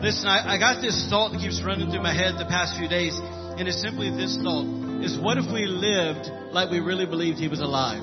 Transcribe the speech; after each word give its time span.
Listen, 0.00 0.28
I, 0.28 0.56
I 0.56 0.58
got 0.58 0.80
this 0.80 1.08
thought 1.10 1.32
that 1.32 1.40
keeps 1.40 1.60
running 1.60 1.90
through 1.90 2.00
my 2.00 2.14
head 2.14 2.40
the 2.40 2.48
past 2.48 2.78
few 2.78 2.88
days, 2.88 3.20
and 3.20 3.68
it's 3.68 3.82
simply 3.82 4.08
this 4.08 4.34
thought: 4.40 4.64
is 5.04 5.20
what 5.20 5.36
if 5.36 5.44
we 5.52 5.68
lived 5.68 6.24
like 6.56 6.70
we 6.70 6.80
really 6.80 7.04
believed 7.04 7.38
He 7.38 7.48
was 7.48 7.60
alive? 7.60 8.00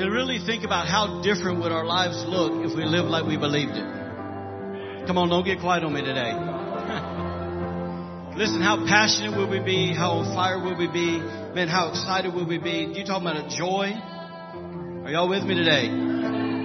To 0.00 0.08
really 0.08 0.40
think 0.40 0.64
about 0.64 0.88
how 0.88 1.20
different 1.20 1.60
would 1.60 1.72
our 1.72 1.84
lives 1.84 2.24
look 2.24 2.64
if 2.64 2.74
we 2.74 2.84
lived 2.84 3.08
like 3.08 3.26
we 3.26 3.36
believed 3.36 3.76
it. 3.76 3.84
Come 5.06 5.18
on, 5.18 5.28
don't 5.28 5.44
get 5.44 5.60
quiet 5.60 5.84
on 5.84 5.92
me 5.92 6.00
today. 6.00 6.32
Listen, 8.40 8.64
how 8.64 8.80
passionate 8.88 9.36
will 9.36 9.48
we 9.48 9.60
be? 9.60 9.92
How 9.92 10.24
on 10.24 10.34
fire 10.34 10.58
will 10.58 10.76
we 10.76 10.88
be? 10.88 11.20
Man, 11.52 11.68
how 11.68 11.90
excited 11.90 12.32
will 12.32 12.48
we 12.48 12.56
be? 12.56 12.96
You 12.96 13.04
talking 13.04 13.28
about 13.28 13.44
a 13.44 13.48
joy? 13.52 13.92
Are 15.04 15.12
y'all 15.12 15.28
with 15.28 15.44
me 15.44 15.54
today? 15.54 15.88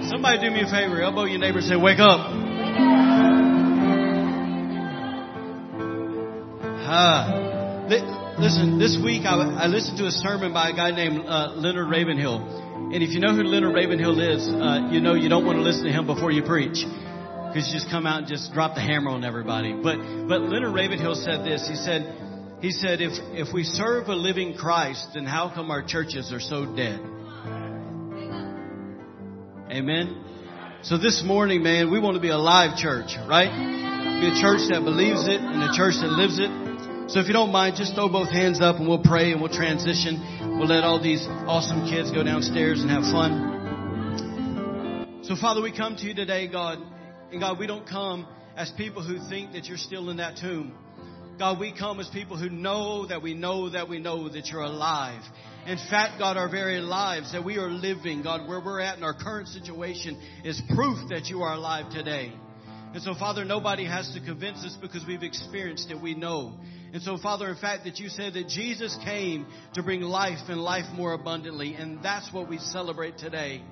Somebody 0.08 0.40
do 0.40 0.50
me 0.50 0.62
a 0.62 0.66
favor. 0.66 1.00
Elbow 1.00 1.24
your 1.24 1.38
neighbor 1.38 1.58
and 1.58 1.68
say, 1.68 1.76
wake 1.76 2.00
up. 2.00 3.01
Uh, 6.92 7.88
listen, 8.38 8.78
this 8.78 9.00
week 9.02 9.24
I, 9.24 9.64
I, 9.64 9.66
listened 9.66 9.96
to 9.96 10.04
a 10.04 10.10
sermon 10.10 10.52
by 10.52 10.68
a 10.68 10.76
guy 10.76 10.90
named 10.90 11.24
uh, 11.24 11.54
Leonard 11.56 11.88
Ravenhill. 11.88 12.92
And 12.92 13.02
if 13.02 13.14
you 13.14 13.20
know 13.20 13.34
who 13.34 13.44
Leonard 13.44 13.74
Ravenhill 13.74 14.20
is, 14.20 14.46
uh, 14.46 14.90
you 14.92 15.00
know 15.00 15.14
you 15.14 15.30
don't 15.30 15.46
want 15.46 15.56
to 15.56 15.62
listen 15.62 15.84
to 15.84 15.90
him 15.90 16.04
before 16.04 16.30
you 16.30 16.42
preach. 16.42 16.84
Because 17.48 17.66
you 17.68 17.72
just 17.72 17.88
come 17.88 18.06
out 18.06 18.18
and 18.18 18.26
just 18.28 18.52
drop 18.52 18.74
the 18.74 18.82
hammer 18.82 19.08
on 19.08 19.24
everybody. 19.24 19.72
But, 19.72 19.96
but 20.28 20.42
Leonard 20.42 20.74
Ravenhill 20.74 21.14
said 21.14 21.46
this. 21.46 21.66
He 21.66 21.76
said, 21.76 22.60
he 22.60 22.70
said, 22.70 23.00
if, 23.00 23.12
if 23.32 23.54
we 23.54 23.64
serve 23.64 24.08
a 24.08 24.14
living 24.14 24.52
Christ, 24.52 25.12
then 25.14 25.24
how 25.24 25.48
come 25.48 25.70
our 25.70 25.82
churches 25.82 26.30
are 26.30 26.40
so 26.40 26.76
dead? 26.76 27.00
Amen. 29.72 30.24
So 30.82 30.98
this 30.98 31.22
morning, 31.24 31.62
man, 31.62 31.90
we 31.90 31.98
want 32.00 32.16
to 32.16 32.20
be 32.20 32.28
a 32.28 32.36
live 32.36 32.76
church, 32.76 33.16
right? 33.26 33.48
Be 33.48 34.28
a 34.28 34.36
church 34.42 34.68
that 34.68 34.84
believes 34.84 35.26
it 35.26 35.40
and 35.40 35.62
a 35.62 35.72
church 35.72 35.94
that 36.02 36.12
lives 36.12 36.38
it. 36.38 36.61
So 37.12 37.20
if 37.20 37.26
you 37.26 37.34
don't 37.34 37.52
mind, 37.52 37.76
just 37.76 37.94
throw 37.94 38.08
both 38.08 38.30
hands 38.30 38.60
up 38.62 38.76
and 38.76 38.88
we'll 38.88 39.02
pray 39.02 39.32
and 39.32 39.40
we'll 39.40 39.52
transition. 39.52 40.56
We'll 40.58 40.68
let 40.68 40.82
all 40.82 40.98
these 40.98 41.26
awesome 41.28 41.86
kids 41.86 42.10
go 42.10 42.22
downstairs 42.24 42.80
and 42.80 42.90
have 42.90 43.02
fun. 43.02 43.60
So 45.22 45.36
Father, 45.36 45.60
we 45.60 45.76
come 45.76 45.94
to 45.96 46.06
you 46.06 46.14
today, 46.14 46.48
God. 46.48 46.78
And 47.30 47.38
God, 47.40 47.58
we 47.58 47.66
don't 47.66 47.86
come 47.86 48.26
as 48.56 48.70
people 48.78 49.02
who 49.02 49.18
think 49.28 49.52
that 49.52 49.66
you're 49.66 49.76
still 49.76 50.08
in 50.08 50.16
that 50.16 50.38
tomb. 50.38 50.72
God, 51.38 51.60
we 51.60 51.72
come 51.76 52.00
as 52.00 52.08
people 52.08 52.38
who 52.38 52.48
know 52.48 53.06
that 53.06 53.22
we 53.22 53.34
know 53.34 53.68
that 53.68 53.90
we 53.90 53.98
know 53.98 54.30
that 54.30 54.46
you're 54.46 54.62
alive 54.62 55.22
in 55.64 55.78
fact, 55.78 56.18
God, 56.18 56.36
our 56.36 56.48
very 56.48 56.80
lives 56.80 57.32
that 57.32 57.44
we 57.44 57.56
are 57.58 57.68
living, 57.68 58.22
God, 58.22 58.48
where 58.48 58.58
we're 58.58 58.80
at 58.80 58.98
in 58.98 59.04
our 59.04 59.14
current 59.14 59.46
situation 59.46 60.20
is 60.44 60.60
proof 60.74 61.08
that 61.10 61.26
you 61.26 61.42
are 61.42 61.54
alive 61.54 61.92
today. 61.92 62.32
And 62.92 63.00
so, 63.00 63.14
Father, 63.14 63.44
nobody 63.44 63.84
has 63.84 64.12
to 64.14 64.20
convince 64.20 64.64
us 64.64 64.76
because 64.80 65.06
we've 65.06 65.22
experienced 65.22 65.90
it. 65.90 66.00
We 66.00 66.14
know. 66.14 66.58
And 66.92 67.02
so, 67.02 67.16
Father, 67.16 67.48
in 67.48 67.56
fact, 67.56 67.84
that 67.84 67.98
you 67.98 68.10
said 68.10 68.34
that 68.34 68.48
Jesus 68.48 68.96
came 69.02 69.46
to 69.74 69.82
bring 69.82 70.02
life 70.02 70.48
and 70.48 70.60
life 70.60 70.84
more 70.94 71.14
abundantly. 71.14 71.74
And 71.74 72.02
that's 72.02 72.32
what 72.32 72.48
we 72.50 72.58
celebrate 72.58 73.16
today. 73.16 73.62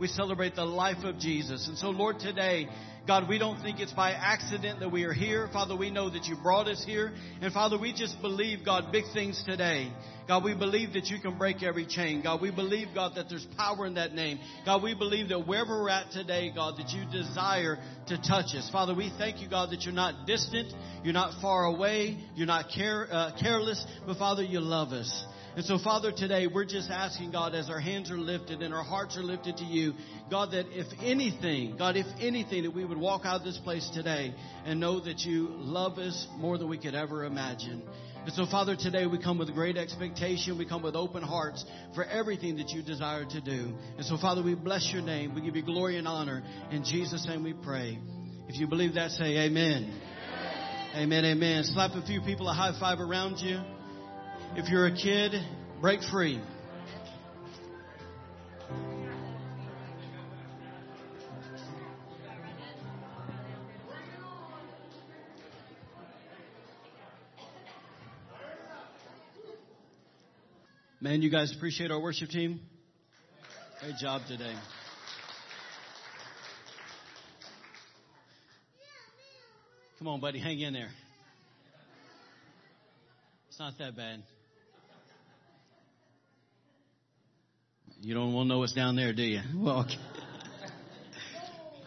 We 0.00 0.08
celebrate 0.08 0.54
the 0.54 0.64
life 0.64 1.04
of 1.04 1.18
Jesus. 1.18 1.68
And 1.68 1.76
so, 1.76 1.90
Lord, 1.90 2.18
today, 2.20 2.68
God, 3.06 3.28
we 3.28 3.38
don't 3.38 3.60
think 3.60 3.80
it's 3.80 3.92
by 3.92 4.12
accident 4.12 4.80
that 4.80 4.90
we 4.90 5.04
are 5.04 5.12
here. 5.12 5.48
Father, 5.52 5.76
we 5.76 5.90
know 5.90 6.08
that 6.08 6.24
you 6.24 6.36
brought 6.42 6.68
us 6.68 6.82
here. 6.84 7.12
And 7.42 7.52
Father, 7.52 7.78
we 7.78 7.92
just 7.92 8.20
believe, 8.22 8.64
God, 8.64 8.92
big 8.92 9.04
things 9.12 9.42
today. 9.44 9.92
God, 10.26 10.44
we 10.44 10.54
believe 10.54 10.94
that 10.94 11.06
you 11.06 11.18
can 11.20 11.36
break 11.36 11.62
every 11.62 11.84
chain. 11.84 12.22
God, 12.22 12.40
we 12.40 12.50
believe, 12.50 12.88
God, 12.94 13.12
that 13.16 13.28
there's 13.28 13.46
power 13.58 13.84
in 13.84 13.94
that 13.94 14.14
name. 14.14 14.38
God, 14.64 14.82
we 14.82 14.94
believe 14.94 15.28
that 15.28 15.46
wherever 15.46 15.82
we're 15.82 15.90
at 15.90 16.12
today, 16.12 16.50
God, 16.54 16.78
that 16.78 16.90
you 16.90 17.04
desire 17.10 17.76
to 18.06 18.16
touch 18.16 18.54
us. 18.54 18.70
Father, 18.70 18.94
we 18.94 19.12
thank 19.18 19.42
you, 19.42 19.50
God, 19.50 19.70
that 19.70 19.82
you're 19.82 19.92
not 19.92 20.26
distant, 20.26 20.72
you're 21.02 21.12
not 21.12 21.42
far 21.42 21.64
away, 21.64 22.16
you're 22.36 22.46
not 22.46 22.70
care, 22.74 23.08
uh, 23.10 23.32
careless, 23.38 23.84
but 24.06 24.16
Father, 24.18 24.42
you 24.44 24.60
love 24.60 24.92
us. 24.92 25.24
And 25.56 25.64
so, 25.64 25.78
Father, 25.78 26.12
today 26.12 26.46
we're 26.46 26.64
just 26.64 26.90
asking, 26.90 27.32
God, 27.32 27.56
as 27.56 27.68
our 27.68 27.80
hands 27.80 28.08
are 28.10 28.18
lifted 28.18 28.62
and 28.62 28.72
our 28.72 28.84
hearts 28.84 29.16
are 29.16 29.22
lifted 29.22 29.56
to 29.56 29.64
you, 29.64 29.94
God, 30.30 30.52
that 30.52 30.66
if 30.70 30.86
anything, 31.02 31.76
God, 31.76 31.96
if 31.96 32.06
anything, 32.20 32.62
that 32.62 32.70
we 32.70 32.84
would 32.84 32.98
walk 32.98 33.22
out 33.24 33.40
of 33.40 33.44
this 33.44 33.58
place 33.58 33.90
today 33.92 34.32
and 34.64 34.78
know 34.78 35.00
that 35.00 35.20
you 35.20 35.48
love 35.50 35.98
us 35.98 36.28
more 36.36 36.56
than 36.56 36.68
we 36.68 36.78
could 36.78 36.94
ever 36.94 37.24
imagine. 37.24 37.82
And 38.24 38.32
so, 38.32 38.46
Father, 38.46 38.76
today 38.76 39.06
we 39.06 39.18
come 39.20 39.38
with 39.38 39.52
great 39.52 39.76
expectation. 39.76 40.56
We 40.56 40.66
come 40.66 40.82
with 40.82 40.94
open 40.94 41.22
hearts 41.22 41.64
for 41.96 42.04
everything 42.04 42.58
that 42.58 42.68
you 42.68 42.82
desire 42.82 43.24
to 43.24 43.40
do. 43.40 43.74
And 43.96 44.06
so, 44.06 44.18
Father, 44.18 44.44
we 44.44 44.54
bless 44.54 44.88
your 44.92 45.02
name. 45.02 45.34
We 45.34 45.40
give 45.40 45.56
you 45.56 45.64
glory 45.64 45.98
and 45.98 46.06
honor. 46.06 46.44
In 46.70 46.84
Jesus' 46.84 47.26
name 47.26 47.42
we 47.42 47.54
pray. 47.54 47.98
If 48.46 48.56
you 48.56 48.68
believe 48.68 48.94
that, 48.94 49.10
say 49.10 49.46
amen. 49.46 50.00
Amen, 50.94 51.24
amen. 51.24 51.24
amen. 51.24 51.64
Slap 51.64 51.92
a 51.92 52.06
few 52.06 52.20
people 52.20 52.48
a 52.48 52.54
high 52.54 52.78
five 52.78 53.00
around 53.00 53.38
you. 53.38 53.58
If 54.56 54.68
you're 54.68 54.86
a 54.86 54.94
kid, 54.94 55.32
break 55.80 56.00
free. 56.02 56.40
Man, 71.00 71.22
you 71.22 71.30
guys 71.30 71.54
appreciate 71.56 71.90
our 71.92 72.00
worship 72.00 72.28
team? 72.28 72.60
Great 73.80 73.96
job 73.96 74.22
today. 74.26 74.54
Come 79.98 80.08
on, 80.08 80.20
buddy, 80.20 80.40
hang 80.40 80.60
in 80.60 80.72
there. 80.72 80.90
It's 83.48 83.58
not 83.58 83.78
that 83.78 83.96
bad. 83.96 84.22
You 88.02 88.14
don't 88.14 88.32
want 88.32 88.46
to 88.46 88.54
know 88.54 88.58
what's 88.60 88.72
down 88.72 88.96
there, 88.96 89.12
do 89.12 89.22
you? 89.22 89.40
Well, 89.54 89.80
okay. 89.80 89.96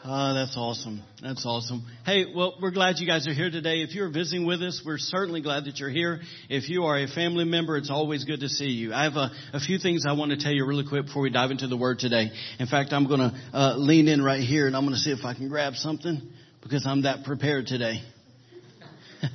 Oh, 0.05 0.33
that's 0.33 0.55
awesome. 0.57 1.01
That's 1.21 1.45
awesome. 1.45 1.87
Hey, 2.05 2.25
well, 2.35 2.55
we're 2.61 2.71
glad 2.71 2.99
you 2.99 3.07
guys 3.07 3.25
are 3.25 3.33
here 3.33 3.49
today. 3.49 3.81
If 3.81 3.95
you're 3.95 4.11
visiting 4.11 4.45
with 4.45 4.61
us, 4.61 4.83
we're 4.85 4.97
certainly 4.97 5.41
glad 5.41 5.63
that 5.63 5.77
you're 5.77 5.89
here. 5.89 6.19
If 6.49 6.69
you 6.69 6.83
are 6.83 6.99
a 6.99 7.07
family 7.07 7.45
member, 7.45 7.77
it's 7.77 7.89
always 7.89 8.25
good 8.25 8.41
to 8.41 8.49
see 8.49 8.65
you. 8.65 8.93
I 8.93 9.05
have 9.05 9.13
a, 9.13 9.31
a 9.53 9.59
few 9.61 9.79
things 9.79 10.03
I 10.05 10.11
want 10.11 10.31
to 10.31 10.37
tell 10.37 10.51
you 10.51 10.67
really 10.67 10.85
quick 10.87 11.05
before 11.05 11.21
we 11.21 11.29
dive 11.29 11.51
into 11.51 11.67
the 11.67 11.77
Word 11.77 11.99
today. 11.99 12.31
In 12.59 12.67
fact, 12.67 12.91
I'm 12.91 13.07
going 13.07 13.21
to 13.21 13.33
uh, 13.53 13.77
lean 13.77 14.09
in 14.09 14.21
right 14.21 14.41
here 14.41 14.67
and 14.67 14.75
I'm 14.75 14.83
going 14.83 14.95
to 14.95 14.99
see 14.99 15.11
if 15.11 15.23
I 15.23 15.33
can 15.33 15.47
grab 15.47 15.75
something 15.75 16.21
because 16.61 16.85
I'm 16.85 17.03
that 17.03 17.23
prepared 17.23 17.67
today. 17.67 18.01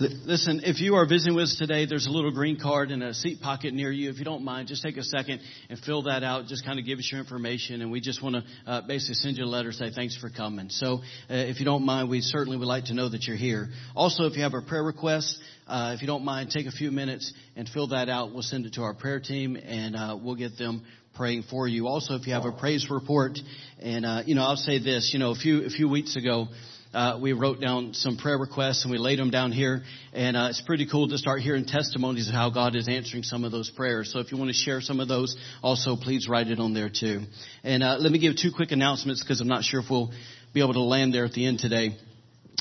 Listen, 0.00 0.60
if 0.62 0.80
you 0.80 0.94
are 0.94 1.08
visiting 1.08 1.34
with 1.34 1.44
us 1.44 1.56
today, 1.58 1.84
there's 1.84 2.06
a 2.06 2.10
little 2.10 2.30
green 2.30 2.60
card 2.60 2.92
in 2.92 3.02
a 3.02 3.12
seat 3.12 3.40
pocket 3.40 3.74
near 3.74 3.90
you. 3.90 4.10
If 4.10 4.18
you 4.18 4.24
don't 4.24 4.44
mind, 4.44 4.68
just 4.68 4.80
take 4.80 4.96
a 4.96 5.02
second 5.02 5.40
and 5.68 5.78
fill 5.80 6.02
that 6.02 6.22
out. 6.22 6.46
Just 6.46 6.64
kind 6.64 6.78
of 6.78 6.84
give 6.84 7.00
us 7.00 7.08
your 7.10 7.20
information, 7.20 7.82
and 7.82 7.90
we 7.90 8.00
just 8.00 8.22
want 8.22 8.36
to 8.36 8.70
uh, 8.70 8.82
basically 8.82 9.14
send 9.14 9.38
you 9.38 9.44
a 9.44 9.46
letter, 9.46 9.72
say 9.72 9.90
thanks 9.90 10.16
for 10.16 10.30
coming. 10.30 10.68
So, 10.68 10.98
uh, 11.28 11.34
if 11.34 11.58
you 11.58 11.64
don't 11.64 11.84
mind, 11.84 12.08
we 12.10 12.20
certainly 12.20 12.56
would 12.56 12.68
like 12.68 12.84
to 12.86 12.94
know 12.94 13.08
that 13.08 13.24
you're 13.24 13.36
here. 13.36 13.70
Also, 13.96 14.26
if 14.26 14.36
you 14.36 14.44
have 14.44 14.54
a 14.54 14.62
prayer 14.62 14.84
request, 14.84 15.36
uh, 15.66 15.94
if 15.96 16.00
you 16.00 16.06
don't 16.06 16.24
mind, 16.24 16.50
take 16.50 16.66
a 16.66 16.72
few 16.72 16.92
minutes 16.92 17.32
and 17.56 17.68
fill 17.68 17.88
that 17.88 18.08
out. 18.08 18.32
We'll 18.32 18.42
send 18.42 18.66
it 18.66 18.74
to 18.74 18.82
our 18.82 18.94
prayer 18.94 19.18
team, 19.18 19.56
and 19.56 19.96
uh, 19.96 20.16
we'll 20.22 20.36
get 20.36 20.56
them 20.56 20.84
praying 21.16 21.42
for 21.50 21.66
you. 21.66 21.88
Also, 21.88 22.14
if 22.14 22.24
you 22.24 22.34
have 22.34 22.44
a 22.44 22.52
praise 22.52 22.86
report, 22.88 23.36
and 23.80 24.06
uh, 24.06 24.22
you 24.24 24.36
know, 24.36 24.42
I'll 24.42 24.54
say 24.54 24.78
this. 24.78 25.10
You 25.12 25.18
know, 25.18 25.32
a 25.32 25.34
few 25.34 25.64
a 25.64 25.70
few 25.70 25.88
weeks 25.88 26.14
ago 26.14 26.46
uh, 26.94 27.18
we 27.20 27.32
wrote 27.32 27.60
down 27.60 27.92
some 27.92 28.16
prayer 28.16 28.38
requests 28.38 28.84
and 28.84 28.90
we 28.90 28.98
laid 28.98 29.18
them 29.18 29.30
down 29.30 29.52
here. 29.52 29.82
And 30.12 30.36
uh, 30.36 30.48
it's 30.50 30.60
pretty 30.60 30.86
cool 30.90 31.08
to 31.08 31.18
start 31.18 31.40
hearing 31.40 31.66
testimonies 31.66 32.28
of 32.28 32.34
how 32.34 32.50
God 32.50 32.76
is 32.76 32.88
answering 32.88 33.22
some 33.22 33.44
of 33.44 33.52
those 33.52 33.70
prayers. 33.70 34.12
So 34.12 34.20
if 34.20 34.32
you 34.32 34.38
want 34.38 34.48
to 34.48 34.54
share 34.54 34.80
some 34.80 35.00
of 35.00 35.08
those, 35.08 35.36
also 35.62 35.96
please 35.96 36.28
write 36.28 36.48
it 36.48 36.58
on 36.58 36.74
there 36.74 36.88
too. 36.88 37.22
And 37.62 37.82
uh, 37.82 37.96
let 37.98 38.10
me 38.10 38.18
give 38.18 38.36
two 38.36 38.50
quick 38.54 38.72
announcements 38.72 39.22
because 39.22 39.40
I'm 39.40 39.48
not 39.48 39.64
sure 39.64 39.80
if 39.80 39.86
we'll 39.90 40.12
be 40.54 40.60
able 40.60 40.74
to 40.74 40.82
land 40.82 41.12
there 41.12 41.24
at 41.24 41.32
the 41.32 41.46
end 41.46 41.58
today. 41.58 41.96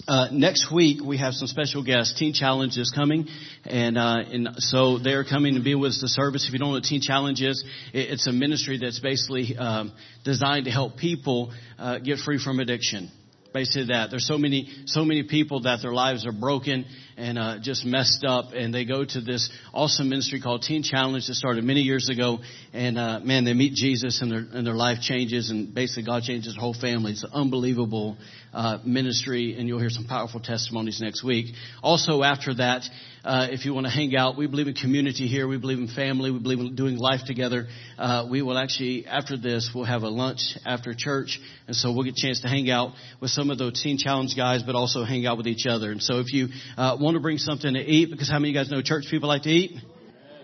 Uh, 0.08 0.28
next 0.32 0.72
week 0.72 1.02
we 1.04 1.18
have 1.18 1.34
some 1.34 1.48
special 1.48 1.84
guests. 1.84 2.18
Teen 2.20 2.32
Challenge 2.32 2.78
is 2.78 2.92
coming, 2.96 3.28
and 3.66 3.98
uh, 3.98 4.18
and 4.32 4.50
so 4.58 5.00
they're 5.00 5.24
coming 5.26 5.56
to 5.56 5.62
be 5.62 5.74
with 5.74 5.90
us 5.90 6.02
the 6.02 6.08
service. 6.08 6.46
If 6.46 6.54
you 6.54 6.60
don't 6.60 6.70
know 6.70 6.76
what 6.76 6.84
Teen 6.84 7.02
Challenge 7.02 7.42
is, 7.42 7.66
it, 7.94 8.12
it's 8.12 8.28
a 8.28 8.32
ministry 8.32 8.78
that's 8.78 9.00
basically 9.00 9.58
um, 9.58 9.92
designed 10.24 10.66
to 10.66 10.72
help 10.72 10.98
people 10.98 11.52
uh, 11.80 11.98
get 11.98 12.20
free 12.20 12.38
from 12.38 12.60
addiction 12.60 13.12
basically 13.54 13.88
that. 13.88 14.10
There's 14.10 14.28
so 14.28 14.38
many, 14.38 14.70
so 14.86 15.04
many 15.04 15.24
people 15.24 15.62
that 15.62 15.82
their 15.82 15.94
lives 15.94 16.26
are 16.26 16.32
broken 16.32 16.86
and 17.18 17.38
uh, 17.38 17.58
just 17.62 17.84
messed 17.84 18.24
up. 18.24 18.54
And 18.54 18.74
they 18.74 18.86
go 18.86 19.04
to 19.04 19.22
this 19.22 19.50
awesome 19.74 20.10
ministry 20.10 20.40
called 20.40 20.62
Teen 20.62 20.84
Challenge 20.84 21.26
that 21.28 21.34
started 21.34 21.64
many 21.64 21.82
years 21.82 22.10
ago. 22.10 22.40
And 22.74 22.98
uh, 22.98 23.20
man, 23.22 23.44
they 23.44 23.54
meet 23.54 23.74
Jesus 23.74 24.22
and 24.22 24.32
their 24.32 24.46
and 24.54 24.66
their 24.66 24.76
life 24.76 25.00
changes, 25.02 25.50
and 25.50 25.74
basically 25.74 26.04
God 26.04 26.24
changes 26.24 26.54
their 26.54 26.62
whole 26.62 26.76
family. 26.76 27.12
It's 27.14 27.24
an 27.24 27.32
unbelievable 27.34 28.18
uh, 28.54 28.80
ministry, 28.84 29.56
and 29.58 29.68
you'll 29.68 29.80
hear 29.80 29.90
some 29.90 30.06
powerful 30.06 30.40
testimonies 30.40 31.00
next 31.02 31.24
week. 31.24 31.54
Also, 31.84 32.24
after 32.24 32.56
that, 32.56 32.84
uh, 33.24 33.48
if 33.52 33.66
you 33.66 33.74
want 33.74 33.86
to 33.86 33.92
hang 33.92 34.16
out, 34.16 34.36
we 34.38 34.48
believe 34.48 34.68
in 34.68 34.74
community 34.74 35.28
here. 35.28 35.48
We 35.48 35.58
believe 35.58 35.80
in 35.80 35.88
family. 35.88 36.32
We 36.32 36.40
believe 36.40 36.60
in 36.60 36.76
doing 36.76 36.98
life 36.98 37.22
together. 37.26 37.68
Uh, 37.98 38.28
we 38.30 38.42
will 38.42 38.58
actually, 38.58 39.06
after 39.06 39.38
this, 39.38 39.70
we'll 39.76 39.86
have 39.86 40.04
a 40.04 40.10
lunch 40.10 40.40
after 40.66 40.94
church, 40.98 41.40
and 41.68 41.76
so 41.76 41.92
we'll 41.94 42.04
get 42.04 42.16
a 42.18 42.22
chance 42.22 42.42
to 42.42 42.48
hang 42.48 42.70
out 42.70 42.94
with 43.22 43.32
some 43.32 43.50
of 43.50 43.58
those 43.58 43.82
Teen 43.82 43.98
Challenge 43.98 44.36
guys, 44.36 44.64
but 44.64 44.76
also 44.76 45.04
hang 45.04 45.26
out 45.26 45.38
with 45.38 45.48
each 45.48 45.66
other. 45.68 45.92
And 45.92 46.02
so, 46.02 46.20
if 46.20 46.34
you 46.34 46.48
uh, 46.78 46.98
want 47.00 47.07
to 47.16 47.22
bring 47.22 47.38
something 47.38 47.74
to 47.74 47.80
eat, 47.80 48.12
because 48.12 48.30
how 48.30 48.40
many 48.40 48.50
of 48.50 48.56
you 48.56 48.62
guys 48.62 48.72
know 48.72 48.82
church 48.82 49.06
people 49.10 49.30
like 49.30 49.44
to 49.44 49.50
eat? 49.50 49.72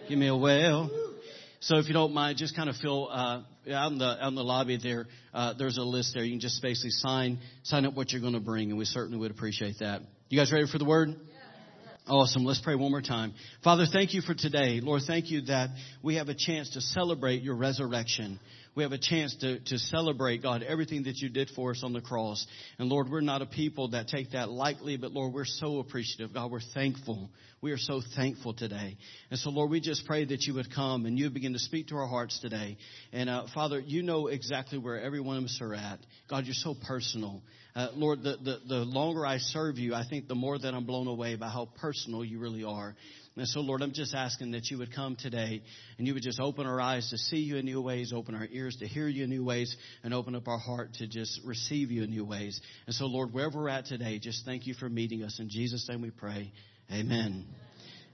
Give 0.07 0.17
me 0.17 0.27
a 0.27 0.35
well. 0.35 0.89
So 1.59 1.77
if 1.77 1.87
you 1.87 1.93
don't 1.93 2.13
mind, 2.13 2.37
just 2.37 2.55
kind 2.55 2.69
of 2.69 2.75
feel 2.75 3.07
uh, 3.09 3.41
out 3.71 3.91
in 3.91 3.97
the 3.97 4.05
out 4.05 4.27
in 4.27 4.35
the 4.35 4.43
lobby 4.43 4.77
there. 4.77 5.07
Uh, 5.33 5.53
there's 5.57 5.77
a 5.77 5.83
list 5.83 6.13
there. 6.13 6.23
You 6.23 6.33
can 6.33 6.41
just 6.41 6.61
basically 6.61 6.89
sign 6.91 7.39
sign 7.63 7.85
up 7.85 7.93
what 7.93 8.11
you're 8.11 8.21
going 8.21 8.33
to 8.33 8.41
bring, 8.41 8.69
and 8.69 8.77
we 8.77 8.85
certainly 8.85 9.17
would 9.17 9.31
appreciate 9.31 9.79
that. 9.79 10.01
You 10.29 10.37
guys 10.37 10.51
ready 10.51 10.67
for 10.69 10.77
the 10.77 10.85
word? 10.85 11.15
Awesome. 12.05 12.43
Let's 12.43 12.59
pray 12.59 12.75
one 12.75 12.91
more 12.91 13.01
time. 13.01 13.33
Father, 13.63 13.85
thank 13.89 14.13
you 14.13 14.19
for 14.19 14.33
today. 14.33 14.81
Lord, 14.81 15.03
thank 15.07 15.31
you 15.31 15.41
that 15.43 15.69
we 16.01 16.15
have 16.15 16.27
a 16.27 16.35
chance 16.35 16.71
to 16.71 16.81
celebrate 16.81 17.43
your 17.43 17.55
resurrection. 17.55 18.41
We 18.75 18.83
have 18.83 18.91
a 18.91 18.97
chance 18.97 19.35
to, 19.41 19.59
to 19.59 19.77
celebrate, 19.77 20.41
God, 20.41 20.63
everything 20.63 21.03
that 21.03 21.17
you 21.17 21.29
did 21.29 21.49
for 21.55 21.71
us 21.71 21.81
on 21.83 21.93
the 21.93 22.01
cross. 22.01 22.45
And 22.79 22.89
Lord, 22.89 23.09
we're 23.09 23.21
not 23.21 23.41
a 23.41 23.45
people 23.45 23.89
that 23.89 24.07
take 24.07 24.31
that 24.31 24.49
lightly, 24.49 24.97
but 24.97 25.11
Lord, 25.11 25.33
we're 25.33 25.45
so 25.45 25.79
appreciative. 25.79 26.33
God, 26.33 26.51
we're 26.51 26.59
thankful. 26.73 27.29
We 27.61 27.71
are 27.71 27.77
so 27.77 28.01
thankful 28.15 28.53
today. 28.53 28.97
And 29.29 29.39
so, 29.39 29.51
Lord, 29.51 29.69
we 29.69 29.79
just 29.79 30.05
pray 30.07 30.25
that 30.25 30.41
you 30.41 30.55
would 30.55 30.73
come 30.73 31.05
and 31.05 31.17
you 31.19 31.29
begin 31.29 31.53
to 31.53 31.59
speak 31.59 31.87
to 31.87 31.95
our 31.97 32.07
hearts 32.07 32.39
today. 32.39 32.77
And 33.11 33.29
uh, 33.29 33.45
Father, 33.53 33.79
you 33.79 34.01
know 34.01 34.27
exactly 34.27 34.79
where 34.79 34.99
every 34.99 35.21
one 35.21 35.37
of 35.37 35.43
us 35.43 35.59
are 35.61 35.73
at. 35.73 35.99
God, 36.29 36.45
you're 36.45 36.55
so 36.55 36.75
personal. 36.87 37.41
Uh, 37.75 37.87
Lord, 37.95 38.21
the, 38.21 38.37
the, 38.37 38.59
the 38.67 38.75
longer 38.85 39.25
I 39.25 39.39
serve 39.39 39.79
you, 39.79 39.95
I 39.95 40.03
think 40.07 40.27
the 40.27 40.35
more 40.35 40.59
that 40.59 40.73
I'm 40.73 40.85
blown 40.85 41.07
away 41.07 41.35
by 41.35 41.49
how 41.49 41.69
personal 41.81 42.23
you 42.23 42.39
really 42.39 42.63
are. 42.63 42.95
And 43.35 43.47
so, 43.47 43.61
Lord, 43.61 43.81
I'm 43.81 43.93
just 43.93 44.13
asking 44.13 44.51
that 44.51 44.69
you 44.69 44.77
would 44.77 44.93
come 44.93 45.15
today 45.15 45.63
and 45.97 46.05
you 46.05 46.13
would 46.13 46.21
just 46.21 46.39
open 46.39 46.67
our 46.67 46.79
eyes 46.79 47.09
to 47.09 47.17
see 47.17 47.37
you 47.37 47.57
in 47.57 47.65
new 47.65 47.81
ways, 47.81 48.13
open 48.13 48.35
our 48.35 48.47
ears 48.51 48.75
to 48.81 48.87
hear 48.87 49.07
you 49.07 49.23
in 49.23 49.31
new 49.31 49.43
ways, 49.43 49.75
and 50.03 50.13
open 50.13 50.35
up 50.35 50.47
our 50.47 50.59
heart 50.59 50.93
to 50.99 51.07
just 51.07 51.41
receive 51.43 51.89
you 51.89 52.03
in 52.03 52.11
new 52.11 52.25
ways. 52.25 52.61
And 52.85 52.93
so, 52.93 53.05
Lord, 53.07 53.33
wherever 53.33 53.57
we're 53.57 53.69
at 53.69 53.87
today, 53.87 54.19
just 54.19 54.45
thank 54.45 54.67
you 54.67 54.75
for 54.75 54.87
meeting 54.87 55.23
us. 55.23 55.39
In 55.39 55.49
Jesus' 55.49 55.89
name 55.89 56.03
we 56.03 56.11
pray. 56.11 56.51
Amen. 56.91 57.45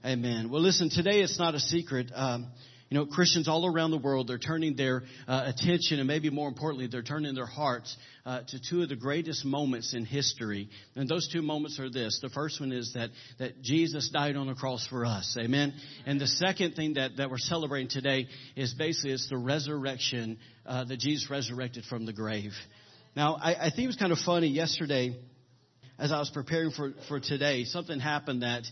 Amen. 0.02 0.48
Well, 0.50 0.62
listen, 0.62 0.88
today 0.88 1.20
it's 1.20 1.38
not 1.38 1.54
a 1.54 1.60
secret. 1.60 2.10
Um, 2.14 2.46
you 2.90 2.98
know, 2.98 3.06
Christians 3.06 3.46
all 3.46 3.64
around 3.66 3.92
the 3.92 3.98
world, 3.98 4.26
they're 4.26 4.38
turning 4.38 4.74
their 4.74 5.04
uh, 5.28 5.52
attention 5.54 6.00
and 6.00 6.08
maybe 6.08 6.28
more 6.28 6.48
importantly, 6.48 6.88
they're 6.88 7.02
turning 7.02 7.36
their 7.36 7.46
hearts 7.46 7.96
uh, 8.26 8.40
to 8.48 8.60
two 8.60 8.82
of 8.82 8.88
the 8.88 8.96
greatest 8.96 9.44
moments 9.44 9.94
in 9.94 10.04
history. 10.04 10.68
And 10.96 11.08
those 11.08 11.28
two 11.32 11.40
moments 11.40 11.78
are 11.78 11.88
this. 11.88 12.18
The 12.20 12.30
first 12.30 12.58
one 12.58 12.72
is 12.72 12.92
that, 12.94 13.10
that 13.38 13.62
Jesus 13.62 14.10
died 14.10 14.34
on 14.34 14.48
the 14.48 14.54
cross 14.54 14.84
for 14.88 15.06
us. 15.06 15.36
Amen. 15.40 15.72
And 16.04 16.20
the 16.20 16.26
second 16.26 16.74
thing 16.74 16.94
that, 16.94 17.16
that 17.18 17.30
we're 17.30 17.38
celebrating 17.38 17.88
today 17.88 18.26
is 18.56 18.74
basically 18.74 19.12
it's 19.12 19.28
the 19.28 19.38
resurrection, 19.38 20.38
uh, 20.66 20.82
that 20.82 20.98
Jesus 20.98 21.30
resurrected 21.30 21.84
from 21.84 22.06
the 22.06 22.12
grave. 22.12 22.52
Now, 23.14 23.36
I, 23.36 23.66
I 23.66 23.70
think 23.70 23.84
it 23.84 23.86
was 23.86 23.96
kind 23.96 24.12
of 24.12 24.18
funny 24.18 24.48
yesterday 24.48 25.16
as 25.96 26.10
I 26.10 26.18
was 26.18 26.30
preparing 26.30 26.72
for, 26.72 26.94
for 27.06 27.20
today, 27.20 27.64
something 27.64 28.00
happened 28.00 28.42
that, 28.42 28.64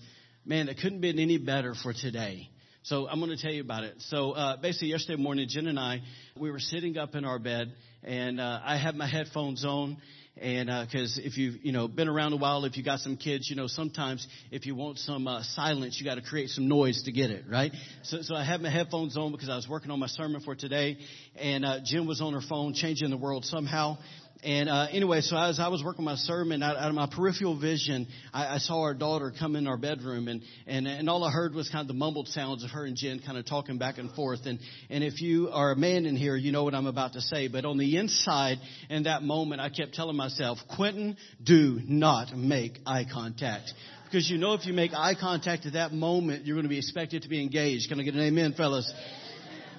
man, 0.45 0.69
it 0.69 0.79
couldn't 0.79 0.95
have 0.95 1.03
been 1.03 1.21
any 1.21 1.39
better 1.39 1.75
for 1.75 1.93
today. 1.93 2.49
So 2.89 3.07
I'm 3.07 3.21
going 3.21 3.37
to 3.37 3.37
tell 3.37 3.53
you 3.53 3.61
about 3.61 3.85
it. 3.85 3.97
So 3.99 4.33
uh, 4.33 4.57
basically, 4.57 4.89
yesterday 4.89 5.23
morning, 5.23 5.47
Jen 5.47 5.67
and 5.67 5.79
I, 5.79 6.01
we 6.35 6.51
were 6.51 6.59
sitting 6.59 6.97
up 6.97 7.15
in 7.15 7.27
our 7.27 7.39
bed, 7.39 7.75
and 8.03 8.41
uh, 8.41 8.61
I 8.65 8.79
had 8.79 8.97
my 8.97 9.07
headphones 9.07 9.63
on, 9.63 9.99
and 10.41 10.71
because 10.87 11.19
uh, 11.19 11.23
if 11.23 11.37
you've 11.37 11.63
you 11.63 11.71
know 11.71 11.87
been 11.87 12.09
around 12.09 12.33
a 12.33 12.39
while, 12.39 12.65
if 12.65 12.79
you 12.79 12.83
got 12.83 13.01
some 13.01 13.19
kids, 13.19 13.51
you 13.51 13.57
know 13.57 13.67
sometimes 13.67 14.27
if 14.51 14.65
you 14.65 14.75
want 14.75 14.97
some 15.01 15.29
uh, 15.29 15.43
silence, 15.43 16.01
you 16.01 16.07
got 16.07 16.15
to 16.15 16.23
create 16.23 16.49
some 16.49 16.67
noise 16.67 17.03
to 17.03 17.13
get 17.13 17.29
it 17.29 17.45
right. 17.47 17.73
So, 18.05 18.23
so 18.23 18.35
I 18.35 18.43
had 18.43 18.63
my 18.63 18.71
headphones 18.71 19.19
on 19.19 19.33
because 19.33 19.51
I 19.51 19.57
was 19.57 19.69
working 19.69 19.91
on 19.91 19.99
my 19.99 20.07
sermon 20.07 20.41
for 20.41 20.55
today, 20.55 20.97
and 21.37 21.67
uh, 21.67 21.81
Jen 21.85 22.07
was 22.07 22.23
on 22.23 22.33
her 22.33 22.41
phone 22.41 22.73
changing 22.73 23.11
the 23.11 23.19
world 23.19 23.45
somehow, 23.45 23.99
and 24.45 24.69
uh, 24.69 24.87
anyway, 24.93 25.21
so 25.21 25.37
as 25.37 25.59
I 25.59 25.67
was 25.67 25.83
working 25.83 26.05
my 26.05 26.15
sermon, 26.15 26.63
out, 26.63 26.77
out 26.77 26.89
of 26.89 26.95
my 26.95 27.09
peripheral 27.11 27.59
vision, 27.59 28.07
I, 28.33 28.55
I 28.55 28.59
saw 28.59 28.83
our 28.83 28.95
daughter 28.95 29.33
come 29.37 29.57
in 29.57 29.67
our 29.67 29.77
bedroom, 29.77 30.29
and, 30.29 30.43
and 30.67 30.87
and 30.87 31.11
all 31.11 31.25
I 31.25 31.33
heard 31.33 31.55
was 31.55 31.69
kind 31.69 31.83
of 31.83 31.89
the 31.89 31.95
mumbled 31.95 32.29
sounds 32.29 32.63
of 32.63 32.71
her 32.71 32.85
and 32.85 32.97
Jen 32.97 33.21
kind 33.25 33.37
of 33.37 33.47
talking 33.47 33.79
back 33.79 33.99
and 33.99 34.13
forth. 34.13 34.47
And 34.47 34.61
and 34.91 35.03
if 35.03 35.21
you 35.21 35.49
are 35.51 35.73
a 35.73 35.77
man 35.77 36.07
in 36.07 36.17
here, 36.17 36.37
you 36.37 36.53
know 36.53 36.63
what 36.63 36.75
I'm 36.75 36.87
about 36.87 37.15
to 37.15 37.21
say. 37.21 37.49
But 37.49 37.65
on 37.65 37.79
the 37.79 37.97
inside, 37.97 38.59
in 38.89 39.05
that 39.05 39.25
moment, 39.25 39.61
I 39.61 39.71
kept 39.71 39.95
telling 39.95 40.17
myself, 40.17 40.59
Quinton, 40.77 41.17
do 41.43 41.81
not 41.85 42.37
make 42.37 42.79
eye 42.87 43.07
contact. 43.13 43.73
Because 44.05 44.31
you 44.31 44.39
know 44.39 44.55
if 44.55 44.67
you 44.67 44.73
make 44.73 44.95
eye 44.95 45.15
contact 45.21 45.67
at 45.67 45.73
that 45.75 45.93
moment, 45.93 46.47
you're 46.47 46.55
going 46.55 46.63
to 46.63 46.71
be 46.71 46.79
expected 46.79 47.23
to 47.23 47.29
be 47.29 47.43
engaged. 47.43 47.89
Can 47.89 48.01
I 48.01 48.05
get 48.05 48.15
an 48.15 48.21
amen, 48.21 48.55
fellas? 48.57 48.91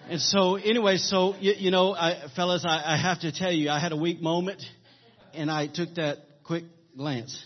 And 0.09 0.19
so, 0.19 0.55
anyway, 0.55 0.97
so, 0.97 1.35
you, 1.39 1.53
you 1.55 1.69
know, 1.69 1.93
I, 1.93 2.29
fellas, 2.35 2.65
I, 2.67 2.95
I 2.95 2.97
have 2.97 3.19
to 3.19 3.31
tell 3.31 3.51
you, 3.51 3.69
I 3.69 3.79
had 3.79 3.91
a 3.91 3.95
weak 3.95 4.19
moment, 4.19 4.63
and 5.35 5.51
I 5.51 5.67
took 5.67 5.93
that 5.97 6.17
quick 6.43 6.63
glance. 6.97 7.39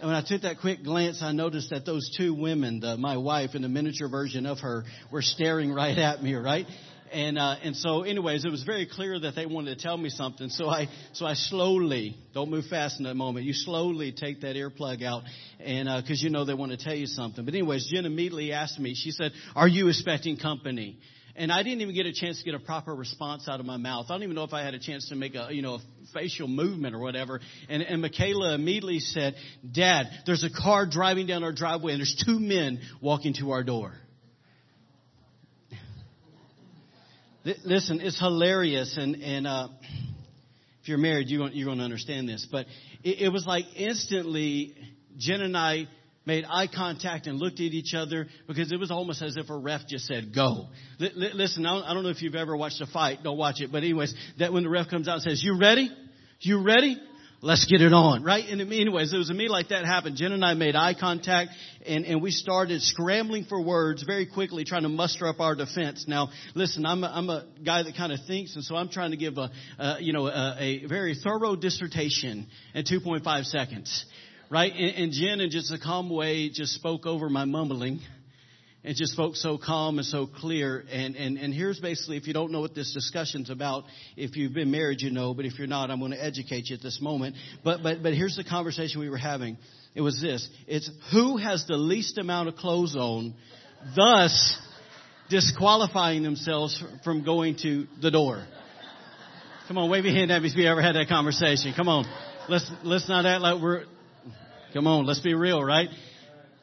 And 0.00 0.08
when 0.08 0.16
I 0.16 0.22
took 0.26 0.42
that 0.42 0.58
quick 0.58 0.82
glance, 0.82 1.22
I 1.22 1.30
noticed 1.30 1.70
that 1.70 1.86
those 1.86 2.12
two 2.18 2.34
women, 2.34 2.80
the, 2.80 2.96
my 2.96 3.18
wife 3.18 3.50
and 3.54 3.62
the 3.62 3.68
miniature 3.68 4.08
version 4.08 4.46
of 4.46 4.58
her, 4.58 4.82
were 5.12 5.22
staring 5.22 5.72
right 5.72 5.96
at 5.96 6.20
me, 6.20 6.34
right? 6.34 6.66
And 7.12 7.38
uh, 7.38 7.54
and 7.62 7.76
so, 7.76 8.02
anyways, 8.02 8.44
it 8.44 8.50
was 8.50 8.64
very 8.64 8.86
clear 8.86 9.20
that 9.20 9.36
they 9.36 9.46
wanted 9.46 9.78
to 9.78 9.82
tell 9.82 9.96
me 9.96 10.10
something. 10.10 10.48
So 10.48 10.68
I 10.68 10.88
so 11.12 11.24
I 11.24 11.34
slowly, 11.34 12.16
don't 12.34 12.50
move 12.50 12.66
fast 12.66 12.98
in 12.98 13.04
that 13.04 13.14
moment. 13.14 13.46
You 13.46 13.52
slowly 13.52 14.12
take 14.12 14.42
that 14.42 14.54
earplug 14.54 15.04
out, 15.04 15.22
and 15.58 15.88
because 16.02 16.20
uh, 16.20 16.24
you 16.24 16.30
know 16.30 16.44
they 16.44 16.54
want 16.54 16.70
to 16.70 16.78
tell 16.78 16.94
you 16.94 17.06
something. 17.06 17.44
But 17.44 17.54
anyways, 17.54 17.88
Jen 17.92 18.06
immediately 18.06 18.52
asked 18.52 18.78
me. 18.78 18.94
She 18.94 19.10
said, 19.10 19.32
"Are 19.56 19.66
you 19.66 19.88
expecting 19.88 20.36
company?" 20.36 20.98
And 21.36 21.52
I 21.52 21.62
didn't 21.62 21.80
even 21.80 21.94
get 21.94 22.06
a 22.06 22.12
chance 22.12 22.38
to 22.38 22.44
get 22.44 22.54
a 22.54 22.58
proper 22.58 22.94
response 22.94 23.48
out 23.48 23.60
of 23.60 23.66
my 23.66 23.76
mouth. 23.76 24.06
I 24.08 24.14
don't 24.14 24.22
even 24.22 24.34
know 24.34 24.44
if 24.44 24.52
I 24.52 24.62
had 24.62 24.74
a 24.74 24.78
chance 24.78 25.08
to 25.10 25.16
make 25.16 25.34
a, 25.34 25.48
you 25.50 25.62
know, 25.62 25.74
a 25.74 25.80
facial 26.12 26.48
movement 26.48 26.94
or 26.94 26.98
whatever. 26.98 27.40
And, 27.68 27.82
and 27.82 28.02
Michaela 28.02 28.54
immediately 28.54 29.00
said, 29.00 29.36
Dad, 29.70 30.06
there's 30.26 30.44
a 30.44 30.50
car 30.50 30.86
driving 30.86 31.26
down 31.26 31.44
our 31.44 31.52
driveway 31.52 31.92
and 31.92 32.00
there's 32.00 32.22
two 32.26 32.40
men 32.40 32.80
walking 33.00 33.34
to 33.34 33.52
our 33.52 33.62
door. 33.62 33.94
Listen, 37.64 38.02
it's 38.02 38.18
hilarious, 38.18 38.98
and 38.98 39.16
and 39.22 39.46
uh, 39.46 39.68
if 40.82 40.88
you're 40.88 40.98
married, 40.98 41.28
you're 41.30 41.48
going, 41.48 41.78
to 41.78 41.84
understand 41.84 42.28
this. 42.28 42.46
But 42.50 42.66
it, 43.02 43.22
it 43.22 43.28
was 43.30 43.46
like 43.46 43.64
instantly, 43.76 44.74
Jen 45.16 45.40
and 45.40 45.56
I 45.56 45.88
made 46.26 46.44
eye 46.48 46.66
contact 46.66 47.26
and 47.26 47.38
looked 47.38 47.60
at 47.60 47.72
each 47.72 47.94
other 47.94 48.26
because 48.46 48.72
it 48.72 48.76
was 48.78 48.90
almost 48.90 49.22
as 49.22 49.36
if 49.36 49.48
a 49.48 49.56
ref 49.56 49.82
just 49.88 50.06
said, 50.06 50.34
go. 50.34 50.68
L- 51.00 51.08
l- 51.16 51.30
listen, 51.34 51.64
I 51.66 51.92
don't 51.94 52.02
know 52.02 52.10
if 52.10 52.22
you've 52.22 52.34
ever 52.34 52.56
watched 52.56 52.80
a 52.80 52.86
fight. 52.86 53.20
Don't 53.22 53.38
watch 53.38 53.60
it. 53.60 53.72
But 53.72 53.78
anyways, 53.78 54.14
that 54.38 54.52
when 54.52 54.64
the 54.64 54.68
ref 54.68 54.88
comes 54.88 55.08
out 55.08 55.14
and 55.14 55.22
says, 55.22 55.42
you 55.42 55.58
ready? 55.58 55.90
You 56.40 56.62
ready? 56.62 57.00
Let's 57.42 57.64
get 57.64 57.80
it 57.80 57.94
on, 57.94 58.22
right? 58.22 58.44
And 58.46 58.60
anyways, 58.60 59.14
it 59.14 59.16
was 59.16 59.30
a 59.30 59.34
me 59.34 59.48
like 59.48 59.70
that 59.70 59.86
happened. 59.86 60.16
Jen 60.16 60.32
and 60.32 60.44
I 60.44 60.52
made 60.52 60.76
eye 60.76 60.92
contact 60.92 61.52
and, 61.86 62.04
and 62.04 62.20
we 62.20 62.32
started 62.32 62.82
scrambling 62.82 63.46
for 63.46 63.62
words 63.62 64.02
very 64.02 64.26
quickly, 64.26 64.64
trying 64.64 64.82
to 64.82 64.90
muster 64.90 65.26
up 65.26 65.40
our 65.40 65.54
defense. 65.54 66.04
Now, 66.06 66.28
listen, 66.54 66.84
I'm 66.84 67.02
a, 67.02 67.06
I'm 67.06 67.30
a 67.30 67.46
guy 67.64 67.82
that 67.82 67.96
kind 67.96 68.12
of 68.12 68.18
thinks, 68.26 68.56
and 68.56 68.64
so 68.64 68.76
I'm 68.76 68.90
trying 68.90 69.12
to 69.12 69.16
give 69.16 69.38
a, 69.38 69.50
a 69.78 69.96
you 70.00 70.12
know, 70.12 70.26
a, 70.26 70.56
a 70.58 70.86
very 70.86 71.14
thorough 71.14 71.56
dissertation 71.56 72.46
in 72.74 72.84
2.5 72.84 73.44
seconds 73.46 74.04
right? 74.50 74.72
And, 74.72 74.96
and 74.96 75.12
Jen, 75.12 75.40
in 75.40 75.50
just 75.50 75.72
a 75.72 75.78
calm 75.78 76.10
way, 76.10 76.50
just 76.50 76.74
spoke 76.74 77.06
over 77.06 77.30
my 77.30 77.44
mumbling 77.44 78.00
and 78.82 78.96
just 78.96 79.12
spoke 79.12 79.36
so 79.36 79.58
calm 79.58 79.98
and 79.98 80.06
so 80.06 80.26
clear. 80.26 80.84
And, 80.90 81.14
and, 81.14 81.36
and 81.38 81.54
here's 81.54 81.78
basically, 81.78 82.16
if 82.16 82.26
you 82.26 82.32
don't 82.32 82.50
know 82.50 82.60
what 82.60 82.74
this 82.74 82.92
discussion's 82.92 83.50
about, 83.50 83.84
if 84.16 84.36
you've 84.36 84.54
been 84.54 84.70
married, 84.70 85.02
you 85.02 85.10
know, 85.10 85.34
but 85.34 85.44
if 85.44 85.58
you're 85.58 85.68
not, 85.68 85.90
I'm 85.90 86.00
going 86.00 86.12
to 86.12 86.22
educate 86.22 86.70
you 86.70 86.76
at 86.76 86.82
this 86.82 87.00
moment. 87.00 87.36
But, 87.62 87.82
but, 87.82 88.02
but 88.02 88.14
here's 88.14 88.36
the 88.36 88.44
conversation 88.44 89.00
we 89.00 89.10
were 89.10 89.18
having. 89.18 89.58
It 89.94 90.00
was 90.00 90.20
this. 90.20 90.48
It's 90.66 90.90
who 91.12 91.36
has 91.36 91.66
the 91.66 91.76
least 91.76 92.18
amount 92.18 92.48
of 92.48 92.56
clothes 92.56 92.96
on, 92.96 93.34
thus 93.94 94.58
disqualifying 95.28 96.22
themselves 96.22 96.82
from 97.04 97.24
going 97.24 97.56
to 97.62 97.86
the 98.00 98.10
door. 98.10 98.44
Come 99.68 99.78
on, 99.78 99.90
wave 99.90 100.04
your 100.04 100.14
hand 100.14 100.32
at 100.32 100.42
me 100.42 100.48
if 100.48 100.56
you 100.56 100.66
ever 100.66 100.82
had 100.82 100.96
that 100.96 101.08
conversation. 101.08 101.72
Come 101.76 101.88
on. 101.88 102.04
Let's, 102.48 102.68
let's 102.82 103.08
not 103.08 103.26
act 103.26 103.42
like 103.42 103.62
we're, 103.62 103.84
Come 104.72 104.86
on, 104.86 105.04
let's 105.04 105.18
be 105.18 105.34
real, 105.34 105.60
right? 105.64 105.88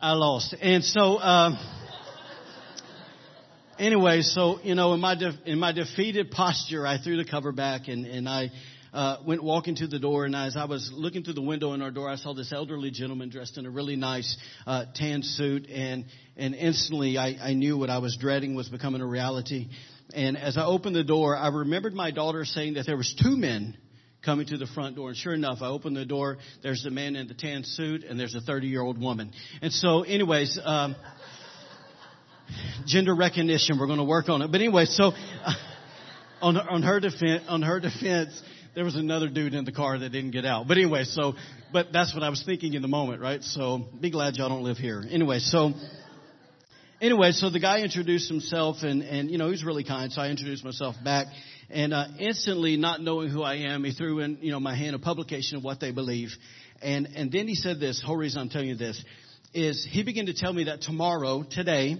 I 0.01 0.13
lost. 0.13 0.55
And 0.61 0.81
so, 0.81 1.19
um, 1.19 1.57
anyway, 3.77 4.21
so, 4.21 4.61
you 4.63 4.75
know, 4.75 4.93
in 4.93 5.01
my, 5.01 5.15
de- 5.15 5.37
in 5.45 5.59
my 5.59 5.73
defeated 5.73 6.31
posture, 6.31 6.87
I 6.87 6.99
threw 6.99 7.17
the 7.17 7.29
cover 7.29 7.51
back 7.51 7.89
and, 7.89 8.05
and 8.05 8.29
I, 8.29 8.49
uh, 8.93 9.17
went 9.25 9.43
walking 9.43 9.75
to 9.75 9.87
the 9.87 9.99
door, 9.99 10.23
and 10.23 10.33
as 10.33 10.55
I 10.55 10.63
was 10.65 10.89
looking 10.93 11.23
through 11.23 11.33
the 11.33 11.41
window 11.41 11.73
in 11.73 11.81
our 11.81 11.91
door, 11.91 12.09
I 12.09 12.15
saw 12.15 12.33
this 12.33 12.53
elderly 12.53 12.89
gentleman 12.89 13.29
dressed 13.29 13.57
in 13.57 13.65
a 13.65 13.69
really 13.69 13.97
nice 13.97 14.37
uh, 14.65 14.85
tan 14.95 15.21
suit, 15.21 15.67
and 15.69 16.05
and 16.37 16.55
instantly 16.55 17.17
I, 17.17 17.35
I 17.39 17.53
knew 17.53 17.77
what 17.77 17.89
I 17.89 17.97
was 17.97 18.17
dreading 18.17 18.55
was 18.55 18.69
becoming 18.69 19.01
a 19.01 19.05
reality. 19.05 19.67
And 20.15 20.37
as 20.37 20.57
I 20.57 20.65
opened 20.65 20.95
the 20.95 21.03
door, 21.03 21.35
I 21.35 21.49
remembered 21.49 21.93
my 21.93 22.11
daughter 22.11 22.45
saying 22.45 22.75
that 22.75 22.85
there 22.85 22.95
was 22.95 23.13
two 23.21 23.35
men 23.35 23.77
coming 24.23 24.47
to 24.47 24.57
the 24.57 24.67
front 24.67 24.95
door. 24.95 25.09
And 25.09 25.17
sure 25.17 25.33
enough, 25.33 25.59
I 25.61 25.67
open 25.67 25.93
the 25.93 26.05
door. 26.05 26.37
There's 26.63 26.85
a 26.85 26.91
man 26.91 27.15
in 27.15 27.27
the 27.27 27.33
tan 27.33 27.63
suit, 27.63 28.03
and 28.03 28.19
there's 28.19 28.35
a 28.35 28.41
30 28.41 28.67
year 28.67 28.81
old 28.81 28.99
woman. 28.99 29.31
And 29.61 29.71
so, 29.71 30.03
anyways, 30.03 30.59
um, 30.63 30.95
gender 32.85 33.15
recognition, 33.15 33.79
we're 33.79 33.87
going 33.87 33.99
to 33.99 34.05
work 34.05 34.29
on 34.29 34.41
it. 34.41 34.51
But 34.51 34.61
anyway, 34.61 34.85
so 34.85 35.11
uh, 35.45 35.53
on 36.41 36.57
on 36.57 36.83
her 36.83 36.99
defense, 36.99 37.43
on 37.47 37.61
her 37.61 37.79
defense, 37.79 38.41
there 38.75 38.83
was 38.83 38.95
another 38.95 39.27
dude 39.27 39.53
in 39.53 39.65
the 39.65 39.71
car 39.71 39.97
that 39.97 40.09
didn't 40.09 40.31
get 40.31 40.45
out. 40.45 40.67
But 40.67 40.77
anyway, 40.77 41.03
so 41.03 41.33
but 41.73 41.87
that's 41.91 42.13
what 42.13 42.23
I 42.23 42.29
was 42.29 42.43
thinking 42.43 42.73
in 42.73 42.81
the 42.81 42.87
moment, 42.87 43.21
right? 43.21 43.41
So 43.43 43.85
be 43.99 44.09
glad 44.09 44.35
y'all 44.35 44.49
don't 44.49 44.63
live 44.63 44.77
here. 44.77 45.03
Anyway, 45.09 45.39
so 45.39 45.73
anyway, 47.01 47.31
so 47.31 47.49
the 47.49 47.59
guy 47.59 47.81
introduced 47.81 48.29
himself, 48.29 48.77
and 48.81 49.01
and 49.01 49.29
you 49.31 49.37
know 49.37 49.45
he 49.45 49.51
was 49.51 49.63
really 49.63 49.83
kind, 49.83 50.11
so 50.11 50.21
I 50.21 50.29
introduced 50.29 50.63
myself 50.63 50.95
back, 51.03 51.27
and 51.69 51.93
uh, 51.93 52.05
instantly, 52.19 52.77
not 52.77 53.01
knowing 53.01 53.29
who 53.29 53.43
I 53.43 53.55
am, 53.71 53.83
he 53.83 53.91
threw 53.91 54.19
in 54.19 54.39
you 54.41 54.51
know 54.51 54.59
my 54.59 54.75
hand 54.75 54.95
a 54.95 54.99
publication 54.99 55.57
of 55.57 55.63
what 55.63 55.79
they 55.79 55.91
believe, 55.91 56.29
and 56.81 57.07
and 57.15 57.31
then 57.31 57.47
he 57.47 57.55
said 57.55 57.79
this. 57.79 58.01
Whole 58.05 58.17
reason 58.17 58.41
I'm 58.41 58.49
telling 58.49 58.69
you 58.69 58.75
this 58.75 59.03
is 59.53 59.87
he 59.89 60.03
began 60.03 60.25
to 60.27 60.33
tell 60.33 60.53
me 60.53 60.65
that 60.65 60.81
tomorrow, 60.81 61.43
today, 61.49 61.97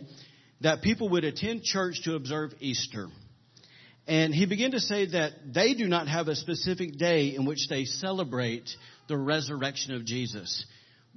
that 0.61 0.81
people 0.81 1.09
would 1.09 1.23
attend 1.23 1.63
church 1.63 2.01
to 2.03 2.15
observe 2.15 2.51
Easter. 2.59 3.07
And 4.07 4.33
he 4.33 4.45
began 4.45 4.71
to 4.71 4.79
say 4.79 5.05
that 5.07 5.31
they 5.53 5.73
do 5.73 5.85
not 5.87 6.07
have 6.07 6.27
a 6.27 6.35
specific 6.35 6.97
day 6.97 7.35
in 7.35 7.45
which 7.45 7.67
they 7.69 7.85
celebrate 7.85 8.69
the 9.07 9.17
resurrection 9.17 9.95
of 9.95 10.05
Jesus. 10.05 10.65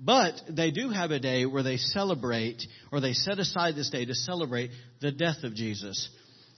But 0.03 0.41
they 0.49 0.71
do 0.71 0.89
have 0.89 1.11
a 1.11 1.19
day 1.19 1.45
where 1.45 1.63
they 1.63 1.77
celebrate, 1.77 2.63
or 2.91 3.01
they 3.01 3.13
set 3.13 3.39
aside 3.39 3.77
this 3.77 3.91
day 3.91 4.07
to 4.07 4.15
celebrate 4.15 4.71
the 5.01 5.13
death 5.13 5.45
of 5.45 5.55
Jesus. 5.55 6.09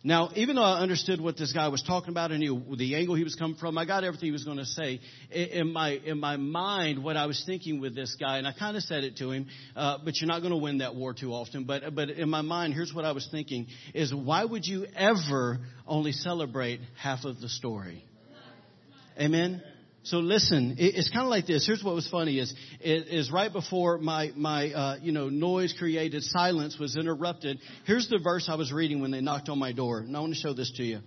Now, 0.04 0.30
even 0.34 0.56
though 0.56 0.64
I 0.64 0.80
understood 0.80 1.20
what 1.20 1.36
this 1.36 1.52
guy 1.52 1.68
was 1.68 1.82
talking 1.82 2.10
about 2.10 2.32
and 2.32 2.40
knew 2.40 2.76
the 2.76 2.96
angle 2.96 3.14
he 3.14 3.22
was 3.22 3.36
coming 3.36 3.56
from, 3.56 3.78
I 3.78 3.84
got 3.84 4.02
everything 4.02 4.26
he 4.26 4.32
was 4.32 4.42
going 4.42 4.58
to 4.58 4.64
say. 4.64 5.00
In 5.30 5.72
my, 5.72 5.90
in 5.90 6.18
my 6.18 6.36
mind, 6.36 7.04
what 7.04 7.16
I 7.16 7.26
was 7.26 7.42
thinking 7.46 7.80
with 7.80 7.94
this 7.94 8.16
guy, 8.18 8.38
and 8.38 8.46
I 8.46 8.52
kind 8.52 8.76
of 8.76 8.82
said 8.82 9.04
it 9.04 9.16
to 9.18 9.30
him, 9.30 9.46
uh, 9.76 9.98
but 10.04 10.20
you're 10.20 10.26
not 10.26 10.40
going 10.40 10.50
to 10.50 10.56
win 10.56 10.78
that 10.78 10.96
war 10.96 11.14
too 11.14 11.32
often. 11.32 11.64
But, 11.64 11.94
but 11.94 12.10
in 12.10 12.28
my 12.28 12.42
mind, 12.42 12.74
here's 12.74 12.92
what 12.92 13.04
I 13.04 13.12
was 13.12 13.28
thinking 13.30 13.68
is 13.94 14.12
why 14.12 14.44
would 14.44 14.66
you 14.66 14.86
ever 14.96 15.60
only 15.86 16.12
celebrate 16.12 16.80
half 17.00 17.24
of 17.24 17.40
the 17.40 17.48
story? 17.48 18.04
Amen? 19.20 19.62
So 20.04 20.18
listen, 20.18 20.76
it's 20.78 21.10
kind 21.10 21.22
of 21.22 21.30
like 21.30 21.46
this. 21.46 21.64
Here's 21.64 21.82
what 21.84 21.94
was 21.94 22.08
funny 22.08 22.40
is, 22.40 22.52
is 22.80 23.30
right 23.30 23.52
before 23.52 23.98
my, 23.98 24.32
my, 24.34 24.72
uh, 24.72 24.96
you 25.00 25.12
know, 25.12 25.28
noise 25.28 25.74
created 25.78 26.24
silence 26.24 26.76
was 26.76 26.96
interrupted. 26.96 27.60
Here's 27.86 28.08
the 28.08 28.18
verse 28.18 28.48
I 28.48 28.56
was 28.56 28.72
reading 28.72 29.00
when 29.00 29.12
they 29.12 29.20
knocked 29.20 29.48
on 29.48 29.60
my 29.60 29.70
door. 29.70 29.98
And 29.98 30.16
I 30.16 30.20
want 30.20 30.34
to 30.34 30.40
show 30.40 30.54
this 30.54 30.72
to 30.76 30.82
you. 30.82 31.00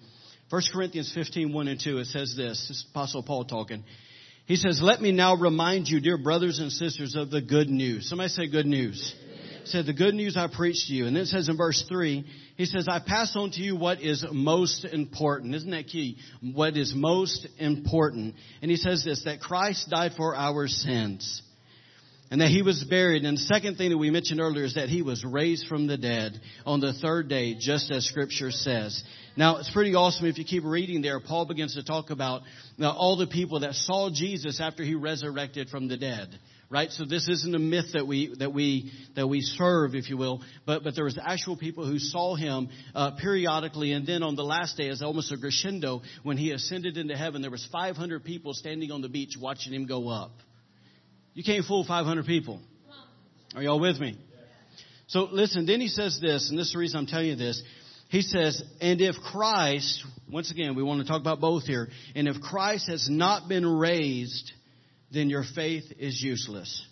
1 0.50 0.62
Corinthians 0.72 1.12
15, 1.14 1.52
1 1.52 1.68
and 1.68 1.80
2, 1.80 1.98
it 1.98 2.06
says 2.06 2.36
this. 2.38 2.68
This 2.68 2.78
is 2.78 2.86
Apostle 2.92 3.24
Paul 3.24 3.44
talking. 3.44 3.84
He 4.46 4.56
says, 4.56 4.80
let 4.82 5.02
me 5.02 5.12
now 5.12 5.36
remind 5.36 5.90
you, 5.90 6.00
dear 6.00 6.18
brothers 6.18 6.60
and 6.60 6.72
sisters, 6.72 7.16
of 7.16 7.32
the 7.32 7.42
good 7.42 7.68
news. 7.68 8.08
Somebody 8.08 8.30
say 8.30 8.48
good 8.48 8.68
news 8.68 9.14
said, 9.68 9.86
the 9.86 9.94
good 9.94 10.14
news 10.14 10.38
I 10.38 10.48
preached 10.48 10.88
to 10.88 10.94
you. 10.94 11.06
And 11.06 11.16
then 11.16 11.24
it 11.24 11.28
says 11.28 11.50
in 11.50 11.58
verse 11.58 11.84
3, 11.88 12.26
he 12.58 12.66
says, 12.66 12.88
I 12.90 13.00
pass 13.00 13.36
on 13.36 13.52
to 13.52 13.62
you 13.62 13.76
what 13.76 14.02
is 14.02 14.26
most 14.32 14.86
important. 14.86 15.56
Isn't 15.56 15.72
that 15.72 15.88
key? 15.88 16.18
What 16.42 16.78
is 16.78 16.94
most 16.96 17.48
important. 17.58 18.36
And 18.62 18.72
he 18.72 18.78
says 18.78 19.04
this, 19.04 19.24
that 19.26 19.42
Christ 19.42 19.90
died 19.90 20.14
for 20.18 20.36
our 20.36 20.68
sins. 20.68 21.42
And 22.32 22.42
that 22.42 22.50
he 22.50 22.64
was 22.64 22.84
buried. 22.84 23.24
And 23.24 23.38
the 23.38 23.42
second 23.42 23.78
thing 23.78 23.92
that 23.92 23.98
we 23.98 24.10
mentioned 24.10 24.40
earlier 24.40 24.66
is 24.66 24.74
that 24.76 24.90
he 24.90 25.02
was 25.02 25.24
raised 25.24 25.68
from 25.68 25.86
the 25.86 25.98
dead 25.98 26.40
on 26.66 26.80
the 26.80 26.94
third 26.94 27.30
day, 27.30 27.56
just 27.60 27.92
as 27.92 28.06
scripture 28.06 28.52
says. 28.52 29.04
Now, 29.38 29.58
it's 29.58 29.72
pretty 29.72 29.94
awesome 29.94 30.26
if 30.26 30.38
you 30.38 30.46
keep 30.46 30.64
reading 30.64 31.02
there. 31.02 31.20
Paul 31.20 31.46
begins 31.46 31.76
to 31.76 31.84
talk 31.84 32.10
about 32.10 32.42
uh, 32.80 32.90
all 32.90 33.16
the 33.16 33.28
people 33.28 33.60
that 33.60 33.76
saw 33.76 34.10
Jesus 34.12 34.60
after 34.60 34.84
he 34.84 34.96
resurrected 34.96 35.70
from 35.70 35.88
the 35.88 35.98
dead 35.98 36.40
right? 36.70 36.92
So 36.92 37.06
this 37.06 37.28
isn't 37.28 37.54
a 37.54 37.60
myth 37.60 37.94
that 37.94 38.08
we 38.08 38.36
that 38.40 38.54
we 38.54 38.92
that 39.16 39.28
we 39.28 39.42
serve, 39.42 39.96
if 39.96 40.10
you 40.10 40.18
will, 40.18 40.42
but 40.66 40.84
but 40.84 40.96
there 40.96 41.04
was 41.04 41.18
actual 41.22 41.58
people 41.58 41.86
who 41.86 42.00
saw 42.00 42.36
him 42.36 42.70
uh, 42.94 43.12
periodically, 43.12 43.92
and 43.92 44.06
then 44.06 44.24
on 44.24 44.36
the 44.36 44.44
last 44.44 44.78
day, 44.78 44.90
as 44.90 45.02
almost 45.02 45.32
a 45.32 45.38
crescendo, 45.38 46.02
when 46.24 46.38
he 46.38 46.52
ascended 46.52 46.98
into 46.98 47.16
heaven, 47.16 47.42
there 47.42 47.52
was 47.52 47.68
500 47.72 48.24
people 48.24 48.54
standing 48.54 48.92
on 48.92 49.02
the 49.02 49.10
beach 49.10 49.36
watching 49.40 49.74
him 49.74 49.86
go 49.86 50.10
up. 50.10 50.32
You 51.34 51.44
can't 51.44 51.66
fool 51.66 51.86
500 51.86 52.26
people. 52.26 52.62
Are 53.56 53.62
y'all 53.62 53.80
with 53.80 54.00
me? 54.00 54.18
So 55.08 55.28
listen. 55.32 55.66
Then 55.66 55.82
he 55.82 55.88
says 55.88 56.20
this, 56.22 56.50
and 56.50 56.58
this 56.58 56.68
is 56.68 56.74
the 56.74 56.80
reason 56.80 57.00
I'm 57.00 57.06
telling 57.06 57.28
you 57.28 57.36
this. 57.36 57.62
He 58.10 58.22
says, 58.22 58.62
and 58.82 59.02
if 59.02 59.16
Christ, 59.32 60.06
once 60.32 60.52
again, 60.52 60.76
we 60.76 60.84
want 60.84 61.02
to 61.02 61.08
talk 61.08 61.20
about 61.20 61.42
both 61.42 61.64
here, 61.64 61.90
and 62.16 62.28
if 62.28 62.40
Christ 62.40 62.88
has 62.88 63.10
not 63.10 63.50
been 63.50 63.66
raised, 63.66 64.52
then 65.16 65.30
your 65.30 65.44
faith 65.56 65.86
is 65.98 66.22
useless. 66.22 66.86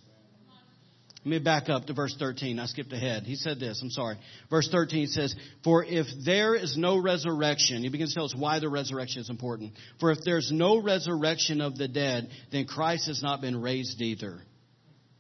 Let 1.26 1.30
me 1.30 1.40
back 1.40 1.70
up 1.70 1.86
to 1.86 1.94
verse 1.94 2.16
13. 2.20 2.60
I 2.60 2.66
skipped 2.66 2.92
ahead. 2.92 3.24
He 3.24 3.36
said 3.36 3.58
this. 3.58 3.82
I'm 3.82 3.90
sorry. 3.90 4.18
Verse 4.50 4.68
13 4.70 5.08
says, 5.08 5.34
For 5.64 5.84
if 5.84 6.06
there 6.26 6.54
is 6.54 6.76
no 6.76 6.98
resurrection, 6.98 7.82
he 7.82 7.90
begins 7.90 8.10
to 8.10 8.16
tell 8.16 8.26
us 8.26 8.36
why 8.38 8.60
the 8.60 8.68
resurrection 8.68 9.22
is 9.22 9.30
important. 9.30 9.72
For 10.02 10.12
if 10.12 10.18
there's 10.26 10.52
no 10.52 10.82
resurrection 10.82 11.62
of 11.62 11.78
the 11.78 11.88
dead, 11.88 12.30
then 12.52 12.66
Christ 12.66 13.08
has 13.08 13.24
not 13.24 13.40
been 13.40 13.62
raised 13.62 14.02
either. 14.02 14.42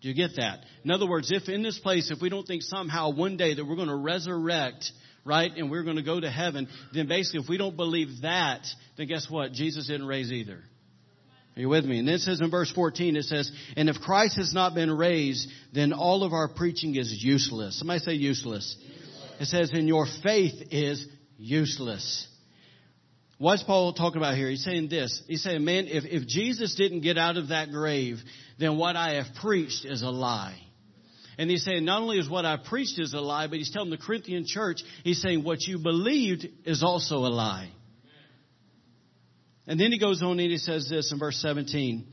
Do 0.02 0.10
you 0.10 0.14
get 0.14 0.36
that? 0.36 0.60
In 0.84 0.92
other 0.92 1.08
words, 1.08 1.32
if 1.32 1.48
in 1.48 1.64
this 1.64 1.80
place, 1.80 2.12
if 2.12 2.22
we 2.22 2.28
don't 2.28 2.46
think 2.46 2.64
somehow 2.64 3.12
one 3.12 3.38
day 3.38 3.54
that 3.54 3.64
we're 3.64 3.78
going 3.78 3.88
to 3.88 3.96
resurrect, 3.96 4.92
right, 5.24 5.52
and 5.56 5.72
we're 5.72 5.84
going 5.84 5.96
to 5.96 6.04
go 6.04 6.20
to 6.20 6.30
heaven, 6.30 6.68
then 6.94 7.08
basically 7.08 7.40
if 7.40 7.48
we 7.48 7.58
don't 7.58 7.78
believe 7.78 8.24
that, 8.24 8.68
then 8.98 9.08
guess 9.08 9.28
what? 9.30 9.54
Jesus 9.54 9.88
didn't 9.88 10.08
raise 10.08 10.34
either. 10.34 10.60
Are 11.56 11.62
you 11.62 11.70
with 11.70 11.86
me? 11.86 12.00
And 12.00 12.08
then 12.08 12.16
it 12.16 12.22
says 12.22 12.42
in 12.42 12.50
verse 12.50 12.72
14, 12.72 13.16
it 13.16 13.24
says, 13.24 13.52
And 13.78 13.88
if 13.88 14.00
Christ 14.00 14.38
has 14.38 14.54
not 14.54 14.74
been 14.74 14.92
raised, 14.92 15.50
then 15.72 15.94
all 15.94 16.24
of 16.24 16.34
our 16.34 16.48
preaching 16.48 16.96
is 16.96 17.24
useless. 17.24 17.78
Somebody 17.78 18.00
say 18.00 18.14
useless. 18.14 18.76
It 19.40 19.46
says, 19.46 19.72
And 19.72 19.88
your 19.88 20.08
faith 20.24 20.70
is 20.72 21.06
useless. 21.38 22.28
What's 23.38 23.62
Paul 23.62 23.94
talking 23.94 24.18
about 24.18 24.36
here? 24.36 24.50
He's 24.50 24.64
saying 24.64 24.90
this. 24.90 25.22
He's 25.28 25.44
saying, 25.44 25.66
man, 25.66 25.88
if, 25.88 26.06
if 26.06 26.28
Jesus 26.28 26.76
didn't 26.76 27.02
get 27.02 27.18
out 27.18 27.36
of 27.36 27.50
that 27.50 27.72
grave, 27.72 28.20
then 28.58 28.78
what 28.78 28.96
I 28.96 29.16
have 29.16 29.36
preached 29.42 29.86
is 29.86 30.02
a 30.02 30.10
lie. 30.10 30.58
And 31.38 31.50
he's 31.50 31.66
saying 31.66 31.84
not 31.84 32.02
only 32.02 32.20
is 32.20 32.30
what 32.30 32.46
I 32.46 32.58
preached 32.58 33.00
is 33.00 33.14
a 33.14 33.20
lie, 33.20 33.48
but 33.48 33.58
he's 33.58 33.72
telling 33.72 33.90
the 33.90 33.98
Corinthian 33.98 34.46
church, 34.48 34.82
he's 35.04 35.22
saying 35.22 35.44
what 35.44 35.62
you 35.62 35.80
believed 35.80 36.48
is 36.64 36.84
also 36.84 37.18
a 37.18 37.32
lie. 37.34 37.72
And 39.68 39.80
then 39.80 39.92
he 39.92 40.00
goes 40.00 40.22
on 40.22 40.40
and 40.40 40.52
he 40.52 40.58
says 40.58 40.88
this 40.90 41.12
in 41.12 41.20
verse 41.20 41.38
17. 41.42 42.06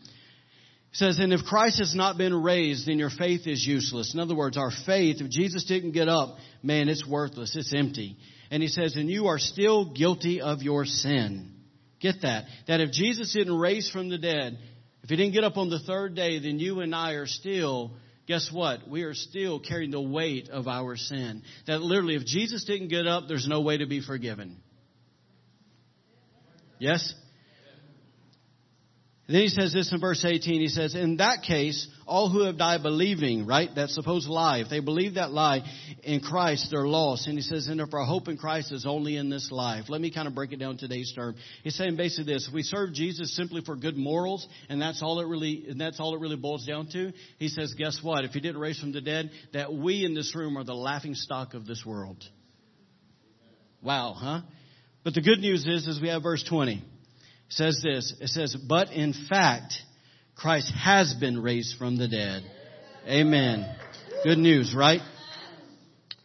He 0.90 0.96
says, 0.96 1.18
And 1.18 1.32
if 1.32 1.44
Christ 1.44 1.78
has 1.78 1.94
not 1.94 2.18
been 2.18 2.42
raised, 2.42 2.86
then 2.86 2.98
your 2.98 3.10
faith 3.10 3.46
is 3.46 3.64
useless. 3.66 4.14
In 4.14 4.20
other 4.20 4.36
words, 4.36 4.56
our 4.56 4.72
faith, 4.86 5.20
if 5.20 5.30
Jesus 5.30 5.64
didn't 5.64 5.92
get 5.92 6.08
up, 6.08 6.36
man, 6.62 6.88
it's 6.88 7.06
worthless. 7.06 7.56
It's 7.56 7.72
empty. 7.74 8.16
And 8.50 8.62
he 8.62 8.68
says, 8.68 8.96
And 8.96 9.08
you 9.08 9.26
are 9.26 9.38
still 9.38 9.92
guilty 9.92 10.40
of 10.40 10.62
your 10.62 10.84
sin. 10.84 11.54
Get 12.00 12.22
that. 12.22 12.44
That 12.66 12.80
if 12.80 12.92
Jesus 12.92 13.32
didn't 13.32 13.58
raise 13.58 13.90
from 13.90 14.08
the 14.08 14.18
dead, 14.18 14.58
if 15.02 15.10
he 15.10 15.16
didn't 15.16 15.32
get 15.32 15.44
up 15.44 15.56
on 15.56 15.70
the 15.70 15.80
third 15.80 16.14
day, 16.14 16.38
then 16.38 16.58
you 16.58 16.80
and 16.80 16.94
I 16.94 17.12
are 17.12 17.26
still, 17.26 17.92
guess 18.26 18.50
what? 18.52 18.88
We 18.88 19.02
are 19.02 19.14
still 19.14 19.60
carrying 19.60 19.90
the 19.90 20.00
weight 20.00 20.48
of 20.48 20.66
our 20.66 20.96
sin. 20.96 21.42
That 21.66 21.82
literally, 21.82 22.16
if 22.16 22.24
Jesus 22.24 22.64
didn't 22.64 22.88
get 22.88 23.06
up, 23.06 23.24
there's 23.28 23.46
no 23.46 23.60
way 23.60 23.78
to 23.78 23.86
be 23.86 24.00
forgiven. 24.00 24.56
Yes? 26.78 27.14
And 29.30 29.36
then 29.36 29.42
he 29.42 29.48
says 29.48 29.72
this 29.72 29.92
in 29.92 30.00
verse 30.00 30.24
18. 30.24 30.60
He 30.60 30.66
says, 30.66 30.96
in 30.96 31.18
that 31.18 31.44
case, 31.44 31.86
all 32.04 32.28
who 32.30 32.46
have 32.46 32.58
died 32.58 32.82
believing, 32.82 33.46
right, 33.46 33.72
that 33.76 33.90
supposed 33.90 34.28
lie, 34.28 34.58
if 34.58 34.68
they 34.68 34.80
believe 34.80 35.14
that 35.14 35.30
lie 35.30 35.60
in 36.02 36.18
Christ, 36.18 36.66
they're 36.72 36.88
lost. 36.88 37.28
And 37.28 37.38
he 37.38 37.42
says, 37.42 37.68
and 37.68 37.80
if 37.80 37.94
our 37.94 38.04
hope 38.04 38.26
in 38.26 38.36
Christ 38.36 38.72
is 38.72 38.84
only 38.84 39.16
in 39.16 39.30
this 39.30 39.52
life. 39.52 39.84
Let 39.88 40.00
me 40.00 40.10
kind 40.10 40.26
of 40.26 40.34
break 40.34 40.50
it 40.50 40.56
down 40.56 40.78
today's 40.78 41.12
term. 41.14 41.36
He's 41.62 41.76
saying 41.76 41.94
basically 41.94 42.34
this, 42.34 42.48
if 42.48 42.52
we 42.52 42.64
serve 42.64 42.92
Jesus 42.92 43.36
simply 43.36 43.60
for 43.64 43.76
good 43.76 43.96
morals, 43.96 44.48
and 44.68 44.82
that's 44.82 45.00
all 45.00 45.20
it 45.20 45.28
really, 45.28 45.64
and 45.68 45.80
that's 45.80 46.00
all 46.00 46.12
it 46.16 46.20
really 46.20 46.34
boils 46.34 46.66
down 46.66 46.88
to, 46.88 47.12
he 47.38 47.46
says, 47.46 47.72
guess 47.78 48.00
what? 48.02 48.24
If 48.24 48.32
he 48.32 48.40
didn't 48.40 48.60
raise 48.60 48.80
from 48.80 48.90
the 48.90 49.00
dead, 49.00 49.30
that 49.52 49.72
we 49.72 50.04
in 50.04 50.12
this 50.12 50.34
room 50.34 50.58
are 50.58 50.64
the 50.64 50.74
laughing 50.74 51.14
stock 51.14 51.54
of 51.54 51.68
this 51.68 51.86
world. 51.86 52.20
Wow, 53.80 54.12
huh? 54.18 54.40
But 55.04 55.14
the 55.14 55.22
good 55.22 55.38
news 55.38 55.68
is, 55.68 55.86
is 55.86 56.00
we 56.02 56.08
have 56.08 56.24
verse 56.24 56.44
20 56.48 56.82
says 57.52 57.80
this. 57.82 58.14
It 58.20 58.28
says, 58.28 58.56
but 58.56 58.92
in 58.92 59.12
fact, 59.12 59.74
Christ 60.34 60.72
has 60.72 61.14
been 61.14 61.42
raised 61.42 61.76
from 61.76 61.96
the 61.96 62.08
dead. 62.08 62.42
Amen. 63.06 63.66
Good 64.24 64.38
news, 64.38 64.74
right? 64.74 65.00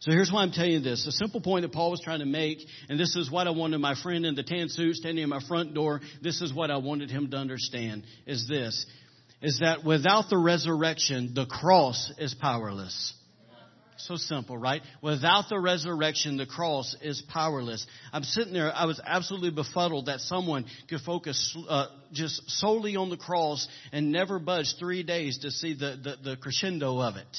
So 0.00 0.12
here's 0.12 0.30
why 0.30 0.42
I'm 0.42 0.52
telling 0.52 0.70
you 0.70 0.80
this. 0.80 1.06
A 1.06 1.12
simple 1.12 1.40
point 1.40 1.62
that 1.62 1.72
Paul 1.72 1.90
was 1.90 2.00
trying 2.00 2.20
to 2.20 2.26
make, 2.26 2.58
and 2.88 2.98
this 2.98 3.16
is 3.16 3.28
what 3.28 3.48
I 3.48 3.50
wanted 3.50 3.78
my 3.78 3.94
friend 4.00 4.24
in 4.24 4.36
the 4.36 4.44
tan 4.44 4.68
suit 4.68 4.94
standing 4.94 5.24
in 5.24 5.28
my 5.28 5.40
front 5.48 5.74
door, 5.74 6.00
this 6.22 6.40
is 6.40 6.54
what 6.54 6.70
I 6.70 6.76
wanted 6.76 7.10
him 7.10 7.28
to 7.30 7.36
understand, 7.36 8.04
is 8.24 8.46
this, 8.46 8.86
is 9.42 9.58
that 9.58 9.84
without 9.84 10.30
the 10.30 10.38
resurrection, 10.38 11.32
the 11.34 11.46
cross 11.46 12.12
is 12.18 12.34
powerless. 12.34 13.14
So 13.98 14.16
simple, 14.16 14.58
right? 14.58 14.82
Without 15.02 15.48
the 15.48 15.58
resurrection, 15.58 16.36
the 16.36 16.46
cross 16.46 16.94
is 17.00 17.22
powerless. 17.32 17.86
I'm 18.12 18.24
sitting 18.24 18.52
there, 18.52 18.70
I 18.74 18.84
was 18.84 19.00
absolutely 19.04 19.50
befuddled 19.50 20.06
that 20.06 20.20
someone 20.20 20.66
could 20.88 21.00
focus 21.00 21.56
uh, 21.68 21.86
just 22.12 22.42
solely 22.50 22.96
on 22.96 23.08
the 23.08 23.16
cross 23.16 23.66
and 23.92 24.12
never 24.12 24.38
budge 24.38 24.74
three 24.78 25.02
days 25.02 25.38
to 25.38 25.50
see 25.50 25.74
the, 25.74 25.98
the, 26.02 26.30
the 26.30 26.36
crescendo 26.36 27.00
of 27.00 27.16
it. 27.16 27.36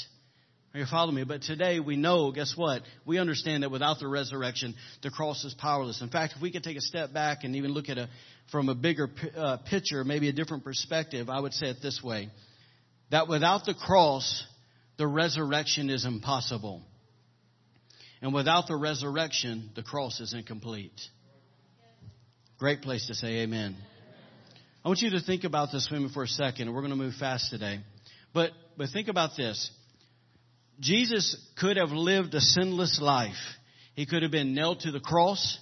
Are 0.73 0.79
you 0.79 0.85
following 0.85 1.15
me? 1.15 1.23
But 1.23 1.43
today 1.43 1.79
we 1.79 1.95
know, 1.95 2.31
guess 2.31 2.53
what? 2.55 2.81
We 3.05 3.19
understand 3.19 3.63
that 3.63 3.71
without 3.71 3.99
the 3.99 4.07
resurrection, 4.07 4.75
the 5.01 5.09
cross 5.09 5.43
is 5.43 5.53
powerless. 5.53 6.01
In 6.01 6.09
fact, 6.09 6.33
if 6.35 6.41
we 6.41 6.51
could 6.51 6.63
take 6.63 6.77
a 6.77 6.81
step 6.81 7.13
back 7.13 7.43
and 7.43 7.55
even 7.55 7.71
look 7.71 7.89
at 7.89 7.97
a, 7.97 8.09
from 8.51 8.69
a 8.69 8.75
bigger 8.75 9.09
uh, 9.35 9.57
picture, 9.57 10.03
maybe 10.03 10.27
a 10.29 10.33
different 10.33 10.63
perspective, 10.63 11.29
I 11.29 11.39
would 11.39 11.53
say 11.53 11.67
it 11.67 11.77
this 11.81 12.01
way. 12.03 12.29
That 13.09 13.27
without 13.27 13.65
the 13.65 13.73
cross, 13.73 14.43
the 14.97 15.07
resurrection 15.07 15.89
is 15.89 16.05
impossible. 16.05 16.81
And 18.21 18.33
without 18.33 18.67
the 18.67 18.75
resurrection, 18.75 19.69
the 19.75 19.83
cross 19.83 20.19
is 20.19 20.33
incomplete. 20.33 20.99
Great 22.57 22.81
place 22.81 23.05
to 23.07 23.13
say 23.13 23.41
amen. 23.41 23.77
I 24.83 24.87
want 24.87 25.01
you 25.01 25.11
to 25.11 25.19
think 25.19 25.43
about 25.43 25.71
this 25.71 25.87
with 25.91 26.01
me 26.01 26.09
for 26.13 26.23
a 26.23 26.27
second. 26.27 26.73
We're 26.73 26.81
going 26.81 26.91
to 26.91 26.97
move 26.97 27.13
fast 27.19 27.51
today. 27.51 27.79
But, 28.33 28.51
but 28.77 28.89
think 28.89 29.07
about 29.07 29.31
this. 29.37 29.69
Jesus 30.79 31.37
could 31.59 31.77
have 31.77 31.89
lived 31.89 32.33
a 32.33 32.41
sinless 32.41 32.99
life. 33.01 33.35
He 33.95 34.05
could 34.05 34.23
have 34.23 34.31
been 34.31 34.55
nailed 34.55 34.81
to 34.81 34.91
the 34.91 34.99
cross. 34.99 35.59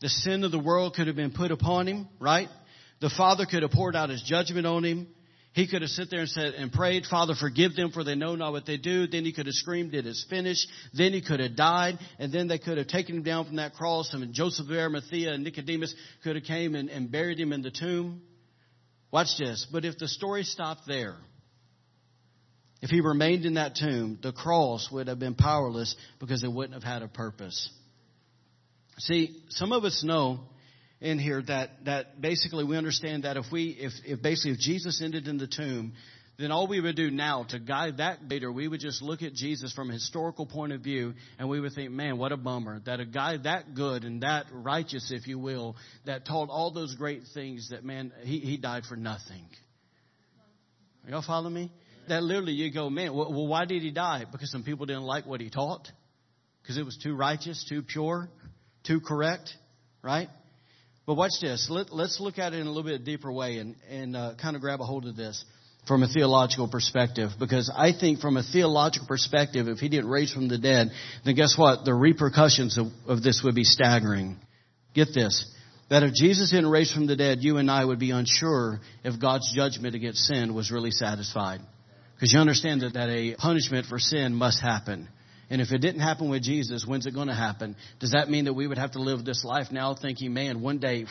The 0.00 0.08
sin 0.08 0.44
of 0.44 0.50
the 0.50 0.58
world 0.58 0.94
could 0.94 1.06
have 1.06 1.16
been 1.16 1.32
put 1.32 1.50
upon 1.50 1.86
him, 1.86 2.08
right? 2.20 2.48
The 3.00 3.10
Father 3.10 3.46
could 3.46 3.62
have 3.62 3.70
poured 3.70 3.96
out 3.96 4.10
his 4.10 4.22
judgment 4.22 4.66
on 4.66 4.84
him. 4.84 5.08
He 5.54 5.66
could 5.66 5.82
have 5.82 5.90
sit 5.90 6.10
there 6.10 6.20
and 6.20 6.28
said 6.28 6.54
and 6.54 6.72
prayed, 6.72 7.04
Father, 7.04 7.34
forgive 7.34 7.76
them 7.76 7.90
for 7.90 8.04
they 8.04 8.14
know 8.14 8.36
not 8.36 8.52
what 8.52 8.64
they 8.64 8.78
do. 8.78 9.06
Then 9.06 9.24
he 9.24 9.32
could 9.32 9.46
have 9.46 9.54
screamed, 9.54 9.94
it 9.94 10.06
is 10.06 10.24
finished. 10.30 10.66
Then 10.94 11.12
he 11.12 11.20
could 11.20 11.40
have 11.40 11.56
died. 11.56 11.98
And 12.18 12.32
then 12.32 12.48
they 12.48 12.58
could 12.58 12.78
have 12.78 12.86
taken 12.86 13.16
him 13.16 13.22
down 13.22 13.44
from 13.44 13.56
that 13.56 13.74
cross 13.74 14.14
and 14.14 14.32
Joseph 14.32 14.66
of 14.66 14.72
Arimathea 14.72 15.32
and 15.32 15.44
Nicodemus 15.44 15.94
could 16.24 16.36
have 16.36 16.44
came 16.44 16.74
and, 16.74 16.88
and 16.88 17.12
buried 17.12 17.38
him 17.38 17.52
in 17.52 17.60
the 17.60 17.70
tomb. 17.70 18.22
Watch 19.10 19.36
this. 19.38 19.66
But 19.70 19.84
if 19.84 19.98
the 19.98 20.08
story 20.08 20.44
stopped 20.44 20.82
there, 20.86 21.16
if 22.80 22.88
he 22.88 23.02
remained 23.02 23.44
in 23.44 23.54
that 23.54 23.76
tomb, 23.76 24.18
the 24.22 24.32
cross 24.32 24.88
would 24.90 25.06
have 25.08 25.18
been 25.18 25.34
powerless 25.34 25.94
because 26.18 26.42
it 26.42 26.52
wouldn't 26.52 26.74
have 26.74 26.82
had 26.82 27.02
a 27.02 27.08
purpose. 27.08 27.70
See, 28.98 29.42
some 29.50 29.72
of 29.72 29.84
us 29.84 30.02
know 30.02 30.40
in 31.02 31.18
here 31.18 31.42
that, 31.42 31.70
that 31.84 32.20
basically 32.20 32.64
we 32.64 32.76
understand 32.76 33.24
that 33.24 33.36
if 33.36 33.46
we, 33.50 33.76
if, 33.78 33.92
if 34.06 34.22
basically 34.22 34.52
if 34.52 34.58
Jesus 34.58 35.02
ended 35.02 35.26
in 35.26 35.36
the 35.36 35.48
tomb, 35.48 35.92
then 36.38 36.52
all 36.52 36.68
we 36.68 36.80
would 36.80 36.94
do 36.94 37.10
now 37.10 37.44
to 37.50 37.58
guide 37.58 37.98
that 37.98 38.20
later, 38.28 38.50
we 38.50 38.68
would 38.68 38.80
just 38.80 39.02
look 39.02 39.20
at 39.22 39.34
Jesus 39.34 39.72
from 39.72 39.90
a 39.90 39.92
historical 39.92 40.46
point 40.46 40.72
of 40.72 40.80
view 40.80 41.12
and 41.38 41.48
we 41.48 41.60
would 41.60 41.72
think, 41.72 41.90
man, 41.90 42.18
what 42.18 42.30
a 42.30 42.36
bummer 42.36 42.80
that 42.86 43.00
a 43.00 43.04
guy 43.04 43.36
that 43.36 43.74
good 43.74 44.04
and 44.04 44.22
that 44.22 44.46
righteous, 44.52 45.10
if 45.12 45.26
you 45.26 45.40
will, 45.40 45.76
that 46.06 46.24
taught 46.24 46.48
all 46.48 46.70
those 46.70 46.94
great 46.94 47.22
things 47.34 47.70
that 47.70 47.84
man, 47.84 48.12
he, 48.22 48.38
he 48.38 48.56
died 48.56 48.84
for 48.88 48.96
nothing. 48.96 49.44
Y'all 51.08 51.22
follow 51.26 51.50
me? 51.50 51.72
That 52.08 52.22
literally 52.22 52.52
you 52.52 52.72
go, 52.72 52.88
man, 52.90 53.12
well, 53.12 53.46
why 53.48 53.64
did 53.64 53.82
he 53.82 53.90
die? 53.90 54.24
Because 54.30 54.52
some 54.52 54.62
people 54.62 54.86
didn't 54.86 55.02
like 55.02 55.26
what 55.26 55.40
he 55.40 55.50
taught? 55.50 55.88
Because 56.62 56.78
it 56.78 56.84
was 56.84 56.96
too 56.96 57.14
righteous, 57.16 57.66
too 57.68 57.82
pure, 57.82 58.28
too 58.84 59.00
correct, 59.00 59.50
right? 60.00 60.28
But 61.06 61.14
watch 61.14 61.32
this. 61.40 61.68
Let, 61.68 61.90
us 61.90 62.18
look 62.20 62.38
at 62.38 62.52
it 62.52 62.60
in 62.60 62.66
a 62.66 62.70
little 62.70 62.88
bit 62.90 63.04
deeper 63.04 63.32
way 63.32 63.58
and, 63.58 63.74
and 63.90 64.16
uh, 64.16 64.34
kind 64.40 64.54
of 64.54 64.62
grab 64.62 64.80
a 64.80 64.84
hold 64.84 65.06
of 65.06 65.16
this 65.16 65.44
from 65.86 66.02
a 66.02 66.08
theological 66.08 66.68
perspective. 66.68 67.30
Because 67.38 67.72
I 67.74 67.92
think 67.92 68.20
from 68.20 68.36
a 68.36 68.42
theological 68.42 69.08
perspective, 69.08 69.66
if 69.68 69.78
he 69.78 69.88
didn't 69.88 70.08
raise 70.08 70.32
from 70.32 70.48
the 70.48 70.58
dead, 70.58 70.88
then 71.24 71.34
guess 71.34 71.56
what? 71.58 71.84
The 71.84 71.94
repercussions 71.94 72.78
of, 72.78 72.86
of 73.08 73.22
this 73.22 73.42
would 73.44 73.54
be 73.54 73.64
staggering. 73.64 74.36
Get 74.94 75.08
this. 75.14 75.44
That 75.90 76.04
if 76.04 76.14
Jesus 76.14 76.50
didn't 76.50 76.70
raise 76.70 76.92
from 76.92 77.06
the 77.06 77.16
dead, 77.16 77.38
you 77.40 77.58
and 77.58 77.70
I 77.70 77.84
would 77.84 77.98
be 77.98 78.12
unsure 78.12 78.80
if 79.04 79.20
God's 79.20 79.52
judgment 79.54 79.94
against 79.94 80.20
sin 80.20 80.54
was 80.54 80.70
really 80.70 80.92
satisfied. 80.92 81.60
Because 82.14 82.32
you 82.32 82.38
understand 82.38 82.82
that, 82.82 82.94
that 82.94 83.08
a 83.08 83.34
punishment 83.34 83.86
for 83.86 83.98
sin 83.98 84.32
must 84.32 84.62
happen. 84.62 85.08
And 85.50 85.60
if 85.60 85.70
it 85.72 85.78
didn't 85.78 86.00
happen 86.00 86.30
with 86.30 86.42
Jesus, 86.42 86.86
when's 86.86 87.06
it 87.06 87.14
going 87.14 87.28
to 87.28 87.34
happen? 87.34 87.76
Does 88.00 88.12
that 88.12 88.30
mean 88.30 88.46
that 88.46 88.54
we 88.54 88.66
would 88.66 88.78
have 88.78 88.92
to 88.92 89.00
live 89.00 89.24
this 89.24 89.44
life 89.44 89.66
now 89.70 89.94
thinking, 89.94 90.32
man, 90.32 90.62
one 90.62 90.78
day, 90.78 91.06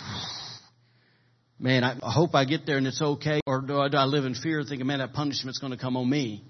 man, 1.59 1.83
I 1.83 1.97
hope 2.01 2.33
I 2.33 2.45
get 2.45 2.65
there 2.65 2.77
and 2.77 2.87
it's 2.87 3.01
okay? 3.01 3.39
Or 3.45 3.61
do 3.61 3.79
I, 3.79 3.89
do 3.89 3.97
I 3.97 4.05
live 4.05 4.25
in 4.25 4.33
fear 4.33 4.63
thinking, 4.63 4.87
man, 4.87 4.99
that 4.99 5.13
punishment's 5.13 5.59
going 5.59 5.71
to 5.71 5.77
come 5.77 5.95
on 5.95 6.09
me? 6.09 6.43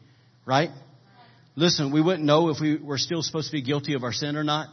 Right? 0.45 0.69
Listen, 1.55 1.91
we 1.91 2.01
wouldn't 2.01 2.23
know 2.23 2.49
if 2.49 2.61
we 2.61 2.77
were 2.77 2.97
still 2.97 3.21
supposed 3.21 3.47
to 3.47 3.51
be 3.51 3.61
guilty 3.61 3.93
of 3.93 4.03
our 4.03 4.13
sin 4.13 4.37
or 4.37 4.43
not. 4.43 4.69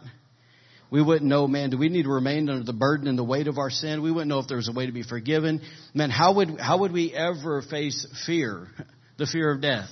We 0.91 1.03
wouldn't 1.03 1.29
know, 1.29 1.47
man, 1.47 1.71
do 1.71 1.77
we 1.77 1.89
need 1.89 2.05
to 2.05 2.09
remain 2.11 2.49
under 2.49 2.65
the 2.65 2.73
burden 2.73 3.09
and 3.09 3.19
the 3.19 3.25
weight 3.25 3.47
of 3.47 3.59
our 3.59 3.69
sin? 3.69 4.01
We 4.01 4.11
wouldn't 4.11 4.29
know 4.29 4.39
if 4.39 4.49
there 4.49 4.57
was 4.57 4.69
a 4.69 4.73
way 4.73 4.87
to 4.87 4.93
be 4.93 5.03
forgiven. 5.03 5.61
Man, 5.93 6.09
how 6.09 6.35
would, 6.35 6.59
how 6.59 6.79
would 6.79 6.93
we 6.93 7.13
ever 7.13 7.63
face 7.63 8.07
fear? 8.27 8.69
The 9.19 9.27
fear 9.27 9.51
of 9.51 9.61
death. 9.61 9.91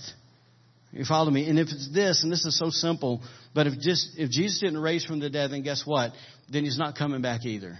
You 0.96 1.04
follow 1.04 1.30
me? 1.30 1.48
And 1.48 1.58
if 1.58 1.68
it's 1.68 1.90
this, 1.92 2.22
and 2.22 2.32
this 2.32 2.44
is 2.46 2.58
so 2.58 2.70
simple, 2.70 3.22
but 3.54 3.66
if 3.66 3.78
just 3.78 4.18
if 4.18 4.30
Jesus 4.30 4.60
didn't 4.60 4.78
raise 4.78 5.04
from 5.04 5.20
the 5.20 5.28
dead, 5.28 5.50
then 5.50 5.62
guess 5.62 5.82
what? 5.84 6.12
Then 6.50 6.64
he's 6.64 6.78
not 6.78 6.96
coming 6.96 7.20
back 7.20 7.44
either. 7.44 7.78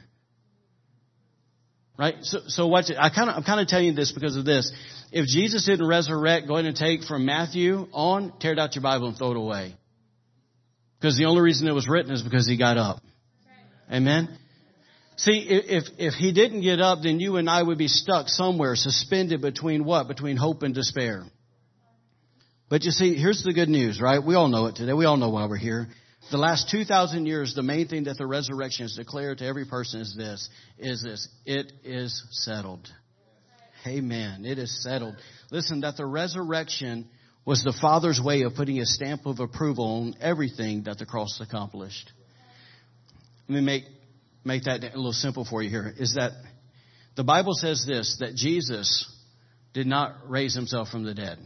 Right? 1.98 2.16
So, 2.20 2.40
so 2.46 2.66
watch 2.66 2.90
it. 2.90 2.98
I 2.98 3.08
kind 3.08 3.30
of, 3.30 3.36
I'm 3.36 3.42
kind 3.42 3.58
of 3.58 3.68
telling 3.68 3.86
you 3.86 3.94
this 3.94 4.12
because 4.12 4.36
of 4.36 4.44
this. 4.44 4.70
If 5.12 5.26
Jesus 5.26 5.64
didn't 5.64 5.86
resurrect, 5.86 6.46
go 6.46 6.56
ahead 6.56 6.66
and 6.66 6.76
take 6.76 7.04
from 7.04 7.24
Matthew 7.24 7.86
on, 7.92 8.34
tear 8.38 8.58
out 8.60 8.74
your 8.74 8.82
Bible 8.82 9.08
and 9.08 9.16
throw 9.16 9.30
it 9.30 9.36
away. 9.38 9.74
Because 11.00 11.16
the 11.16 11.24
only 11.24 11.40
reason 11.40 11.66
it 11.68 11.72
was 11.72 11.88
written 11.88 12.12
is 12.12 12.22
because 12.22 12.46
he 12.46 12.58
got 12.58 12.76
up. 12.76 13.00
Amen? 13.90 14.36
See, 15.16 15.46
if, 15.48 15.84
if 15.96 16.14
he 16.14 16.32
didn't 16.32 16.60
get 16.60 16.80
up, 16.80 16.98
then 17.02 17.18
you 17.18 17.36
and 17.36 17.48
I 17.48 17.62
would 17.62 17.78
be 17.78 17.88
stuck 17.88 18.28
somewhere, 18.28 18.76
suspended 18.76 19.40
between 19.40 19.84
what? 19.84 20.08
Between 20.08 20.36
hope 20.36 20.62
and 20.62 20.74
despair. 20.74 21.24
But 22.68 22.82
you 22.82 22.90
see, 22.90 23.14
here's 23.14 23.42
the 23.44 23.52
good 23.52 23.68
news, 23.68 24.00
right? 24.00 24.24
We 24.24 24.34
all 24.34 24.48
know 24.48 24.66
it 24.66 24.74
today. 24.74 24.92
We 24.92 25.04
all 25.04 25.16
know 25.16 25.30
why 25.30 25.46
we're 25.46 25.56
here. 25.56 25.86
The 26.32 26.38
last 26.38 26.68
2,000 26.70 27.26
years, 27.26 27.54
the 27.54 27.62
main 27.62 27.86
thing 27.86 28.04
that 28.04 28.18
the 28.18 28.26
resurrection 28.26 28.84
has 28.84 28.96
declared 28.96 29.38
to 29.38 29.46
every 29.46 29.64
person 29.64 30.00
is 30.00 30.14
this, 30.16 30.48
is 30.76 31.00
this. 31.02 31.28
It 31.44 31.72
is 31.84 32.24
settled. 32.32 32.88
Amen. 33.86 34.44
It 34.44 34.58
is 34.58 34.82
settled. 34.82 35.14
Listen, 35.52 35.82
that 35.82 35.96
the 35.96 36.04
resurrection 36.04 37.08
was 37.44 37.62
the 37.62 37.76
Father's 37.80 38.20
way 38.20 38.42
of 38.42 38.56
putting 38.56 38.80
a 38.80 38.86
stamp 38.86 39.26
of 39.26 39.38
approval 39.38 39.84
on 39.84 40.16
everything 40.20 40.82
that 40.84 40.98
the 40.98 41.06
cross 41.06 41.40
accomplished. 41.40 42.10
Let 43.48 43.54
me 43.54 43.60
make, 43.60 43.84
make 44.44 44.64
that 44.64 44.82
a 44.82 44.96
little 44.96 45.12
simple 45.12 45.46
for 45.48 45.62
you 45.62 45.70
here. 45.70 45.94
Is 45.96 46.14
that 46.14 46.32
the 47.14 47.22
Bible 47.22 47.54
says 47.54 47.84
this, 47.86 48.16
that 48.18 48.34
Jesus 48.34 49.08
did 49.72 49.86
not 49.86 50.28
raise 50.28 50.56
himself 50.56 50.88
from 50.88 51.04
the 51.04 51.14
dead 51.14 51.38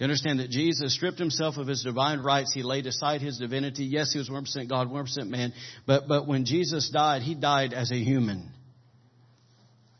to 0.00 0.04
understand 0.04 0.40
that 0.40 0.48
Jesus 0.48 0.94
stripped 0.94 1.18
himself 1.18 1.58
of 1.58 1.66
his 1.66 1.82
divine 1.82 2.20
rights. 2.20 2.54
He 2.54 2.62
laid 2.62 2.86
aside 2.86 3.20
his 3.20 3.36
divinity. 3.36 3.84
Yes, 3.84 4.14
he 4.14 4.18
was 4.18 4.30
1% 4.30 4.66
God, 4.66 4.88
1% 4.88 5.28
man. 5.28 5.52
But, 5.86 6.08
but 6.08 6.26
when 6.26 6.46
Jesus 6.46 6.88
died, 6.88 7.20
he 7.20 7.34
died 7.34 7.74
as 7.74 7.92
a 7.92 7.96
human. 7.96 8.50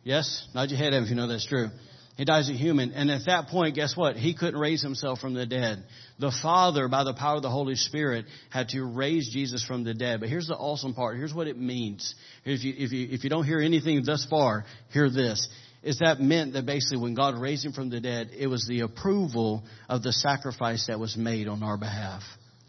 Yes? 0.03 0.49
Nod 0.55 0.71
your 0.71 0.79
head 0.79 0.95
if 0.95 1.11
you 1.11 1.17
know 1.17 1.29
that's 1.29 1.47
true. 1.47 1.69
He 2.17 2.25
dies 2.25 2.49
a 2.49 2.55
human. 2.55 2.93
And 2.93 3.11
at 3.11 3.27
that 3.27 3.49
point, 3.49 3.75
guess 3.75 3.95
what? 3.95 4.17
He 4.17 4.33
couldn't 4.35 4.59
raise 4.59 4.81
himself 4.81 5.19
from 5.21 5.35
the 5.35 5.45
dead. 5.45 5.85
The 6.19 6.33
Father, 6.43 6.89
by 6.89 7.05
the 7.05 7.13
power 7.13 7.37
of 7.37 7.43
the 7.43 7.51
Holy 7.51 7.75
Spirit, 7.75 8.25
had 8.49 8.71
to 8.71 8.83
raise 8.83 9.29
Jesus 9.31 9.63
from 9.63 9.85
the 9.85 9.93
dead. 9.93 10.21
But 10.21 10.31
here's 10.31 10.47
the 10.47 10.57
awesome 10.57 10.95
part. 10.95 11.19
Here's 11.19 11.35
what 11.35 11.47
it 11.47 11.59
means. 11.59 12.15
If 12.47 12.65
you, 12.65 12.73
if 12.75 12.91
you, 12.91 13.09
if 13.11 13.23
you 13.23 13.29
don't 13.29 13.45
hear 13.45 13.61
anything 13.61 14.03
thus 14.03 14.27
far, 14.31 14.65
hear 14.95 15.11
this 15.11 15.47
is 15.83 15.99
that 16.01 16.21
meant 16.21 16.53
that 16.53 16.67
basically 16.67 16.99
when 16.99 17.15
God 17.15 17.39
raised 17.39 17.65
him 17.65 17.73
from 17.73 17.89
the 17.89 18.01
dead, 18.01 18.31
it 18.37 18.47
was 18.47 18.67
the 18.67 18.81
approval 18.81 19.65
of 19.89 20.03
the 20.03 20.13
sacrifice 20.13 20.87
that 20.89 20.99
was 20.99 21.17
made 21.17 21.49
on 21.49 21.63
our 21.63 21.79
behalf. 21.79 22.23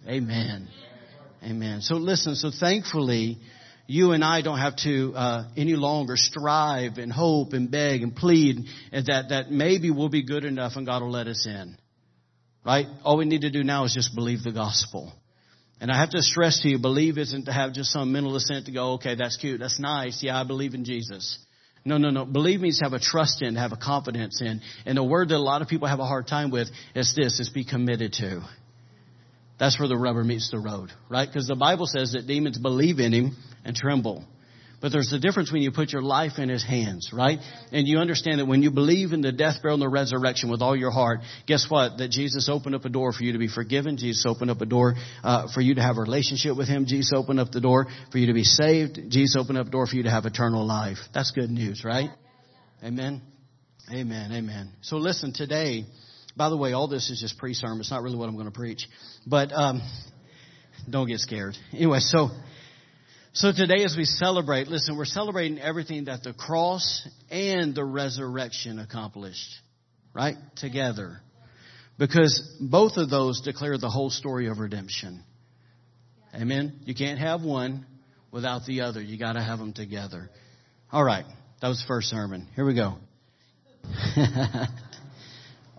Amen. 0.07 0.69
Amen. 1.43 1.81
So 1.81 1.95
listen, 1.95 2.35
so 2.35 2.51
thankfully, 2.57 3.37
you 3.87 4.11
and 4.11 4.23
I 4.23 4.41
don't 4.41 4.59
have 4.59 4.77
to 4.77 5.13
uh, 5.13 5.43
any 5.57 5.75
longer 5.75 6.15
strive 6.15 6.97
and 6.97 7.11
hope 7.11 7.53
and 7.53 7.69
beg 7.69 8.03
and 8.03 8.15
plead 8.15 8.65
that, 8.91 9.25
that 9.29 9.51
maybe 9.51 9.91
we'll 9.91 10.09
be 10.09 10.23
good 10.23 10.45
enough 10.45 10.73
and 10.75 10.85
God 10.85 11.01
will 11.01 11.11
let 11.11 11.27
us 11.27 11.45
in. 11.45 11.77
Right? 12.65 12.85
All 13.03 13.17
we 13.17 13.25
need 13.25 13.41
to 13.41 13.49
do 13.49 13.63
now 13.63 13.85
is 13.85 13.93
just 13.93 14.15
believe 14.15 14.43
the 14.43 14.51
gospel. 14.51 15.11
And 15.81 15.91
I 15.91 15.99
have 15.99 16.11
to 16.11 16.21
stress 16.21 16.61
to 16.61 16.69
you, 16.69 16.77
believe 16.77 17.17
isn't 17.17 17.45
to 17.45 17.51
have 17.51 17.73
just 17.73 17.91
some 17.91 18.11
mental 18.11 18.35
assent 18.35 18.67
to 18.67 18.71
go, 18.71 18.93
okay, 18.93 19.15
that's 19.15 19.35
cute, 19.37 19.59
that's 19.59 19.79
nice, 19.79 20.21
yeah, 20.21 20.39
I 20.39 20.43
believe 20.43 20.75
in 20.75 20.85
Jesus. 20.85 21.39
No, 21.83 21.97
no, 21.97 22.11
no. 22.11 22.25
Believe 22.25 22.61
means 22.61 22.79
have 22.83 22.93
a 22.93 22.99
trust 22.99 23.41
in, 23.41 23.55
have 23.55 23.71
a 23.71 23.77
confidence 23.77 24.41
in. 24.41 24.61
And 24.85 24.97
the 24.97 25.03
word 25.03 25.29
that 25.29 25.35
a 25.35 25.39
lot 25.39 25.61
of 25.61 25.67
people 25.67 25.87
have 25.87 25.99
a 25.99 26.05
hard 26.05 26.27
time 26.27 26.51
with 26.51 26.69
is 26.93 27.15
this, 27.15 27.39
is 27.39 27.49
be 27.49 27.65
committed 27.65 28.13
to. 28.13 28.41
that's 29.57 29.79
where 29.79 29.87
the 29.87 29.97
rubber 29.97 30.23
meets 30.23 30.51
the 30.51 30.59
road, 30.59 30.91
right? 31.09 31.27
Because 31.27 31.47
the 31.47 31.55
Bible 31.55 31.87
says 31.87 32.13
that 32.13 32.27
demons 32.27 32.57
believe 32.57 32.99
in 32.99 33.13
him 33.13 33.37
and 33.65 33.75
tremble. 33.75 34.25
But 34.81 34.91
there's 34.91 35.13
a 35.13 35.19
difference 35.19 35.51
when 35.51 35.61
you 35.61 35.71
put 35.71 35.91
your 35.91 36.01
life 36.01 36.33
in 36.39 36.49
His 36.49 36.63
hands, 36.63 37.11
right? 37.13 37.37
And 37.71 37.87
you 37.87 37.99
understand 37.99 38.39
that 38.39 38.47
when 38.47 38.63
you 38.63 38.71
believe 38.71 39.13
in 39.13 39.21
the 39.21 39.31
death, 39.31 39.61
burial, 39.61 39.75
and 39.75 39.83
the 39.83 39.89
resurrection 39.89 40.49
with 40.49 40.61
all 40.61 40.75
your 40.75 40.89
heart, 40.89 41.19
guess 41.45 41.67
what? 41.69 41.99
That 41.99 42.09
Jesus 42.09 42.49
opened 42.49 42.73
up 42.73 42.83
a 42.83 42.89
door 42.89 43.13
for 43.13 43.23
you 43.23 43.33
to 43.33 43.39
be 43.39 43.47
forgiven. 43.47 43.97
Jesus 43.97 44.25
opened 44.25 44.49
up 44.49 44.59
a 44.59 44.65
door 44.65 44.95
uh, 45.23 45.47
for 45.53 45.61
you 45.61 45.75
to 45.75 45.81
have 45.81 45.97
a 45.97 46.01
relationship 46.01 46.57
with 46.57 46.67
Him. 46.67 46.85
Jesus 46.87 47.11
opened 47.15 47.39
up 47.39 47.51
the 47.51 47.61
door 47.61 47.85
for 48.11 48.17
you 48.17 48.27
to 48.27 48.33
be 48.33 48.43
saved. 48.43 48.99
Jesus 49.09 49.35
opened 49.39 49.59
up 49.59 49.67
a 49.67 49.69
door 49.71 49.85
for 49.85 49.95
you 49.95 50.03
to 50.03 50.09
have 50.09 50.25
eternal 50.25 50.65
life. 50.65 50.97
That's 51.13 51.29
good 51.29 51.51
news, 51.51 51.83
right? 51.85 52.09
Amen. 52.83 53.21
Amen. 53.91 54.31
Amen. 54.31 54.71
So 54.81 54.97
listen, 54.97 55.31
today, 55.31 55.85
by 56.35 56.49
the 56.49 56.57
way, 56.57 56.73
all 56.73 56.87
this 56.87 57.11
is 57.11 57.19
just 57.21 57.37
pre-sermon. 57.37 57.81
It's 57.81 57.91
not 57.91 58.01
really 58.01 58.17
what 58.17 58.29
I'm 58.29 58.35
going 58.35 58.45
to 58.45 58.51
preach, 58.51 58.87
but 59.27 59.51
um, 59.51 59.81
don't 60.89 61.07
get 61.07 61.19
scared. 61.19 61.55
Anyway, 61.73 61.99
so 61.99 62.29
so 63.33 63.53
today 63.53 63.83
as 63.85 63.95
we 63.97 64.03
celebrate, 64.03 64.67
listen, 64.67 64.97
we're 64.97 65.05
celebrating 65.05 65.57
everything 65.57 66.05
that 66.05 66.21
the 66.23 66.33
cross 66.33 67.07
and 67.29 67.73
the 67.73 67.85
resurrection 67.85 68.77
accomplished, 68.77 69.49
right? 70.13 70.35
Together. 70.57 71.21
Because 71.97 72.57
both 72.59 72.97
of 72.97 73.09
those 73.09 73.41
declare 73.41 73.77
the 73.77 73.89
whole 73.89 74.09
story 74.09 74.49
of 74.49 74.59
redemption. 74.59 75.23
Amen? 76.33 76.81
You 76.83 76.93
can't 76.93 77.19
have 77.19 77.41
one 77.41 77.85
without 78.31 78.65
the 78.65 78.81
other. 78.81 79.01
You 79.01 79.17
gotta 79.17 79.41
have 79.41 79.59
them 79.59 79.71
together. 79.71 80.29
Alright. 80.93 81.25
That 81.61 81.69
was 81.69 81.83
first 81.87 82.09
sermon. 82.09 82.49
Here 82.55 82.65
we 82.65 82.75
go. 82.75 82.95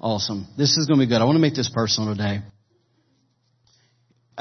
awesome. 0.00 0.46
This 0.56 0.78
is 0.78 0.86
gonna 0.86 1.02
be 1.02 1.06
good. 1.06 1.20
I 1.20 1.24
want 1.24 1.36
to 1.36 1.40
make 1.40 1.54
this 1.54 1.70
personal 1.74 2.14
today 2.14 2.40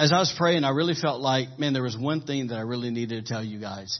as 0.02 0.12
I 0.12 0.18
was 0.18 0.34
praying, 0.36 0.64
I 0.64 0.72
really 0.72 0.96
felt 0.96 1.22
like, 1.22 1.60
man, 1.60 1.74
there 1.74 1.84
was 1.84 1.96
one 1.96 2.22
thing 2.22 2.48
that 2.48 2.56
I 2.56 2.62
really 2.62 2.90
needed 2.90 3.24
to 3.24 3.34
tell 3.34 3.44
you 3.44 3.60
guys. 3.60 4.00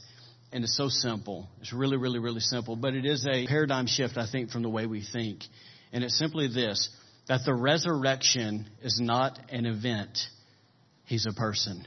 And 0.50 0.64
it's 0.64 0.76
so 0.76 0.88
simple. 0.88 1.48
It's 1.60 1.72
really, 1.72 1.96
really, 1.96 2.18
really 2.18 2.40
simple. 2.40 2.74
But 2.74 2.94
it 2.94 3.06
is 3.06 3.24
a 3.24 3.46
paradigm 3.46 3.86
shift, 3.86 4.18
I 4.18 4.26
think, 4.26 4.50
from 4.50 4.62
the 4.62 4.68
way 4.68 4.86
we 4.86 5.04
think. 5.12 5.44
And 5.92 6.02
it's 6.02 6.18
simply 6.18 6.48
this 6.48 6.90
that 7.28 7.42
the 7.46 7.54
resurrection 7.54 8.68
is 8.82 8.98
not 9.00 9.38
an 9.50 9.64
event, 9.64 10.18
He's 11.04 11.24
a 11.24 11.32
person. 11.32 11.86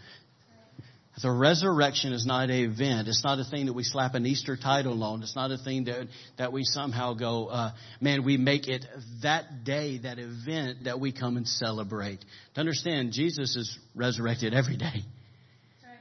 The 1.22 1.32
resurrection 1.32 2.12
is 2.12 2.26
not 2.26 2.50
an 2.50 2.72
event. 2.72 3.08
It's 3.08 3.24
not 3.24 3.40
a 3.40 3.46
thing 3.46 3.68
that 3.68 3.74
we 3.74 3.84
slap 3.84 4.16
an 4.16 4.26
Easter 4.26 4.58
title 4.58 5.02
on. 5.02 5.24
It's 5.24 5.36
not 5.36 5.50
a 5.50 5.58
thing 5.58 5.86
that, 5.86 6.08
that 6.38 6.52
we 6.52 6.64
somehow 6.66 7.14
go, 7.14 7.48
uh, 7.48 7.72
man, 8.02 8.26
we 8.26 8.36
make 8.36 8.68
it 8.68 8.86
that 9.24 9.64
day, 9.64 10.00
that 10.00 10.20
event 10.20 10.84
that 10.84 11.00
we 11.00 11.14
come 11.14 11.38
and 11.38 11.48
celebrate. 11.48 12.20
To 12.56 12.60
understand, 12.60 13.14
Jesus 13.14 13.56
is 13.56 13.80
resurrected 13.96 14.54
every 14.54 14.76
day. 14.76 15.06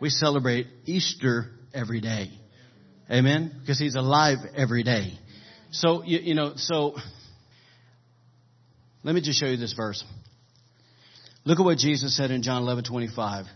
We 0.00 0.10
celebrate 0.10 0.66
Easter 0.84 1.50
every 1.72 2.00
day. 2.00 2.30
Amen? 3.08 3.54
Because 3.60 3.78
He's 3.78 3.94
alive 3.94 4.38
every 4.56 4.82
day. 4.82 5.12
So, 5.70 6.02
you, 6.02 6.18
you 6.18 6.34
know, 6.34 6.54
so, 6.56 6.96
let 9.04 9.14
me 9.14 9.20
just 9.20 9.38
show 9.38 9.46
you 9.46 9.56
this 9.56 9.74
verse. 9.74 10.02
Look 11.44 11.60
at 11.60 11.64
what 11.64 11.78
Jesus 11.78 12.16
said 12.16 12.32
in 12.32 12.42
John 12.42 12.62
11, 12.62 12.84
25. 12.84 13.46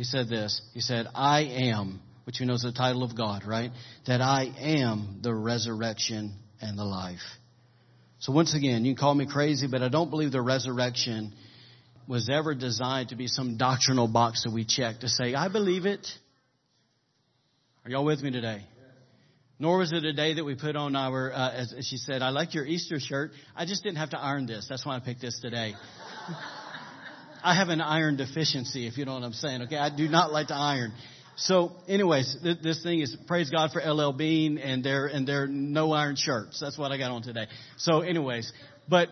He 0.00 0.04
said 0.04 0.30
this. 0.30 0.62
He 0.72 0.80
said, 0.80 1.08
I 1.14 1.42
am, 1.42 2.00
which 2.24 2.40
you 2.40 2.46
know 2.46 2.54
is 2.54 2.62
the 2.62 2.72
title 2.72 3.02
of 3.02 3.14
God, 3.14 3.44
right? 3.46 3.70
That 4.06 4.22
I 4.22 4.44
am 4.58 5.20
the 5.22 5.34
resurrection 5.34 6.36
and 6.58 6.78
the 6.78 6.86
life. 6.86 7.20
So 8.18 8.32
once 8.32 8.54
again, 8.54 8.86
you 8.86 8.94
can 8.94 8.98
call 8.98 9.14
me 9.14 9.26
crazy, 9.26 9.66
but 9.70 9.82
I 9.82 9.90
don't 9.90 10.08
believe 10.08 10.32
the 10.32 10.40
resurrection 10.40 11.34
was 12.08 12.30
ever 12.32 12.54
designed 12.54 13.10
to 13.10 13.14
be 13.14 13.26
some 13.26 13.58
doctrinal 13.58 14.08
box 14.08 14.44
that 14.44 14.54
we 14.54 14.64
check 14.64 15.00
to 15.00 15.08
say, 15.10 15.34
I 15.34 15.48
believe 15.48 15.84
it. 15.84 16.08
Are 17.84 17.90
y'all 17.90 18.06
with 18.06 18.22
me 18.22 18.30
today? 18.30 18.64
Nor 19.58 19.76
was 19.76 19.92
it 19.92 20.02
a 20.02 20.14
day 20.14 20.32
that 20.32 20.44
we 20.44 20.54
put 20.54 20.76
on 20.76 20.96
our, 20.96 21.30
uh, 21.30 21.52
as 21.52 21.86
she 21.86 21.98
said, 21.98 22.22
I 22.22 22.30
like 22.30 22.54
your 22.54 22.64
Easter 22.64 22.98
shirt. 22.98 23.32
I 23.54 23.66
just 23.66 23.82
didn't 23.82 23.98
have 23.98 24.10
to 24.10 24.18
iron 24.18 24.46
this. 24.46 24.66
That's 24.66 24.86
why 24.86 24.96
I 24.96 25.00
picked 25.00 25.20
this 25.20 25.38
today. 25.40 25.74
I 27.42 27.54
have 27.54 27.68
an 27.68 27.80
iron 27.80 28.16
deficiency, 28.16 28.86
if 28.86 28.98
you 28.98 29.04
know 29.04 29.14
what 29.14 29.22
I'm 29.22 29.32
saying. 29.32 29.62
Okay, 29.62 29.76
I 29.76 29.94
do 29.94 30.08
not 30.08 30.32
like 30.32 30.48
to 30.48 30.54
iron. 30.54 30.92
So, 31.36 31.72
anyways, 31.88 32.36
th- 32.42 32.58
this 32.62 32.82
thing 32.82 33.00
is 33.00 33.16
praise 33.26 33.48
God 33.48 33.70
for 33.72 33.80
LL 33.80 34.12
Bean 34.12 34.58
and 34.58 34.84
their 34.84 35.06
and 35.06 35.26
their 35.26 35.46
no 35.46 35.92
iron 35.92 36.16
shirts. 36.16 36.60
That's 36.60 36.76
what 36.76 36.92
I 36.92 36.98
got 36.98 37.10
on 37.10 37.22
today. 37.22 37.46
So, 37.78 38.00
anyways, 38.00 38.52
but 38.88 39.08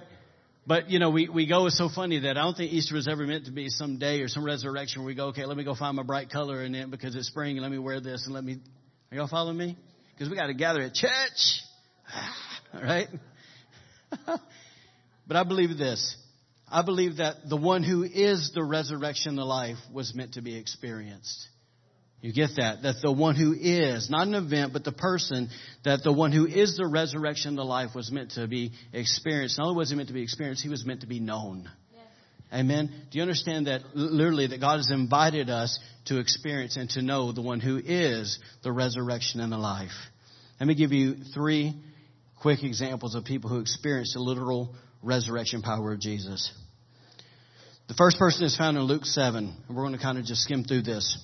but 0.66 0.90
you 0.90 0.98
know 0.98 1.08
we 1.08 1.28
we 1.28 1.46
go. 1.46 1.66
It's 1.66 1.78
so 1.78 1.88
funny 1.88 2.20
that 2.20 2.36
I 2.36 2.42
don't 2.42 2.54
think 2.54 2.72
Easter 2.72 2.94
was 2.94 3.08
ever 3.08 3.26
meant 3.26 3.46
to 3.46 3.52
be 3.52 3.70
some 3.70 3.98
day 3.98 4.20
or 4.20 4.28
some 4.28 4.44
resurrection 4.44 5.00
where 5.02 5.06
we 5.06 5.14
go. 5.14 5.28
Okay, 5.28 5.46
let 5.46 5.56
me 5.56 5.64
go 5.64 5.74
find 5.74 5.96
my 5.96 6.02
bright 6.02 6.28
color 6.28 6.62
and 6.62 6.74
then 6.74 6.90
because 6.90 7.16
it's 7.16 7.28
spring 7.28 7.56
and 7.56 7.62
let 7.62 7.70
me 7.70 7.78
wear 7.78 8.00
this 8.00 8.26
and 8.26 8.34
let 8.34 8.44
me. 8.44 8.58
Are 9.10 9.16
y'all 9.16 9.28
following 9.28 9.56
me? 9.56 9.76
Because 10.12 10.28
we 10.28 10.36
got 10.36 10.48
to 10.48 10.54
gather 10.54 10.82
at 10.82 10.92
church. 10.92 11.62
All 12.74 12.82
right. 12.82 13.08
but 15.26 15.36
I 15.36 15.44
believe 15.44 15.78
this 15.78 16.16
I 16.70 16.82
believe 16.82 17.16
that 17.16 17.48
the 17.48 17.56
one 17.56 17.82
who 17.82 18.02
is 18.02 18.52
the 18.54 18.64
resurrection 18.64 19.36
the 19.36 19.44
life 19.44 19.78
was 19.92 20.14
meant 20.14 20.34
to 20.34 20.42
be 20.42 20.56
experienced. 20.56 21.48
You 22.20 22.32
get 22.32 22.50
that? 22.56 22.82
That 22.82 22.96
the 23.00 23.12
one 23.12 23.36
who 23.36 23.54
is, 23.54 24.10
not 24.10 24.26
an 24.26 24.34
event, 24.34 24.72
but 24.72 24.84
the 24.84 24.92
person, 24.92 25.50
that 25.84 26.02
the 26.02 26.12
one 26.12 26.32
who 26.32 26.46
is 26.46 26.76
the 26.76 26.86
resurrection 26.86 27.54
the 27.54 27.64
life 27.64 27.94
was 27.94 28.10
meant 28.10 28.32
to 28.32 28.48
be 28.48 28.72
experienced. 28.92 29.58
Not 29.58 29.68
only 29.68 29.76
was 29.76 29.90
he 29.90 29.96
meant 29.96 30.08
to 30.08 30.14
be 30.14 30.22
experienced, 30.22 30.62
he 30.62 30.68
was 30.68 30.84
meant 30.84 31.02
to 31.02 31.06
be 31.06 31.20
known. 31.20 31.70
Amen. 32.52 32.90
Do 33.10 33.18
you 33.18 33.22
understand 33.22 33.66
that 33.66 33.82
literally 33.94 34.46
that 34.48 34.60
God 34.60 34.78
has 34.78 34.90
invited 34.90 35.50
us 35.50 35.78
to 36.06 36.18
experience 36.18 36.76
and 36.76 36.88
to 36.90 37.02
know 37.02 37.30
the 37.30 37.42
one 37.42 37.60
who 37.60 37.76
is 37.76 38.38
the 38.62 38.72
resurrection 38.72 39.40
and 39.40 39.52
the 39.52 39.58
life? 39.58 39.92
Let 40.58 40.66
me 40.66 40.74
give 40.74 40.92
you 40.92 41.16
three 41.34 41.74
quick 42.40 42.64
examples 42.64 43.14
of 43.14 43.24
people 43.24 43.50
who 43.50 43.60
experienced 43.60 44.14
the 44.14 44.20
literal 44.20 44.74
resurrection 45.02 45.62
power 45.62 45.92
of 45.92 46.00
Jesus. 46.00 46.52
The 47.88 47.94
first 47.94 48.18
person 48.18 48.44
is 48.44 48.56
found 48.56 48.76
in 48.76 48.82
Luke 48.82 49.04
7, 49.04 49.56
and 49.68 49.76
we're 49.76 49.82
going 49.82 49.96
to 49.96 50.02
kind 50.02 50.18
of 50.18 50.24
just 50.24 50.42
skim 50.42 50.64
through 50.64 50.82
this. 50.82 51.18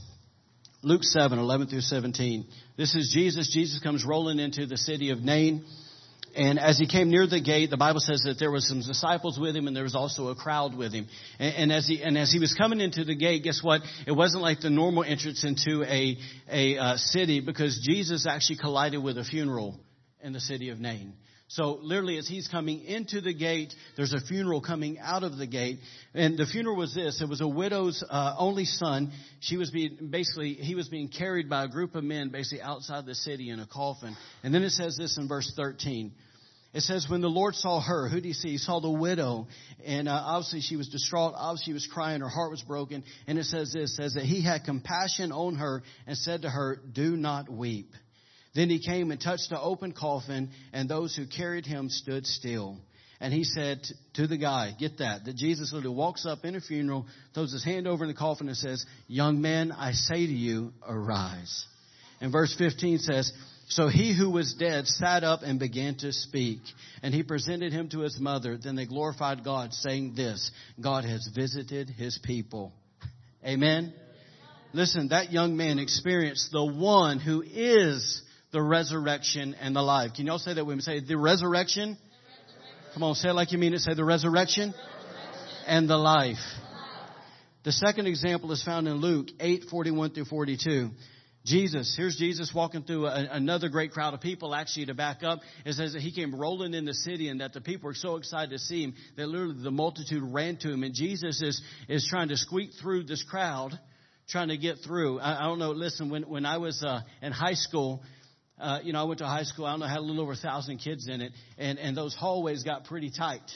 Luke 0.83 1.03
7, 1.03 1.39
11 1.39 1.69
through 1.69 1.81
17. 1.81 2.47
This 2.77 2.95
is 2.95 3.11
Jesus. 3.13 3.53
Jesus 3.53 3.81
comes 3.81 4.05
rolling 4.05 4.39
into 4.39 4.67
the 4.67 4.77
city 4.77 5.11
of 5.11 5.21
Nain. 5.21 5.65
And 6.37 6.59
as 6.59 6.79
he 6.79 6.87
came 6.87 7.11
near 7.11 7.27
the 7.27 7.41
gate, 7.41 7.71
the 7.71 7.77
Bible 7.77 8.01
says 8.01 8.23
that 8.27 8.39
there 8.39 8.51
was 8.51 8.67
some 8.67 8.81
disciples 8.81 9.39
with 9.39 9.55
him 9.55 9.69
and 9.69 9.77
there 9.77 9.85
was 9.85 9.95
also 9.95 10.29
a 10.29 10.35
crowd 10.35 10.77
with 10.77 10.93
him. 10.93 11.07
And, 11.39 11.55
and 11.55 11.73
as 11.73 11.87
he, 11.87 12.03
and 12.03 12.19
as 12.19 12.33
he 12.33 12.41
was 12.41 12.55
coming 12.55 12.81
into 12.81 13.05
the 13.05 13.15
gate, 13.15 13.45
guess 13.45 13.61
what? 13.63 13.83
It 14.07 14.13
wasn't 14.13 14.43
like 14.43 14.61
the 14.61 14.71
normal 14.71 15.05
entrance 15.05 15.45
into 15.45 15.85
a, 15.85 16.17
a 16.51 16.79
uh, 16.79 16.97
city 16.97 17.41
because 17.41 17.81
Jesus 17.87 18.27
actually 18.27 18.57
collided 18.57 19.03
with 19.03 19.17
a 19.17 19.25
funeral 19.25 19.79
in 20.23 20.33
the 20.33 20.41
city 20.41 20.71
of 20.71 20.81
Nain. 20.81 21.15
So 21.49 21.79
literally 21.83 22.17
as 22.17 22.27
he's 22.27 22.49
coming 22.49 22.85
into 22.85 23.21
the 23.21 23.35
gate, 23.35 23.75
there's 23.97 24.13
a 24.13 24.21
funeral 24.21 24.61
coming 24.61 24.99
out 24.99 25.25
of 25.25 25.37
the 25.37 25.47
gate. 25.47 25.79
And 26.15 26.39
the 26.39 26.47
funeral 26.47 26.77
was 26.77 26.95
this. 26.95 27.21
It 27.21 27.29
was 27.29 27.43
a 27.43 27.49
widow's 27.49 28.03
uh, 28.09 28.35
only 28.39 28.65
son. 28.65 29.13
She 29.41 29.57
was 29.57 29.71
being, 29.71 30.09
basically, 30.11 30.55
he 30.55 30.75
was 30.75 30.89
being 30.89 31.09
carried 31.09 31.51
by 31.51 31.65
a 31.65 31.69
group 31.69 31.95
of 31.95 32.03
men 32.03 32.31
basically 32.31 32.63
outside 32.63 33.05
the 33.05 33.15
city 33.15 33.51
in 33.51 33.61
a 33.61 33.67
coffin. 33.67 34.17
And 34.43 34.55
then 34.55 34.63
it 34.63 34.71
says 34.71 34.97
this 34.97 35.19
in 35.19 35.29
verse 35.29 35.53
13. 35.55 36.13
It 36.73 36.81
says, 36.81 37.07
when 37.09 37.21
the 37.21 37.29
Lord 37.29 37.55
saw 37.55 37.81
her, 37.81 38.09
who 38.09 38.17
did 38.17 38.25
he 38.25 38.33
see? 38.33 38.49
He 38.49 38.59
saw 38.59 38.81
the 38.81 38.91
widow. 38.91 39.47
And 39.85 40.09
uh, 40.09 40.13
obviously 40.13 40.61
she 40.61 40.77
was 40.77 40.89
distraught. 40.89 41.35
Obviously 41.37 41.67
she 41.67 41.73
was 41.73 41.87
crying. 41.87 42.21
Her 42.21 42.29
heart 42.29 42.51
was 42.51 42.63
broken. 42.63 43.05
And 43.29 43.39
it 43.39 43.45
says 43.45 43.73
this, 43.73 43.95
says 43.97 44.15
that 44.15 44.25
he 44.25 44.43
had 44.43 44.65
compassion 44.65 45.31
on 45.31 45.55
her 45.57 45.85
and 46.07 46.19
said 46.19 46.43
to 46.43 46.51
her, 46.51 46.81
do 46.93 47.17
not 47.17 47.49
weep. 47.49 47.93
Then 48.55 48.71
he 48.71 48.79
came 48.79 49.11
and 49.11 49.21
touched 49.21 49.51
the 49.51 49.61
open 49.61 49.93
coffin, 49.93 50.51
and 50.73 50.89
those 50.89 51.15
who 51.15 51.27
carried 51.27 51.67
him 51.67 51.89
stood 51.89 52.27
still. 52.27 52.79
And 53.21 53.33
he 53.33 53.45
said 53.45 53.81
to 54.15 54.27
the 54.27 54.37
guy, 54.37 54.75
get 54.79 54.99
that, 54.99 55.25
that 55.25 55.37
Jesus 55.37 55.73
literally 55.73 55.97
walks 55.97 56.27
up 56.27 56.45
in 56.45 56.57
a 56.57 56.61
funeral, 56.61 57.07
throws 57.33 57.53
his 57.53 57.65
hand 57.65 57.87
over 57.87 58.05
in 58.05 58.09
the 58.09 58.17
coffin 58.17 58.49
and 58.49 58.57
says, 58.57 58.85
Young 59.09 59.41
man, 59.41 59.73
I 59.73 59.93
say 59.93 60.27
to 60.27 60.33
you, 60.33 60.73
arise. 60.87 61.65
And 62.21 62.31
verse 62.33 62.55
15 62.57 62.99
says, 62.99 63.33
So 63.69 63.89
he 63.89 64.17
who 64.17 64.31
was 64.31 64.55
dead 64.55 64.87
sat 64.87 65.25
up 65.25 65.41
and 65.43 65.59
began 65.59 65.97
to 65.99 66.13
speak. 66.13 66.61
And 67.03 67.15
he 67.15 67.23
presented 67.23 67.73
him 67.73 67.89
to 67.91 68.01
his 68.01 68.19
mother. 68.21 68.59
Then 68.63 68.77
they 68.77 68.87
glorified 68.87 69.45
God, 69.45 69.73
saying 69.73 70.15
this, 70.15 70.51
God 70.81 71.05
has 71.05 71.29
visited 71.35 71.91
his 71.91 72.19
people. 72.23 72.73
Amen. 73.47 73.95
Listen, 74.73 75.09
that 75.09 75.33
young 75.33 75.57
man 75.57 75.79
experienced 75.79 76.51
the 76.51 76.65
one 76.65 77.21
who 77.21 77.43
is 77.43 78.23
the 78.55 78.63
resurrection 78.63 79.55
and 79.61 79.75
the 79.75 79.83
life. 79.83 80.13
Can 80.15 80.27
y'all 80.27 80.39
say 80.39 80.55
that 80.55 80.65
with 80.65 80.77
me? 80.77 80.83
Say 80.83 81.01
the 81.01 81.19
resurrection. 81.19 81.99
Come 82.95 83.03
on, 83.03 83.17
say 83.17 83.31
it 83.31 83.33
like 83.33 83.51
you 83.51 83.59
mean 83.59 83.75
it. 83.75 83.81
Say 83.81 83.95
the 83.95 84.05
resurrection, 84.05 84.73
and 85.67 85.91
the 85.91 85.97
life. 85.97 86.39
The 87.65 87.73
second 87.73 88.07
example 88.07 88.53
is 88.53 88.63
found 88.63 88.87
in 88.87 88.95
Luke 88.95 89.27
8, 89.41 89.65
41 89.71 90.11
through 90.11 90.27
42. 90.27 90.91
Jesus, 91.45 91.95
here's 91.97 92.17
Jesus 92.17 92.53
walking 92.55 92.85
through 92.85 93.07
a, 93.07 93.27
another 93.33 93.69
great 93.69 93.91
crowd 93.91 94.15
of 94.15 94.21
people. 94.21 94.55
Actually, 94.55 94.87
to 94.87 94.95
back 94.95 95.25
up, 95.25 95.41
it 95.67 95.73
says 95.73 95.95
that 95.95 96.01
he 96.01 96.13
came 96.13 96.33
rolling 96.35 96.73
in 96.73 96.85
the 96.85 96.95
city 96.95 97.29
and 97.29 97.41
that 97.41 97.53
the 97.53 97.61
people 97.61 97.89
were 97.89 97.95
so 97.95 98.17
excited 98.17 98.51
to 98.51 98.59
see 98.59 98.85
him 98.85 98.95
that 99.17 99.27
literally 99.27 99.63
the 99.63 99.71
multitude 99.73 100.23
ran 100.23 100.57
to 100.59 100.71
him. 100.71 100.85
And 100.85 100.95
Jesus 100.95 101.43
is, 101.43 101.61
is 101.89 102.07
trying 102.09 102.29
to 102.29 102.37
squeak 102.37 102.71
through 102.81 103.05
this 103.05 103.25
crowd, 103.25 103.79
trying 104.29 104.49
to 104.49 104.57
get 104.57 104.79
through. 104.87 105.19
I, 105.19 105.41
I 105.41 105.43
don't 105.43 105.59
know, 105.59 105.73
listen, 105.73 106.09
when, 106.09 106.23
when 106.23 106.47
I 106.47 106.59
was 106.59 106.83
uh, 106.83 107.01
in 107.21 107.33
high 107.33 107.55
school, 107.55 108.03
uh, 108.59 108.81
you 108.83 108.93
know, 108.93 109.01
I 109.01 109.05
went 109.05 109.19
to 109.19 109.27
high 109.27 109.43
school, 109.43 109.67
I 109.67 109.73
don't 109.73 109.81
know, 109.81 109.87
had 109.87 109.99
a 109.99 110.01
little 110.01 110.23
over 110.23 110.33
a 110.33 110.37
thousand 110.37 110.79
kids 110.79 111.09
in 111.09 111.21
it, 111.21 111.33
and, 111.59 111.79
and 111.79 111.97
those 111.97 112.15
hallways 112.15 112.63
got 112.63 112.85
pretty 112.85 113.11
tight 113.11 113.51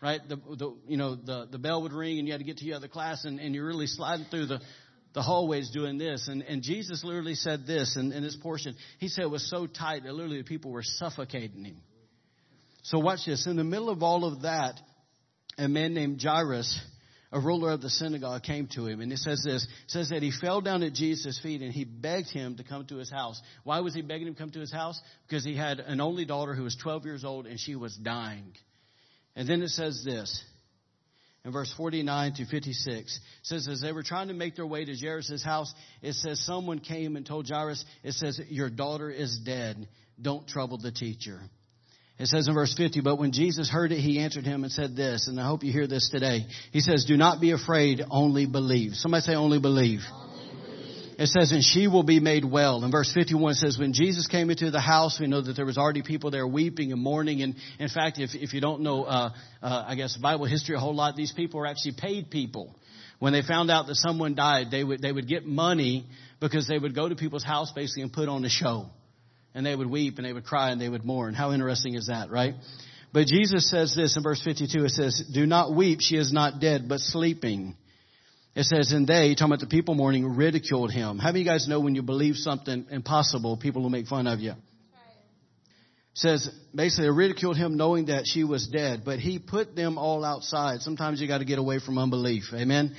right? 0.00 0.20
The, 0.28 0.36
the, 0.36 0.76
you 0.86 0.96
know, 0.96 1.14
the, 1.16 1.48
the 1.50 1.58
bell 1.58 1.82
would 1.82 1.92
ring 1.92 2.18
and 2.18 2.26
you 2.26 2.32
had 2.32 2.38
to 2.38 2.44
get 2.44 2.58
to 2.58 2.64
the 2.64 2.74
other 2.74 2.88
class 2.88 3.24
and, 3.24 3.40
and 3.40 3.54
you're 3.54 3.66
really 3.66 3.86
sliding 3.86 4.26
through 4.30 4.46
the, 4.46 4.60
the 5.14 5.22
hallways 5.22 5.70
doing 5.70 5.98
this. 5.98 6.28
And, 6.28 6.42
and 6.42 6.62
Jesus 6.62 7.02
literally 7.04 7.34
said 7.34 7.66
this 7.66 7.96
in, 7.96 8.12
in 8.12 8.22
this 8.22 8.36
portion. 8.36 8.76
He 8.98 9.08
said 9.08 9.24
it 9.24 9.30
was 9.30 9.48
so 9.48 9.66
tight 9.66 10.04
that 10.04 10.12
literally 10.12 10.38
the 10.38 10.48
people 10.48 10.70
were 10.70 10.82
suffocating 10.84 11.64
him. 11.64 11.76
So 12.82 12.98
watch 12.98 13.20
this. 13.26 13.46
In 13.46 13.56
the 13.56 13.64
middle 13.64 13.90
of 13.90 14.02
all 14.02 14.24
of 14.24 14.42
that, 14.42 14.80
a 15.58 15.68
man 15.68 15.94
named 15.94 16.22
Jairus, 16.22 16.80
a 17.30 17.38
ruler 17.38 17.72
of 17.72 17.82
the 17.82 17.90
synagogue, 17.90 18.42
came 18.42 18.68
to 18.74 18.86
him. 18.86 19.00
And 19.00 19.12
it 19.12 19.18
says 19.18 19.42
this. 19.44 19.64
It 19.64 19.90
says 19.90 20.08
that 20.10 20.22
he 20.22 20.30
fell 20.30 20.60
down 20.60 20.82
at 20.82 20.94
Jesus' 20.94 21.38
feet 21.42 21.60
and 21.60 21.72
he 21.72 21.84
begged 21.84 22.30
him 22.30 22.56
to 22.56 22.64
come 22.64 22.86
to 22.86 22.96
his 22.96 23.10
house. 23.10 23.40
Why 23.64 23.80
was 23.80 23.94
he 23.94 24.02
begging 24.02 24.28
him 24.28 24.34
to 24.34 24.40
come 24.40 24.50
to 24.52 24.60
his 24.60 24.72
house? 24.72 25.00
Because 25.26 25.44
he 25.44 25.56
had 25.56 25.80
an 25.80 26.00
only 26.00 26.24
daughter 26.24 26.54
who 26.54 26.62
was 26.62 26.76
12 26.76 27.04
years 27.04 27.24
old 27.24 27.46
and 27.46 27.60
she 27.60 27.76
was 27.76 27.94
dying. 27.96 28.52
And 29.36 29.48
then 29.48 29.62
it 29.62 29.68
says 29.68 30.02
this 30.04 30.42
in 31.44 31.52
verse 31.52 31.72
49 31.76 32.34
to 32.34 32.46
56. 32.46 32.86
It 32.96 33.22
says, 33.42 33.68
as 33.68 33.80
they 33.80 33.92
were 33.92 34.02
trying 34.02 34.28
to 34.28 34.34
make 34.34 34.56
their 34.56 34.66
way 34.66 34.84
to 34.84 34.94
Jairus' 34.94 35.42
house, 35.44 35.72
it 36.02 36.14
says, 36.14 36.44
someone 36.44 36.78
came 36.78 37.16
and 37.16 37.24
told 37.24 37.48
Jairus, 37.48 37.84
it 38.02 38.12
says, 38.12 38.40
your 38.48 38.70
daughter 38.70 39.10
is 39.10 39.38
dead. 39.44 39.88
Don't 40.20 40.46
trouble 40.48 40.78
the 40.78 40.90
teacher. 40.90 41.40
It 42.18 42.26
says 42.26 42.48
in 42.48 42.54
verse 42.54 42.74
50, 42.74 43.00
but 43.00 43.18
when 43.18 43.30
Jesus 43.30 43.70
heard 43.70 43.92
it, 43.92 44.00
he 44.00 44.18
answered 44.18 44.44
him 44.44 44.64
and 44.64 44.72
said 44.72 44.96
this, 44.96 45.28
and 45.28 45.38
I 45.40 45.46
hope 45.46 45.62
you 45.62 45.72
hear 45.72 45.86
this 45.86 46.08
today. 46.10 46.46
He 46.72 46.80
says, 46.80 47.04
do 47.04 47.16
not 47.16 47.40
be 47.40 47.52
afraid, 47.52 48.02
only 48.10 48.46
believe. 48.46 48.94
Somebody 48.94 49.22
say 49.22 49.34
only 49.34 49.60
believe. 49.60 50.00
Only 50.12 50.28
it 51.18 51.26
says, 51.26 51.50
and 51.50 51.64
she 51.64 51.88
will 51.88 52.04
be 52.04 52.20
made 52.20 52.44
well. 52.44 52.84
And 52.84 52.92
verse 52.92 53.12
51 53.12 53.54
says, 53.54 53.76
when 53.76 53.92
Jesus 53.92 54.28
came 54.28 54.50
into 54.50 54.70
the 54.70 54.80
house, 54.80 55.18
we 55.18 55.26
know 55.26 55.40
that 55.40 55.54
there 55.54 55.66
was 55.66 55.76
already 55.76 56.02
people 56.02 56.30
there 56.30 56.46
weeping 56.46 56.92
and 56.92 57.02
mourning. 57.02 57.42
And 57.42 57.56
in 57.80 57.88
fact, 57.88 58.20
if, 58.20 58.30
if 58.34 58.54
you 58.54 58.60
don't 58.60 58.82
know, 58.82 59.02
uh, 59.02 59.30
uh, 59.60 59.84
I 59.88 59.96
guess 59.96 60.16
Bible 60.16 60.44
history 60.44 60.76
a 60.76 60.78
whole 60.78 60.94
lot, 60.94 61.16
these 61.16 61.32
people 61.32 61.58
were 61.58 61.66
actually 61.66 61.94
paid 61.98 62.30
people. 62.30 62.72
When 63.18 63.32
they 63.32 63.42
found 63.42 63.68
out 63.68 63.88
that 63.88 63.96
someone 63.96 64.36
died, 64.36 64.70
they 64.70 64.84
would, 64.84 65.02
they 65.02 65.10
would 65.10 65.26
get 65.26 65.44
money 65.44 66.06
because 66.38 66.68
they 66.68 66.78
would 66.78 66.94
go 66.94 67.08
to 67.08 67.16
people's 67.16 67.42
house 67.42 67.72
basically 67.74 68.04
and 68.04 68.12
put 68.12 68.28
on 68.28 68.44
a 68.44 68.48
show. 68.48 68.86
And 69.58 69.66
they 69.66 69.74
would 69.74 69.90
weep 69.90 70.18
and 70.18 70.24
they 70.24 70.32
would 70.32 70.44
cry 70.44 70.70
and 70.70 70.80
they 70.80 70.88
would 70.88 71.04
mourn. 71.04 71.34
How 71.34 71.50
interesting 71.50 71.94
is 71.94 72.06
that, 72.06 72.30
right? 72.30 72.54
But 73.12 73.26
Jesus 73.26 73.68
says 73.68 73.92
this 73.92 74.16
in 74.16 74.22
verse 74.22 74.40
52. 74.40 74.84
It 74.84 74.90
says, 74.90 75.24
do 75.34 75.46
not 75.46 75.74
weep. 75.74 75.98
She 76.00 76.14
is 76.14 76.32
not 76.32 76.60
dead, 76.60 76.88
but 76.88 77.00
sleeping. 77.00 77.76
It 78.54 78.66
says, 78.66 78.92
and 78.92 79.04
they, 79.04 79.34
talking 79.34 79.46
about 79.46 79.58
the 79.58 79.66
people 79.66 79.96
mourning, 79.96 80.36
ridiculed 80.36 80.92
him. 80.92 81.18
How 81.18 81.30
many 81.30 81.40
of 81.40 81.46
you 81.46 81.52
guys 81.52 81.66
know 81.66 81.80
when 81.80 81.96
you 81.96 82.02
believe 82.02 82.36
something 82.36 82.86
impossible, 82.88 83.56
people 83.56 83.82
will 83.82 83.90
make 83.90 84.06
fun 84.06 84.28
of 84.28 84.38
you? 84.38 84.52
Says, 86.14 86.48
basically, 86.72 87.10
ridiculed 87.10 87.56
him 87.56 87.76
knowing 87.76 88.06
that 88.06 88.28
she 88.28 88.44
was 88.44 88.68
dead, 88.68 89.02
but 89.04 89.18
he 89.18 89.40
put 89.40 89.74
them 89.74 89.98
all 89.98 90.24
outside. 90.24 90.82
Sometimes 90.82 91.20
you 91.20 91.26
got 91.26 91.38
to 91.38 91.44
get 91.44 91.58
away 91.58 91.80
from 91.80 91.98
unbelief. 91.98 92.44
Amen. 92.54 92.94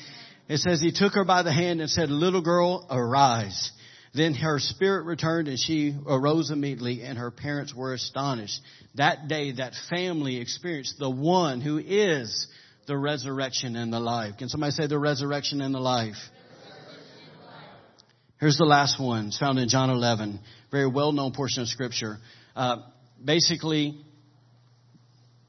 It 0.50 0.58
says 0.58 0.82
he 0.82 0.92
took 0.92 1.14
her 1.14 1.24
by 1.24 1.42
the 1.42 1.54
hand 1.54 1.80
and 1.80 1.90
said, 1.90 2.10
little 2.10 2.42
girl, 2.42 2.86
arise. 2.90 3.72
Then 4.14 4.34
her 4.34 4.60
spirit 4.60 5.06
returned 5.06 5.48
and 5.48 5.60
she 5.60 5.96
arose 6.08 6.50
immediately 6.50 7.04
and 7.04 7.18
her 7.18 7.32
parents 7.32 7.74
were 7.76 7.94
astonished. 7.94 8.60
That 8.96 9.28
day, 9.28 9.54
that 9.54 9.74
family 9.90 10.38
experienced 10.38 10.98
the 10.98 11.10
one 11.10 11.62
who 11.62 11.78
is 11.78 12.48
the 12.88 12.98
resurrection 12.98 13.76
and 13.76 13.94
the 13.94 14.00
life. 14.00 14.38
Can 14.38 14.50
somebody 14.50 14.72
say 14.72 14.88
the 14.88 14.98
resurrection 14.98 15.62
and 15.62 15.74
the 15.74 15.80
life? 15.80 16.18
Here's 18.40 18.58
the 18.58 18.66
last 18.66 19.00
one. 19.00 19.28
It's 19.28 19.38
found 19.38 19.60
in 19.60 19.70
John 19.70 19.90
11. 19.90 20.40
Very 20.72 20.88
well 20.88 21.12
known 21.12 21.34
portion 21.34 21.62
of 21.62 21.68
scripture. 21.68 22.18
Uh, 22.56 22.78
basically, 23.24 24.02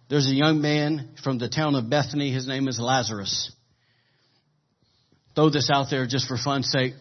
there's 0.08 0.26
a 0.26 0.34
young 0.34 0.60
man 0.60 1.10
from 1.22 1.38
the 1.38 1.48
town 1.48 1.76
of 1.76 1.88
Bethany. 1.88 2.32
His 2.32 2.48
name 2.48 2.66
is 2.68 2.80
Lazarus. 2.80 3.52
Throw 5.36 5.50
this 5.50 5.70
out 5.72 5.86
there 5.88 6.06
just 6.06 6.26
for 6.26 6.36
fun's 6.36 6.68
sake. 6.70 6.94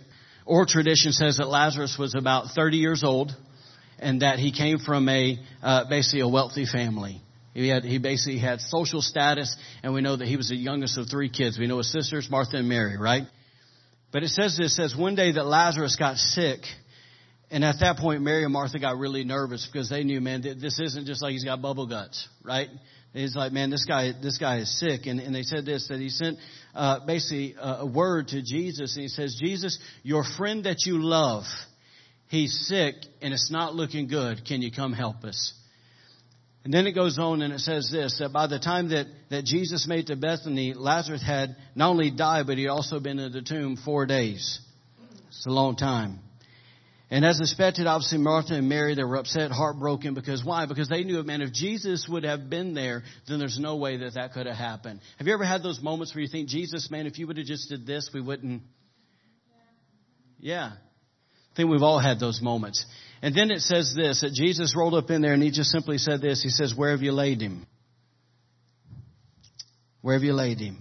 Oral 0.49 0.65
tradition 0.65 1.11
says 1.11 1.37
that 1.37 1.47
Lazarus 1.47 1.95
was 1.99 2.15
about 2.15 2.47
30 2.55 2.77
years 2.77 3.03
old 3.03 3.31
and 3.99 4.23
that 4.23 4.39
he 4.39 4.51
came 4.51 4.79
from 4.79 5.07
a, 5.07 5.37
uh, 5.61 5.87
basically 5.87 6.21
a 6.21 6.27
wealthy 6.27 6.65
family. 6.65 7.21
He 7.53 7.67
had, 7.67 7.83
he 7.83 7.99
basically 7.99 8.39
had 8.39 8.59
social 8.59 9.01
status, 9.01 9.55
and 9.83 9.93
we 9.93 10.01
know 10.01 10.15
that 10.15 10.27
he 10.27 10.37
was 10.37 10.49
the 10.49 10.55
youngest 10.55 10.97
of 10.97 11.07
three 11.07 11.29
kids. 11.29 11.59
We 11.59 11.67
know 11.67 11.77
his 11.77 11.91
sisters, 11.91 12.27
Martha 12.31 12.57
and 12.57 12.67
Mary, 12.67 12.97
right? 12.97 13.23
But 14.11 14.23
it 14.23 14.29
says 14.29 14.57
this, 14.57 14.71
it 14.71 14.89
says 14.89 14.95
one 14.97 15.13
day 15.13 15.31
that 15.33 15.45
Lazarus 15.45 15.95
got 15.95 16.17
sick, 16.17 16.61
and 17.51 17.63
at 17.63 17.75
that 17.81 17.97
point, 17.97 18.23
Mary 18.23 18.43
and 18.43 18.51
Martha 18.51 18.79
got 18.79 18.97
really 18.97 19.23
nervous 19.23 19.69
because 19.71 19.87
they 19.87 20.03
knew, 20.03 20.19
man, 20.19 20.41
this 20.41 20.79
isn't 20.79 21.05
just 21.05 21.21
like 21.21 21.33
he's 21.33 21.43
got 21.43 21.61
bubble 21.61 21.85
guts, 21.85 22.27
right? 22.43 22.69
He's 23.13 23.35
like, 23.35 23.51
man, 23.51 23.69
this 23.69 23.85
guy, 23.85 24.11
this 24.21 24.37
guy 24.37 24.59
is 24.59 24.79
sick. 24.79 25.07
And, 25.07 25.19
and 25.19 25.33
they 25.33 25.41
said 25.41 25.65
this, 25.65 25.87
that 25.87 25.99
he 25.99 26.09
sent, 26.09 26.37
uh, 26.75 27.05
basically 27.05 27.55
a, 27.59 27.79
a 27.79 27.85
word 27.85 28.27
to 28.29 28.41
Jesus, 28.41 28.95
and 28.95 29.03
he 29.03 29.09
says, 29.09 29.37
Jesus, 29.41 29.79
your 30.03 30.23
friend 30.37 30.65
that 30.65 30.85
you 30.85 31.01
love, 31.01 31.43
he's 32.27 32.67
sick, 32.67 32.95
and 33.21 33.33
it's 33.33 33.49
not 33.51 33.73
looking 33.73 34.07
good. 34.07 34.45
Can 34.45 34.61
you 34.61 34.71
come 34.71 34.93
help 34.93 35.23
us? 35.23 35.53
And 36.63 36.73
then 36.73 36.85
it 36.85 36.91
goes 36.91 37.17
on 37.17 37.41
and 37.41 37.53
it 37.53 37.61
says 37.61 37.89
this, 37.91 38.19
that 38.19 38.31
by 38.33 38.45
the 38.45 38.59
time 38.59 38.89
that, 38.89 39.07
that 39.29 39.45
Jesus 39.45 39.87
made 39.87 40.07
to 40.07 40.15
Bethany, 40.15 40.73
Lazarus 40.75 41.23
had 41.25 41.55
not 41.73 41.89
only 41.89 42.11
died, 42.11 42.47
but 42.47 42.57
he'd 42.57 42.67
also 42.67 42.99
been 42.99 43.17
in 43.17 43.31
the 43.31 43.41
tomb 43.41 43.77
four 43.77 44.05
days. 44.05 44.59
It's 45.29 45.47
a 45.47 45.51
long 45.51 45.77
time. 45.77 46.19
And 47.11 47.25
as 47.25 47.39
expected, 47.39 47.87
obviously 47.87 48.19
Martha 48.19 48.53
and 48.53 48.69
Mary, 48.69 48.93
they 48.93 49.03
were 49.03 49.15
upset, 49.15 49.49
heartbroken 49.49 50.13
because 50.13 50.43
why? 50.45 50.67
Because 50.67 50.89
they 50.89 51.03
knew, 51.03 51.23
man, 51.23 51.41
if 51.41 51.51
Jesus 51.51 52.07
would 52.07 52.23
have 52.23 52.51
been 52.51 52.75
there, 52.75 53.01
then 53.27 53.39
there's 53.39 53.57
no 53.57 53.77
way 53.77 53.97
that 53.97 54.13
that 54.13 54.33
could 54.33 54.45
have 54.45 54.55
happened. 54.55 54.99
Have 55.17 55.25
you 55.25 55.33
ever 55.33 55.43
had 55.43 55.63
those 55.63 55.81
moments 55.81 56.13
where 56.13 56.21
you 56.21 56.27
think, 56.27 56.49
Jesus, 56.49 56.91
man, 56.91 57.07
if 57.07 57.17
you 57.17 57.25
would 57.25 57.37
have 57.37 57.47
just 57.47 57.67
did 57.69 57.87
this, 57.87 58.11
we 58.13 58.21
wouldn't? 58.21 58.61
Yeah. 60.39 60.73
I 60.73 61.55
think 61.55 61.71
we've 61.71 61.81
all 61.81 61.99
had 61.99 62.19
those 62.19 62.41
moments. 62.43 62.85
And 63.23 63.35
then 63.35 63.49
it 63.49 63.61
says 63.61 63.93
this, 63.95 64.21
that 64.21 64.33
Jesus 64.33 64.75
rolled 64.77 64.93
up 64.93 65.09
in 65.09 65.23
there 65.23 65.33
and 65.33 65.41
he 65.41 65.49
just 65.49 65.71
simply 65.71 65.97
said 65.97 66.21
this. 66.21 66.43
He 66.43 66.49
says, 66.49 66.75
where 66.75 66.91
have 66.91 67.01
you 67.01 67.11
laid 67.11 67.41
him? 67.41 67.65
Where 70.01 70.13
have 70.13 70.23
you 70.23 70.33
laid 70.33 70.59
him? 70.59 70.77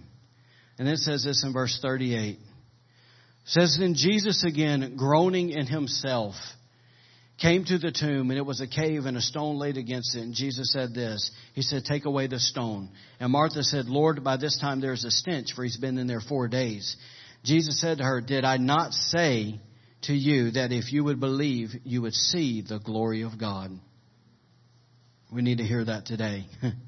And 0.78 0.86
then 0.86 0.94
it 0.94 0.98
says 0.98 1.24
this 1.24 1.42
in 1.42 1.54
verse 1.54 1.78
38. 1.80 2.38
Says, 3.48 3.78
then 3.80 3.94
Jesus 3.94 4.44
again, 4.44 4.94
groaning 4.96 5.50
in 5.50 5.66
himself, 5.66 6.34
came 7.40 7.64
to 7.64 7.78
the 7.78 7.90
tomb 7.90 8.30
and 8.30 8.38
it 8.38 8.44
was 8.44 8.60
a 8.60 8.66
cave 8.66 9.06
and 9.06 9.16
a 9.16 9.22
stone 9.22 9.56
laid 9.56 9.78
against 9.78 10.14
it. 10.14 10.20
And 10.20 10.34
Jesus 10.34 10.70
said 10.70 10.92
this. 10.94 11.30
He 11.54 11.62
said, 11.62 11.84
take 11.84 12.04
away 12.04 12.26
the 12.26 12.38
stone. 12.38 12.90
And 13.18 13.32
Martha 13.32 13.62
said, 13.62 13.86
Lord, 13.86 14.22
by 14.22 14.36
this 14.36 14.58
time 14.60 14.82
there's 14.82 15.04
a 15.04 15.10
stench 15.10 15.54
for 15.54 15.64
he's 15.64 15.78
been 15.78 15.96
in 15.96 16.06
there 16.06 16.20
four 16.20 16.46
days. 16.48 16.94
Jesus 17.42 17.80
said 17.80 17.98
to 17.98 18.04
her, 18.04 18.20
did 18.20 18.44
I 18.44 18.58
not 18.58 18.92
say 18.92 19.60
to 20.02 20.12
you 20.12 20.50
that 20.50 20.70
if 20.70 20.92
you 20.92 21.04
would 21.04 21.18
believe, 21.18 21.70
you 21.84 22.02
would 22.02 22.14
see 22.14 22.62
the 22.68 22.78
glory 22.78 23.22
of 23.22 23.38
God. 23.40 23.70
We 25.32 25.40
need 25.40 25.58
to 25.58 25.64
hear 25.64 25.84
that 25.86 26.04
today. 26.04 26.46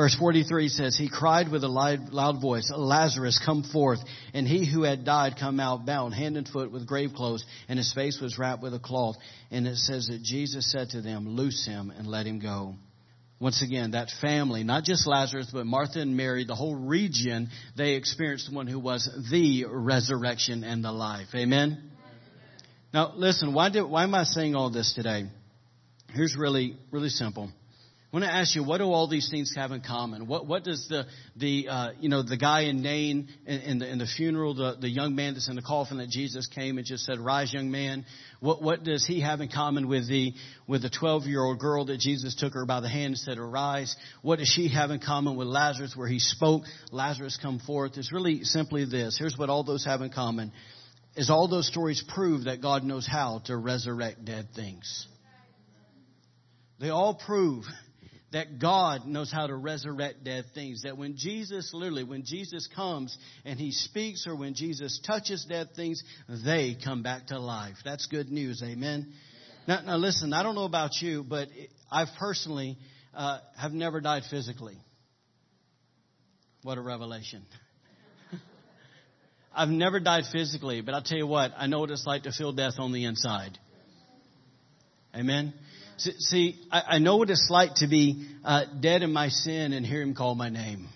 Verse 0.00 0.14
43 0.14 0.70
says, 0.70 0.96
He 0.96 1.10
cried 1.10 1.50
with 1.50 1.62
a 1.62 1.68
loud 1.68 2.40
voice, 2.40 2.72
Lazarus, 2.74 3.38
come 3.44 3.62
forth. 3.62 3.98
And 4.32 4.48
he 4.48 4.64
who 4.64 4.82
had 4.82 5.04
died 5.04 5.34
come 5.38 5.60
out 5.60 5.84
bound, 5.84 6.14
hand 6.14 6.38
and 6.38 6.48
foot 6.48 6.72
with 6.72 6.86
grave 6.86 7.10
clothes, 7.14 7.44
and 7.68 7.78
his 7.78 7.92
face 7.92 8.18
was 8.18 8.38
wrapped 8.38 8.62
with 8.62 8.72
a 8.72 8.78
cloth. 8.78 9.16
And 9.50 9.66
it 9.66 9.76
says 9.76 10.06
that 10.06 10.22
Jesus 10.22 10.72
said 10.72 10.88
to 10.90 11.02
them, 11.02 11.28
Loose 11.28 11.66
him 11.66 11.92
and 11.94 12.06
let 12.06 12.24
him 12.24 12.38
go. 12.38 12.76
Once 13.40 13.60
again, 13.60 13.90
that 13.90 14.08
family, 14.22 14.64
not 14.64 14.84
just 14.84 15.06
Lazarus, 15.06 15.50
but 15.52 15.66
Martha 15.66 16.00
and 16.00 16.16
Mary, 16.16 16.46
the 16.46 16.54
whole 16.54 16.76
region, 16.76 17.50
they 17.76 17.92
experienced 17.92 18.50
one 18.50 18.66
who 18.66 18.78
was 18.78 19.06
the 19.30 19.66
resurrection 19.68 20.64
and 20.64 20.82
the 20.82 20.92
life. 20.92 21.28
Amen? 21.34 21.90
Now, 22.94 23.12
listen, 23.16 23.52
why, 23.52 23.68
did, 23.68 23.82
why 23.82 24.04
am 24.04 24.14
I 24.14 24.24
saying 24.24 24.54
all 24.54 24.70
this 24.70 24.94
today? 24.94 25.24
Here's 26.14 26.38
really, 26.38 26.78
really 26.90 27.10
simple. 27.10 27.50
I 28.12 28.16
want 28.16 28.24
to 28.24 28.34
ask 28.34 28.56
you, 28.56 28.64
what 28.64 28.78
do 28.78 28.90
all 28.90 29.06
these 29.06 29.30
things 29.30 29.54
have 29.54 29.70
in 29.70 29.82
common? 29.82 30.26
What, 30.26 30.44
what 30.44 30.64
does 30.64 30.88
the, 30.88 31.06
the, 31.36 31.68
uh, 31.68 31.90
you 32.00 32.08
know, 32.08 32.24
the 32.24 32.36
guy 32.36 32.62
in 32.62 32.82
Nain 32.82 33.28
in, 33.46 33.60
in, 33.60 33.78
the, 33.78 33.88
in 33.88 33.98
the 33.98 34.06
funeral, 34.06 34.52
the, 34.52 34.78
the 34.80 34.88
young 34.88 35.14
man 35.14 35.34
that's 35.34 35.48
in 35.48 35.54
the 35.54 35.62
coffin 35.62 35.98
that 35.98 36.08
Jesus 36.08 36.48
came 36.48 36.76
and 36.76 36.84
just 36.84 37.04
said, 37.04 37.20
rise 37.20 37.54
young 37.54 37.70
man. 37.70 38.04
What, 38.40 38.62
what 38.62 38.82
does 38.82 39.06
he 39.06 39.20
have 39.20 39.40
in 39.40 39.48
common 39.48 39.86
with 39.86 40.08
the, 40.08 40.32
with 40.66 40.82
the 40.82 40.90
12 40.90 41.26
year 41.26 41.40
old 41.40 41.60
girl 41.60 41.84
that 41.84 42.00
Jesus 42.00 42.34
took 42.34 42.52
her 42.54 42.66
by 42.66 42.80
the 42.80 42.88
hand 42.88 43.06
and 43.06 43.18
said, 43.18 43.38
arise? 43.38 43.94
What 44.22 44.40
does 44.40 44.48
she 44.48 44.66
have 44.70 44.90
in 44.90 44.98
common 44.98 45.36
with 45.36 45.46
Lazarus 45.46 45.94
where 45.94 46.08
he 46.08 46.18
spoke, 46.18 46.64
Lazarus 46.90 47.38
come 47.40 47.60
forth? 47.60 47.96
It's 47.96 48.12
really 48.12 48.42
simply 48.42 48.86
this. 48.86 49.18
Here's 49.20 49.38
what 49.38 49.50
all 49.50 49.62
those 49.62 49.84
have 49.84 50.00
in 50.00 50.10
common. 50.10 50.50
is 51.14 51.30
all 51.30 51.46
those 51.46 51.68
stories 51.68 52.02
prove 52.12 52.46
that 52.46 52.60
God 52.60 52.82
knows 52.82 53.06
how 53.06 53.40
to 53.44 53.56
resurrect 53.56 54.24
dead 54.24 54.48
things. 54.56 55.06
They 56.80 56.88
all 56.88 57.14
prove 57.14 57.64
that 58.32 58.58
God 58.60 59.06
knows 59.06 59.32
how 59.32 59.46
to 59.46 59.54
resurrect 59.54 60.24
dead 60.24 60.44
things. 60.54 60.82
That 60.82 60.96
when 60.96 61.16
Jesus, 61.16 61.72
literally, 61.74 62.04
when 62.04 62.24
Jesus 62.24 62.68
comes 62.74 63.16
and 63.44 63.58
he 63.58 63.72
speaks 63.72 64.26
or 64.26 64.36
when 64.36 64.54
Jesus 64.54 65.00
touches 65.04 65.44
dead 65.44 65.70
things, 65.74 66.02
they 66.28 66.76
come 66.82 67.02
back 67.02 67.28
to 67.28 67.38
life. 67.38 67.76
That's 67.84 68.06
good 68.06 68.30
news. 68.30 68.62
Amen. 68.64 69.12
Now, 69.66 69.82
now 69.82 69.96
listen, 69.96 70.32
I 70.32 70.42
don't 70.42 70.54
know 70.54 70.64
about 70.64 71.00
you, 71.00 71.24
but 71.24 71.48
I 71.90 72.04
personally 72.18 72.78
uh, 73.14 73.40
have 73.58 73.72
never 73.72 74.00
died 74.00 74.22
physically. 74.30 74.78
What 76.62 76.78
a 76.78 76.82
revelation. 76.82 77.44
I've 79.54 79.70
never 79.70 79.98
died 79.98 80.24
physically, 80.30 80.82
but 80.82 80.94
I'll 80.94 81.02
tell 81.02 81.18
you 81.18 81.26
what, 81.26 81.52
I 81.56 81.66
know 81.66 81.80
what 81.80 81.90
it's 81.90 82.06
like 82.06 82.24
to 82.24 82.32
feel 82.32 82.52
death 82.52 82.74
on 82.78 82.92
the 82.92 83.06
inside. 83.06 83.58
Amen. 85.16 85.52
See, 86.00 86.58
I 86.70 86.98
know 86.98 87.16
what 87.16 87.30
it's 87.30 87.48
like 87.50 87.74
to 87.76 87.86
be 87.86 88.26
uh, 88.44 88.64
dead 88.80 89.02
in 89.02 89.12
my 89.12 89.28
sin 89.28 89.72
and 89.72 89.84
hear 89.84 90.02
Him 90.02 90.14
call 90.14 90.34
my 90.34 90.48
name. 90.48 90.88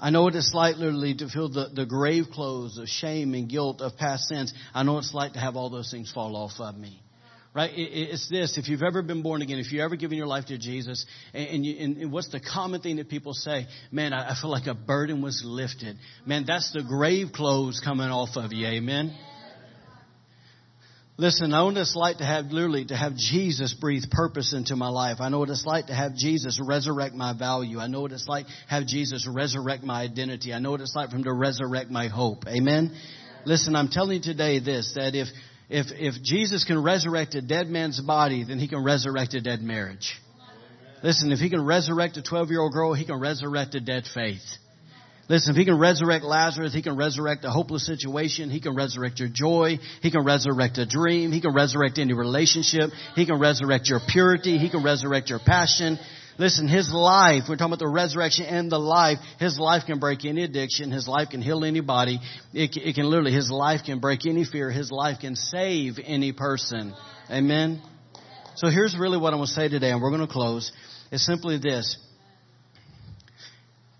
I 0.00 0.10
know 0.10 0.24
what 0.24 0.34
it's 0.34 0.52
like 0.52 0.76
literally 0.76 1.14
to 1.14 1.28
feel 1.28 1.48
the, 1.48 1.70
the 1.72 1.86
grave 1.86 2.24
clothes 2.32 2.76
of 2.76 2.88
shame 2.88 3.32
and 3.34 3.48
guilt 3.48 3.80
of 3.80 3.96
past 3.96 4.24
sins. 4.24 4.52
I 4.74 4.82
know 4.82 4.94
what 4.94 5.04
it's 5.04 5.14
like 5.14 5.32
to 5.34 5.38
have 5.38 5.56
all 5.56 5.70
those 5.70 5.90
things 5.90 6.12
fall 6.12 6.36
off 6.36 6.52
of 6.58 6.76
me. 6.76 7.00
Right? 7.54 7.70
It's 7.72 8.28
this. 8.28 8.58
If 8.58 8.68
you've 8.68 8.82
ever 8.82 9.00
been 9.00 9.22
born 9.22 9.40
again, 9.40 9.60
if 9.60 9.70
you've 9.70 9.82
ever 9.84 9.94
given 9.94 10.18
your 10.18 10.26
life 10.26 10.46
to 10.46 10.58
Jesus, 10.58 11.06
and, 11.32 11.64
you, 11.64 11.76
and 11.78 12.12
what's 12.12 12.28
the 12.28 12.40
common 12.40 12.80
thing 12.80 12.96
that 12.96 13.08
people 13.08 13.32
say? 13.32 13.66
Man, 13.92 14.12
I 14.12 14.34
feel 14.40 14.50
like 14.50 14.66
a 14.66 14.74
burden 14.74 15.22
was 15.22 15.40
lifted. 15.44 15.96
Man, 16.26 16.44
that's 16.46 16.72
the 16.72 16.82
grave 16.82 17.28
clothes 17.32 17.80
coming 17.82 18.08
off 18.08 18.30
of 18.34 18.52
you. 18.52 18.66
Amen. 18.66 19.16
Listen, 21.16 21.54
I 21.54 21.58
know 21.58 21.66
what 21.66 21.76
it's 21.76 21.94
like 21.94 22.18
to 22.18 22.24
have, 22.24 22.46
literally, 22.46 22.86
to 22.86 22.96
have 22.96 23.14
Jesus 23.14 23.72
breathe 23.72 24.10
purpose 24.10 24.52
into 24.52 24.74
my 24.74 24.88
life. 24.88 25.18
I 25.20 25.28
know 25.28 25.38
what 25.38 25.48
it's 25.48 25.64
like 25.64 25.86
to 25.86 25.94
have 25.94 26.16
Jesus 26.16 26.60
resurrect 26.60 27.14
my 27.14 27.32
value. 27.32 27.78
I 27.78 27.86
know 27.86 28.00
what 28.00 28.10
it's 28.10 28.26
like 28.26 28.46
have 28.68 28.86
Jesus 28.86 29.24
resurrect 29.30 29.84
my 29.84 30.02
identity. 30.02 30.52
I 30.52 30.58
know 30.58 30.72
what 30.72 30.80
it's 30.80 30.96
like 30.96 31.10
for 31.10 31.16
Him 31.16 31.24
to 31.24 31.32
resurrect 31.32 31.88
my 31.88 32.08
hope. 32.08 32.48
Amen? 32.48 32.96
Listen, 33.46 33.76
I'm 33.76 33.88
telling 33.88 34.16
you 34.16 34.22
today 34.22 34.58
this, 34.58 34.94
that 34.96 35.14
if, 35.14 35.28
if, 35.70 35.86
if 35.92 36.20
Jesus 36.24 36.64
can 36.64 36.82
resurrect 36.82 37.36
a 37.36 37.42
dead 37.42 37.68
man's 37.68 38.00
body, 38.00 38.42
then 38.42 38.58
He 38.58 38.66
can 38.66 38.82
resurrect 38.82 39.34
a 39.34 39.40
dead 39.40 39.62
marriage. 39.62 40.20
Listen, 41.04 41.30
if 41.30 41.38
He 41.38 41.48
can 41.48 41.64
resurrect 41.64 42.16
a 42.16 42.22
12 42.22 42.50
year 42.50 42.60
old 42.60 42.72
girl, 42.72 42.92
He 42.92 43.04
can 43.04 43.20
resurrect 43.20 43.76
a 43.76 43.80
dead 43.80 44.02
faith. 44.12 44.42
Listen, 45.28 45.52
if 45.52 45.56
he 45.56 45.64
can 45.64 45.78
resurrect 45.78 46.22
Lazarus, 46.24 46.74
he 46.74 46.82
can 46.82 46.96
resurrect 46.96 47.44
a 47.44 47.50
hopeless 47.50 47.86
situation. 47.86 48.50
He 48.50 48.60
can 48.60 48.74
resurrect 48.74 49.18
your 49.18 49.30
joy. 49.32 49.78
He 50.02 50.10
can 50.10 50.24
resurrect 50.24 50.76
a 50.76 50.86
dream. 50.86 51.32
He 51.32 51.40
can 51.40 51.54
resurrect 51.54 51.98
any 51.98 52.12
relationship. 52.12 52.90
He 53.14 53.24
can 53.24 53.40
resurrect 53.40 53.88
your 53.88 54.00
purity. 54.06 54.58
He 54.58 54.68
can 54.68 54.84
resurrect 54.84 55.30
your 55.30 55.38
passion. 55.38 55.98
Listen, 56.36 56.66
his 56.66 56.92
life, 56.92 57.44
we're 57.48 57.56
talking 57.56 57.72
about 57.72 57.78
the 57.78 57.88
resurrection 57.88 58.46
and 58.46 58.70
the 58.70 58.78
life, 58.78 59.18
his 59.38 59.56
life 59.58 59.84
can 59.86 60.00
break 60.00 60.24
any 60.24 60.42
addiction. 60.42 60.90
His 60.90 61.06
life 61.06 61.28
can 61.30 61.40
heal 61.40 61.64
anybody. 61.64 62.18
It, 62.52 62.76
it 62.76 62.94
can 62.94 63.06
literally, 63.06 63.32
his 63.32 63.50
life 63.50 63.82
can 63.86 64.00
break 64.00 64.26
any 64.26 64.44
fear. 64.44 64.70
His 64.70 64.90
life 64.90 65.18
can 65.20 65.36
save 65.36 65.94
any 66.04 66.32
person. 66.32 66.92
Amen? 67.30 67.80
So 68.56 68.68
here's 68.68 68.96
really 68.98 69.16
what 69.16 69.32
I'm 69.32 69.38
going 69.38 69.46
to 69.46 69.52
say 69.52 69.68
today, 69.68 69.90
and 69.90 70.02
we're 70.02 70.10
going 70.10 70.26
to 70.26 70.32
close. 70.32 70.72
It's 71.12 71.24
simply 71.24 71.58
this. 71.58 71.96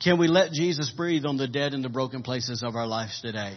Can 0.04 0.18
we 0.18 0.28
let 0.28 0.52
Jesus 0.52 0.90
breathe 0.90 1.24
on 1.24 1.38
the 1.38 1.48
dead 1.48 1.72
and 1.72 1.82
the 1.82 1.88
broken 1.88 2.22
places 2.22 2.62
of 2.62 2.76
our 2.76 2.86
lives 2.86 3.18
today? 3.22 3.56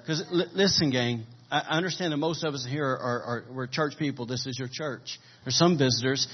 Because 0.00 0.22
l- 0.32 0.46
listen, 0.54 0.90
gang, 0.90 1.24
I 1.50 1.76
understand 1.76 2.12
that 2.12 2.18
most 2.18 2.44
of 2.44 2.54
us 2.54 2.64
here 2.64 2.86
are, 2.86 3.22
are, 3.22 3.44
we're 3.52 3.66
church 3.66 3.94
people. 3.98 4.24
This 4.24 4.46
is 4.46 4.56
your 4.56 4.68
church. 4.70 5.18
There's 5.44 5.56
some 5.56 5.76
visitors, 5.76 6.28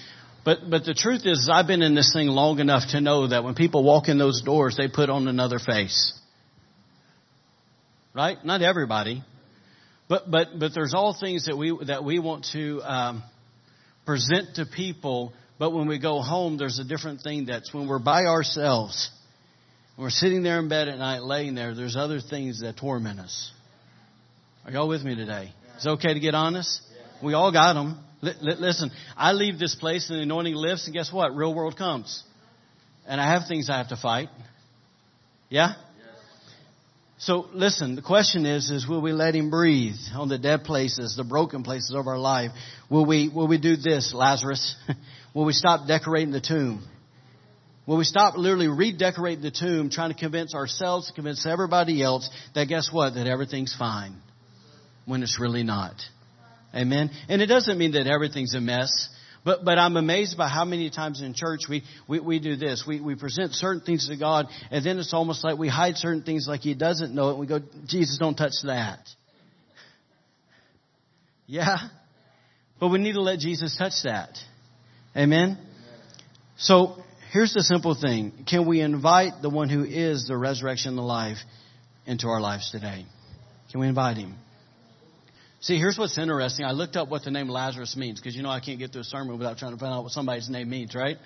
but 0.45 0.59
but 0.69 0.85
the 0.85 0.93
truth 0.93 1.23
is, 1.25 1.49
I've 1.51 1.67
been 1.67 1.81
in 1.81 1.95
this 1.95 2.13
thing 2.13 2.29
long 2.29 2.59
enough 2.59 2.83
to 2.91 3.01
know 3.01 3.27
that 3.29 3.43
when 3.43 3.55
people 3.55 3.83
walk 3.83 4.09
in 4.09 4.19
those 4.19 4.43
doors, 4.43 4.77
they 4.77 4.89
put 4.89 5.09
on 5.09 5.29
another 5.29 5.59
face. 5.59 6.13
Right? 8.13 8.37
Not 8.45 8.61
everybody, 8.61 9.25
but 10.09 10.31
but 10.31 10.59
but 10.59 10.75
there's 10.75 10.93
all 10.93 11.17
things 11.19 11.47
that 11.47 11.57
we 11.57 11.75
that 11.87 12.05
we 12.05 12.19
want 12.19 12.49
to 12.53 12.83
um, 12.83 13.23
present 14.05 14.57
to 14.57 14.67
people. 14.67 15.33
But 15.59 15.71
when 15.71 15.89
we 15.89 15.99
go 15.99 16.21
home, 16.21 16.59
there's 16.59 16.79
a 16.79 16.85
different 16.85 17.23
thing. 17.23 17.47
That's 17.47 17.73
when 17.73 17.89
we're 17.89 17.99
by 17.99 18.25
ourselves 18.25 19.11
when 19.97 20.07
we're 20.07 20.11
sitting 20.11 20.43
there 20.43 20.59
in 20.59 20.69
bed 20.69 20.89
at 20.89 20.99
night, 20.99 21.23
laying 21.23 21.55
there, 21.55 21.75
there's 21.75 21.97
other 21.97 22.21
things 22.21 22.61
that 22.61 22.77
torment 22.77 23.21
us. 23.21 23.53
Are 24.65 24.73
y'all 24.73 24.89
with 24.89 25.03
me 25.03 25.15
today? 25.15 25.53
Is 25.77 25.87
it 25.87 25.91
okay 25.91 26.15
to 26.15 26.21
get 26.21 26.35
honest? 26.35 26.81
We 27.23 27.35
all 27.35 27.53
got 27.53 27.75
them. 27.75 27.99
Listen, 28.43 28.91
I 29.17 29.33
leave 29.33 29.59
this 29.59 29.75
place 29.75 30.09
and 30.09 30.19
the 30.19 30.23
anointing 30.23 30.55
lifts, 30.55 30.87
and 30.87 30.95
guess 30.95 31.13
what? 31.13 31.37
Real 31.37 31.55
world 31.55 31.77
comes. 31.77 32.25
And 33.07 33.21
I 33.21 33.33
have 33.33 33.47
things 33.47 33.69
I 33.69 33.77
have 33.77 33.89
to 33.89 33.97
fight. 33.97 34.31
Yeah? 35.49 35.75
So 37.19 37.47
listen, 37.53 37.95
the 37.95 38.03
question 38.03 38.45
is, 38.47 38.71
is 38.71 38.89
will 38.89 39.01
we 39.01 39.13
let 39.13 39.35
him 39.35 39.51
breathe 39.51 39.95
on 40.15 40.29
the 40.29 40.39
dead 40.39 40.65
places, 40.65 41.17
the 41.17 41.25
broken 41.25 41.63
places 41.63 41.95
of 41.95 42.07
our 42.07 42.19
life? 42.19 42.51
Will 42.91 43.07
we, 43.07 43.29
will 43.29 43.47
we 43.47 43.59
do 43.59 43.77
this, 43.77 44.13
Lazarus? 44.13 44.75
will 45.35 45.45
we 45.45 45.53
stop 45.53 45.87
decorating 45.87 46.33
the 46.33 46.41
tomb? 46.41 46.85
Will 47.87 47.99
we 47.99 48.05
stop 48.05 48.37
literally 48.37 48.69
redecorating 48.69 49.43
the 49.43 49.51
tomb, 49.51 49.91
trying 49.91 50.13
to 50.13 50.19
convince 50.19 50.55
ourselves, 50.55 51.09
to 51.09 51.13
convince 51.13 51.45
everybody 51.45 52.03
else 52.03 52.31
that 52.55 52.65
guess 52.67 52.91
what? 52.91 53.15
That 53.15 53.27
everything's 53.27 53.75
fine. 53.79 54.17
When 55.05 55.23
it's 55.23 55.39
really 55.39 55.65
not. 55.65 55.95
Amen. 56.75 57.11
And 57.29 57.43
it 57.43 57.47
doesn't 57.47 57.77
mean 57.77 57.93
that 57.93 58.07
everything's 58.07 58.55
a 58.55 58.61
mess. 58.61 59.11
But, 59.45 59.63
but 59.63 59.79
I'm 59.79 59.99
amazed 59.99 60.39
by 60.39 60.49
how 60.49 60.65
many 60.65 60.89
times 60.89 61.21
in 61.21 61.35
church 61.35 61.63
we, 61.69 61.83
we, 62.09 62.19
we 62.21 62.39
do 62.39 62.57
this. 62.57 62.85
We, 62.89 63.01
we 63.01 63.15
present 63.15 63.53
certain 63.53 63.83
things 63.83 64.09
to 64.09 64.17
God, 64.17 64.47
and 64.71 64.85
then 64.85 64.99
it's 64.99 65.13
almost 65.13 65.45
like 65.45 65.59
we 65.59 65.69
hide 65.69 65.97
certain 65.97 66.23
things 66.23 66.47
like 66.49 66.61
He 66.61 66.75
doesn't 66.75 67.15
know 67.15 67.29
it, 67.29 67.31
and 67.33 67.41
we 67.41 67.47
go, 67.47 67.61
Jesus, 67.87 68.17
don't 68.19 68.35
touch 68.35 68.55
that. 68.65 69.01
Yeah? 71.47 71.77
But 72.81 72.89
we 72.89 72.99
need 72.99 73.13
to 73.13 73.21
let 73.21 73.39
Jesus 73.39 73.77
touch 73.77 73.93
that. 74.05 74.31
Amen? 75.15 75.59
So, 76.57 76.97
Here's 77.35 77.53
the 77.53 77.65
simple 77.65 77.97
thing. 77.97 78.45
Can 78.49 78.65
we 78.65 78.81
invite 78.81 79.43
the 79.43 79.51
one 79.51 79.69
who 79.69 79.83
is 79.83 80.29
the 80.29 80.37
resurrection 80.37 80.91
and 80.91 80.99
the 80.99 81.03
life 81.03 81.39
into 82.07 82.29
our 82.29 82.41
lives 82.41 82.71
today? 82.71 83.05
Can 83.73 83.81
we 83.81 83.89
invite 83.89 84.19
him? 84.19 84.37
See, 85.59 85.77
here's 85.77 85.99
what's 85.99 86.17
interesting. 86.17 86.65
I 86.65 86.71
looked 86.71 86.95
up 86.95 87.09
what 87.09 87.25
the 87.25 87.33
name 87.33 87.49
Lazarus 87.49 87.97
means 87.97 88.21
because 88.21 88.37
you 88.37 88.45
know 88.45 88.51
I 88.51 88.61
can't 88.61 88.79
get 88.79 88.93
through 88.93 89.01
a 89.01 89.05
sermon 89.05 89.37
without 89.37 89.59
trying 89.59 89.73
to 89.73 89.79
find 89.81 89.93
out 89.93 90.05
what 90.05 90.13
somebody's 90.13 90.49
name 90.49 90.71
means, 90.71 90.95
right? 90.95 91.17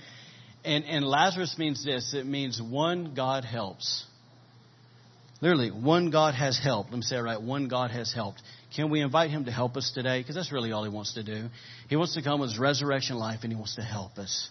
And, 0.64 0.86
and 0.86 1.04
Lazarus 1.04 1.56
means 1.58 1.84
this. 1.84 2.14
It 2.14 2.24
means 2.24 2.58
one 2.58 3.12
God 3.14 3.44
helps. 3.44 4.06
Literally, 5.42 5.70
one 5.70 6.10
God 6.10 6.32
has 6.32 6.58
helped. 6.58 6.88
Let 6.88 6.96
me 6.96 7.02
say 7.02 7.16
it 7.16 7.20
right. 7.20 7.42
One 7.42 7.68
God 7.68 7.90
has 7.90 8.14
helped. 8.14 8.40
Can 8.74 8.88
we 8.88 9.02
invite 9.02 9.28
him 9.28 9.44
to 9.44 9.50
help 9.50 9.76
us 9.76 9.92
today? 9.94 10.20
Because 10.20 10.36
that's 10.36 10.52
really 10.52 10.72
all 10.72 10.84
he 10.84 10.90
wants 10.90 11.12
to 11.14 11.22
do. 11.22 11.50
He 11.90 11.96
wants 11.96 12.14
to 12.14 12.22
come 12.22 12.40
with 12.40 12.48
his 12.48 12.58
resurrection 12.58 13.18
life 13.18 13.40
and 13.42 13.52
he 13.52 13.56
wants 13.56 13.74
to 13.74 13.82
help 13.82 14.16
us. 14.16 14.48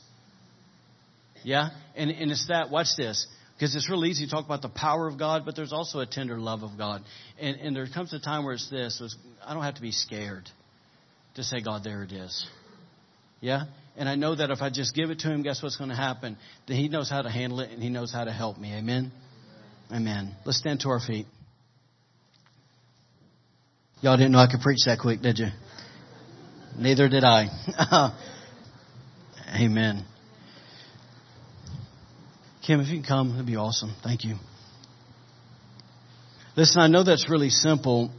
Yeah? 1.48 1.70
And, 1.96 2.12
and 2.12 2.30
it's 2.30 2.46
that, 2.50 2.72
watch 2.72 2.88
this, 2.98 3.26
because 3.56 3.74
it's 3.74 3.90
real 3.90 4.04
easy 4.04 4.26
to 4.26 4.30
talk 4.30 4.44
about 4.46 4.62
the 4.62 4.68
power 4.68 5.08
of 5.08 5.18
God, 5.18 5.44
but 5.46 5.56
there's 5.56 5.72
also 5.72 6.00
a 6.00 6.06
tender 6.06 6.38
love 6.38 6.62
of 6.62 6.78
God. 6.78 7.04
And, 7.40 7.56
and 7.62 7.74
there 7.74 7.88
comes 7.88 8.12
a 8.12 8.20
time 8.20 8.44
where 8.44 8.54
it's 8.54 8.70
this, 8.70 9.00
it's, 9.02 9.16
I 9.46 9.54
don't 9.54 9.64
have 9.64 9.76
to 9.76 9.82
be 9.82 9.94
scared 9.94 10.50
to 11.36 11.44
say, 11.46 11.62
God, 11.62 11.86
there 11.86 12.04
it 12.04 12.12
is. 12.12 12.46
Yeah? 13.40 13.62
And 13.96 14.10
I 14.10 14.16
know 14.16 14.36
that 14.36 14.52
if 14.52 14.62
I 14.62 14.70
just 14.70 14.94
give 14.94 15.10
it 15.10 15.20
to 15.20 15.30
Him, 15.30 15.42
guess 15.42 15.64
what's 15.64 15.78
going 15.78 15.90
to 15.90 15.96
happen? 15.96 16.38
That 16.68 16.74
He 16.74 16.90
knows 16.90 17.10
how 17.10 17.22
to 17.22 17.30
handle 17.30 17.62
it 17.62 17.72
and 17.72 17.82
He 17.82 17.88
knows 17.88 18.12
how 18.12 18.26
to 18.26 18.34
help 18.34 18.58
me. 18.58 18.74
Amen? 18.74 19.14
Amen. 19.90 20.36
Let's 20.44 20.58
stand 20.58 20.82
to 20.82 20.90
our 20.90 21.00
feet. 21.00 21.28
Y'all 24.02 24.18
didn't 24.18 24.34
know 24.34 24.40
I 24.40 24.52
could 24.52 24.60
preach 24.60 24.84
that 24.86 25.00
quick, 25.00 25.22
did 25.22 25.40
you? 25.40 25.48
Neither 26.78 27.08
did 27.08 27.24
I. 27.24 28.12
Amen. 29.58 30.04
Kim, 32.68 32.82
if 32.82 32.90
you 32.90 32.96
can 32.96 33.08
come, 33.08 33.34
it'd 33.34 33.46
be 33.46 33.56
awesome. 33.56 33.96
Thank 34.04 34.26
you. 34.26 34.36
Listen, 36.58 36.82
I 36.82 36.88
know 36.88 37.02
that's 37.02 37.30
really 37.30 37.50
simple, 37.50 38.12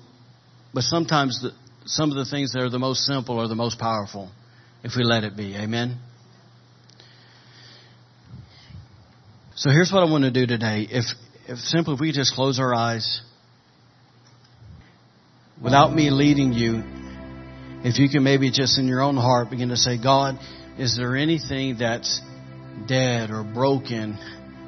but 0.73 0.85
sometimes 0.85 1.43
the, 1.43 1.51
some 1.85 2.11
of 2.11 2.17
the 2.17 2.25
things 2.25 2.53
that 2.53 2.61
are 2.61 2.71
the 2.71 2.79
most 2.79 3.05
simple 3.05 3.39
are 3.39 3.47
the 3.47 3.55
most 3.55 3.79
powerful 3.79 4.31
if 4.83 4.93
we 4.97 5.05
let 5.05 5.23
it 5.25 5.37
be. 5.37 5.55
Amen? 5.55 5.99
So 9.55 9.69
here's 9.71 9.93
what 9.93 10.03
I 10.03 10.11
want 10.11 10.25
to 10.25 10.31
do 10.31 10.47
today. 10.47 10.89
If, 10.91 11.05
if 11.47 11.59
simply 11.59 11.93
if 11.93 12.01
we 12.01 12.13
just 12.13 12.33
close 12.33 12.59
our 12.59 12.75
eyes 12.75 13.21
without 15.63 15.93
me 15.93 16.09
leading 16.09 16.55
you, 16.55 16.85
if 17.85 17.99
you 17.99 18.09
can 18.09 18.25
maybe 18.25 18.51
just 18.51 18.79
in 18.79 18.87
your 18.87 19.03
own 19.03 19.17
heart 19.17 19.51
begin 19.51 19.69
to 19.69 19.77
say, 19.77 20.03
God, 20.03 20.39
is 20.79 20.97
there 20.97 21.17
anything 21.17 21.77
that's 21.79 22.23
dead 22.87 23.31
or 23.31 23.43
broken 23.45 24.19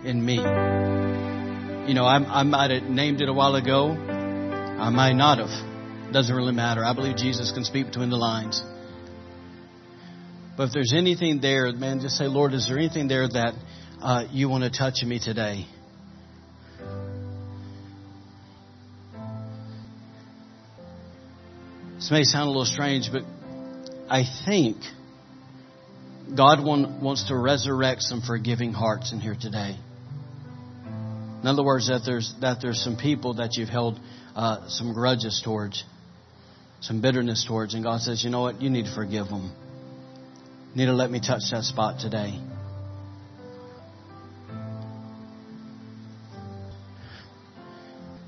in 0.04 0.24
me. 0.24 0.36
You 0.36 1.94
know, 1.94 2.04
I, 2.04 2.18
I 2.40 2.42
might 2.42 2.70
have 2.70 2.84
named 2.84 3.20
it 3.20 3.28
a 3.28 3.32
while 3.32 3.54
ago. 3.54 3.90
I 3.90 4.90
might 4.90 5.14
not 5.14 5.38
have. 5.38 6.12
Doesn't 6.12 6.34
really 6.34 6.52
matter. 6.52 6.84
I 6.84 6.94
believe 6.94 7.16
Jesus 7.16 7.52
can 7.52 7.64
speak 7.64 7.86
between 7.86 8.10
the 8.10 8.16
lines. 8.16 8.62
But 10.56 10.68
if 10.68 10.72
there's 10.72 10.92
anything 10.94 11.40
there, 11.40 11.72
man, 11.72 12.00
just 12.00 12.16
say, 12.16 12.24
Lord, 12.24 12.52
is 12.52 12.68
there 12.68 12.78
anything 12.78 13.08
there 13.08 13.28
that 13.28 13.54
uh, 14.02 14.24
you 14.30 14.48
want 14.48 14.64
to 14.64 14.70
touch 14.70 15.02
me 15.04 15.18
today? 15.18 15.66
This 21.96 22.10
may 22.10 22.24
sound 22.24 22.44
a 22.44 22.50
little 22.50 22.64
strange, 22.64 23.10
but 23.12 23.22
I 24.08 24.24
think 24.46 24.78
God 26.34 26.64
want, 26.64 27.02
wants 27.02 27.28
to 27.28 27.36
resurrect 27.36 28.02
some 28.02 28.22
forgiving 28.22 28.72
hearts 28.72 29.12
in 29.12 29.20
here 29.20 29.36
today. 29.38 29.76
In 31.40 31.46
other 31.46 31.64
words, 31.64 31.88
that 31.88 32.02
there's 32.04 32.34
that 32.40 32.60
there's 32.60 32.82
some 32.82 32.96
people 32.96 33.34
that 33.34 33.56
you've 33.56 33.70
held 33.70 33.98
uh, 34.36 34.68
some 34.68 34.92
grudges 34.92 35.40
towards, 35.44 35.84
some 36.80 37.00
bitterness 37.00 37.44
towards, 37.46 37.74
and 37.74 37.82
God 37.82 38.02
says, 38.02 38.22
you 38.22 38.30
know 38.30 38.42
what, 38.42 38.60
you 38.60 38.68
need 38.68 38.84
to 38.84 38.94
forgive 38.94 39.28
them. 39.28 39.50
You 40.74 40.76
need 40.76 40.86
to 40.86 40.92
let 40.92 41.10
me 41.10 41.20
touch 41.20 41.42
that 41.50 41.64
spot 41.64 41.98
today. 41.98 42.38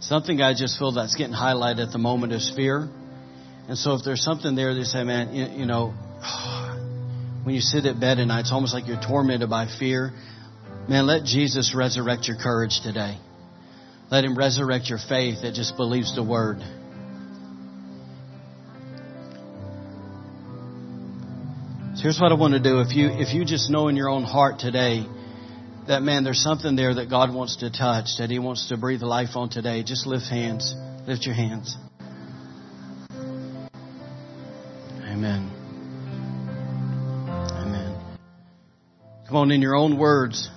Something 0.00 0.40
I 0.40 0.52
just 0.52 0.78
feel 0.78 0.92
that's 0.92 1.14
getting 1.14 1.34
highlighted 1.34 1.86
at 1.86 1.92
the 1.92 1.98
moment 1.98 2.32
is 2.32 2.52
fear. 2.56 2.88
And 3.68 3.78
so 3.78 3.94
if 3.94 4.04
there's 4.04 4.22
something 4.22 4.56
there, 4.56 4.74
they 4.74 4.82
say, 4.82 5.04
man, 5.04 5.34
you, 5.34 5.60
you 5.60 5.66
know, 5.66 5.90
when 7.44 7.54
you 7.54 7.60
sit 7.60 7.86
at 7.86 8.00
bed 8.00 8.18
at 8.18 8.26
night, 8.26 8.40
it's 8.40 8.52
almost 8.52 8.74
like 8.74 8.88
you're 8.88 9.00
tormented 9.00 9.48
by 9.48 9.68
fear. 9.78 10.12
Man, 10.88 11.06
let 11.06 11.24
Jesus 11.24 11.74
resurrect 11.74 12.26
your 12.26 12.36
courage 12.36 12.80
today. 12.82 13.18
Let 14.10 14.24
him 14.24 14.36
resurrect 14.36 14.90
your 14.90 14.98
faith 14.98 15.42
that 15.42 15.54
just 15.54 15.76
believes 15.76 16.14
the 16.14 16.22
word. 16.22 16.58
So 21.94 22.02
here's 22.02 22.20
what 22.20 22.32
I 22.32 22.34
want 22.34 22.54
to 22.54 22.60
do. 22.60 22.80
If 22.80 22.96
you 22.96 23.08
if 23.10 23.32
you 23.32 23.44
just 23.44 23.70
know 23.70 23.88
in 23.88 23.96
your 23.96 24.08
own 24.08 24.24
heart 24.24 24.58
today 24.58 25.06
that 25.86 26.02
man, 26.02 26.24
there's 26.24 26.42
something 26.42 26.74
there 26.74 26.94
that 26.94 27.08
God 27.08 27.32
wants 27.32 27.56
to 27.56 27.70
touch, 27.70 28.18
that 28.18 28.28
He 28.28 28.38
wants 28.38 28.68
to 28.68 28.76
breathe 28.76 29.02
life 29.02 29.36
on 29.36 29.50
today, 29.50 29.82
just 29.82 30.06
lift 30.06 30.26
hands. 30.26 30.74
Lift 31.06 31.26
your 31.26 31.34
hands. 31.34 31.76
Amen. 35.02 35.50
Amen. 37.28 38.16
Come 39.26 39.36
on, 39.36 39.50
in 39.50 39.60
your 39.60 39.74
own 39.74 39.96
words, 39.98 40.50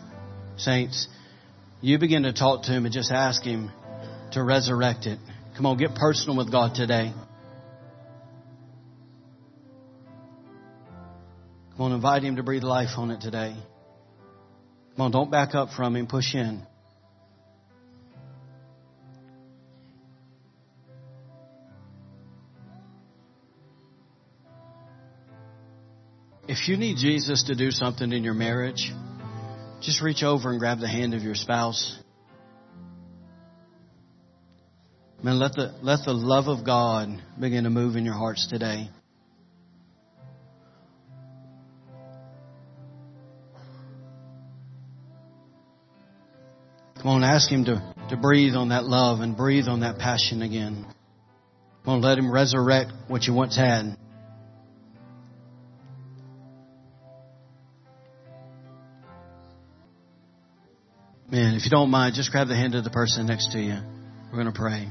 saints, 0.57 1.07
you 1.81 1.99
begin 1.99 2.23
to 2.23 2.33
talk 2.33 2.63
to 2.63 2.71
Him 2.71 2.85
and 2.85 2.93
just 2.93 3.11
ask 3.11 3.43
Him 3.43 3.71
to 4.31 4.43
resurrect 4.43 5.05
it. 5.05 5.19
Come 5.55 5.65
on, 5.65 5.77
get 5.77 5.95
personal 5.95 6.37
with 6.37 6.51
God 6.51 6.75
today. 6.75 7.13
Come 11.71 11.85
on, 11.85 11.91
invite 11.91 12.23
Him 12.23 12.37
to 12.37 12.43
breathe 12.43 12.63
life 12.63 12.97
on 12.97 13.11
it 13.11 13.21
today. 13.21 13.55
Come 14.95 15.05
on, 15.05 15.11
don't 15.11 15.31
back 15.31 15.55
up 15.55 15.69
from 15.75 15.95
Him, 15.95 16.07
push 16.07 16.33
in. 16.33 16.63
If 26.47 26.69
you 26.69 26.77
need 26.77 26.97
Jesus 26.97 27.43
to 27.45 27.55
do 27.55 27.71
something 27.71 28.11
in 28.11 28.23
your 28.23 28.35
marriage, 28.35 28.91
just 29.85 30.01
reach 30.01 30.23
over 30.23 30.49
and 30.49 30.59
grab 30.59 30.79
the 30.79 30.87
hand 30.87 31.13
of 31.13 31.21
your 31.21 31.35
spouse. 31.35 31.95
Man, 35.21 35.37
let 35.39 35.53
the, 35.53 35.75
let 35.81 35.99
the 36.05 36.13
love 36.13 36.47
of 36.47 36.65
God 36.65 37.09
begin 37.39 37.65
to 37.65 37.69
move 37.69 37.95
in 37.95 38.03
your 38.03 38.15
hearts 38.15 38.47
today. 38.47 38.89
Come 46.97 47.07
on, 47.07 47.23
ask 47.23 47.51
Him 47.51 47.65
to, 47.65 47.93
to 48.09 48.17
breathe 48.17 48.55
on 48.55 48.69
that 48.69 48.85
love 48.85 49.19
and 49.19 49.37
breathe 49.37 49.67
on 49.67 49.81
that 49.81 49.99
passion 49.99 50.41
again. 50.41 50.87
Come 51.83 51.93
on, 51.95 52.01
let 52.01 52.17
Him 52.17 52.31
resurrect 52.31 52.91
what 53.07 53.25
you 53.25 53.33
once 53.35 53.55
had. 53.55 53.95
Man, 61.35 61.55
if 61.55 61.65
you 61.65 61.69
don't 61.69 61.89
mind, 61.89 62.15
just 62.15 62.31
grab 62.31 62.47
the 62.47 62.55
hand 62.55 62.75
of 62.75 62.85
the 62.85 62.89
person 62.89 63.25
next 63.25 63.51
to 63.51 63.59
you. 63.59 63.77
We're 64.31 64.41
going 64.41 64.45
to 64.45 64.57
pray. 64.57 64.87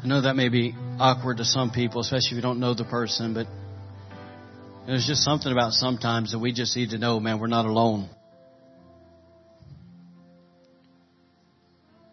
I 0.00 0.06
know 0.06 0.20
that 0.20 0.36
may 0.36 0.48
be 0.50 0.72
awkward 1.00 1.38
to 1.38 1.44
some 1.44 1.72
people, 1.72 2.00
especially 2.00 2.28
if 2.28 2.34
you 2.36 2.42
don't 2.42 2.60
know 2.60 2.74
the 2.74 2.84
person, 2.84 3.34
but 3.34 3.48
there's 4.86 5.04
just 5.04 5.24
something 5.24 5.50
about 5.50 5.72
sometimes 5.72 6.30
that 6.30 6.38
we 6.38 6.52
just 6.52 6.76
need 6.76 6.90
to 6.90 6.98
know, 6.98 7.18
man, 7.18 7.40
we're 7.40 7.48
not 7.48 7.66
alone. 7.66 8.08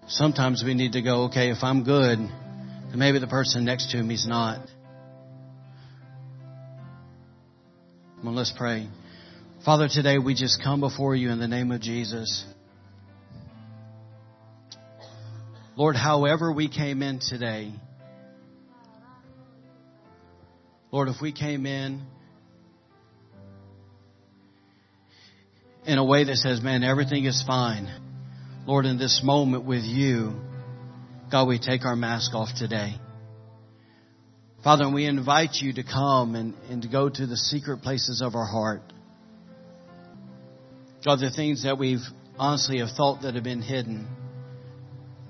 Sometimes 0.08 0.64
we 0.66 0.74
need 0.74 0.94
to 0.94 1.04
go, 1.04 1.26
okay, 1.26 1.52
if 1.52 1.62
I'm 1.62 1.84
good, 1.84 2.18
then 2.18 2.96
maybe 2.96 3.20
the 3.20 3.28
person 3.28 3.64
next 3.64 3.92
to 3.92 4.02
me 4.02 4.16
is 4.16 4.26
not. 4.26 4.68
On, 8.26 8.36
let's 8.36 8.54
pray. 8.56 8.88
Father, 9.66 9.90
today 9.90 10.18
we 10.18 10.34
just 10.34 10.64
come 10.64 10.80
before 10.80 11.14
you 11.14 11.30
in 11.30 11.40
the 11.40 11.48
name 11.48 11.72
of 11.72 11.82
Jesus. 11.82 12.46
Lord, 15.76 15.98
however 15.98 16.54
we 16.54 16.70
came 16.70 17.02
in 17.02 17.20
today, 17.20 17.74
Lord, 20.90 21.10
if 21.10 21.18
we 21.22 21.34
came 21.34 21.66
in 21.66 22.04
in 25.86 25.98
a 25.98 26.06
way 26.06 26.24
that 26.24 26.38
says, 26.38 26.62
man, 26.62 26.82
everything 26.84 27.26
is 27.26 27.44
fine. 27.46 27.92
Lord, 28.66 28.86
in 28.86 28.98
this 28.98 29.20
moment 29.22 29.66
with 29.66 29.84
you, 29.84 30.40
God, 31.30 31.50
we 31.50 31.60
take 31.60 31.84
our 31.84 31.98
mask 31.98 32.34
off 32.34 32.50
today. 32.56 32.94
Father, 34.64 34.90
we 34.90 35.06
invite 35.06 35.56
you 35.56 35.74
to 35.74 35.84
come 35.84 36.36
and, 36.36 36.54
and 36.70 36.84
to 36.84 36.88
go 36.88 37.10
to 37.10 37.28
the 37.28 37.36
secret 37.36 37.82
places 37.82 38.22
of 38.22 38.34
our 38.34 38.46
heart. 38.46 38.94
God, 41.06 41.20
the 41.20 41.32
things 41.36 41.64
that 41.64 41.78
we've 41.78 42.00
honestly 42.38 42.80
have 42.80 42.92
thought 42.96 43.24
that 43.24 43.36
have 43.36 43.44
been 43.44 43.62
hidden. 43.62 44.08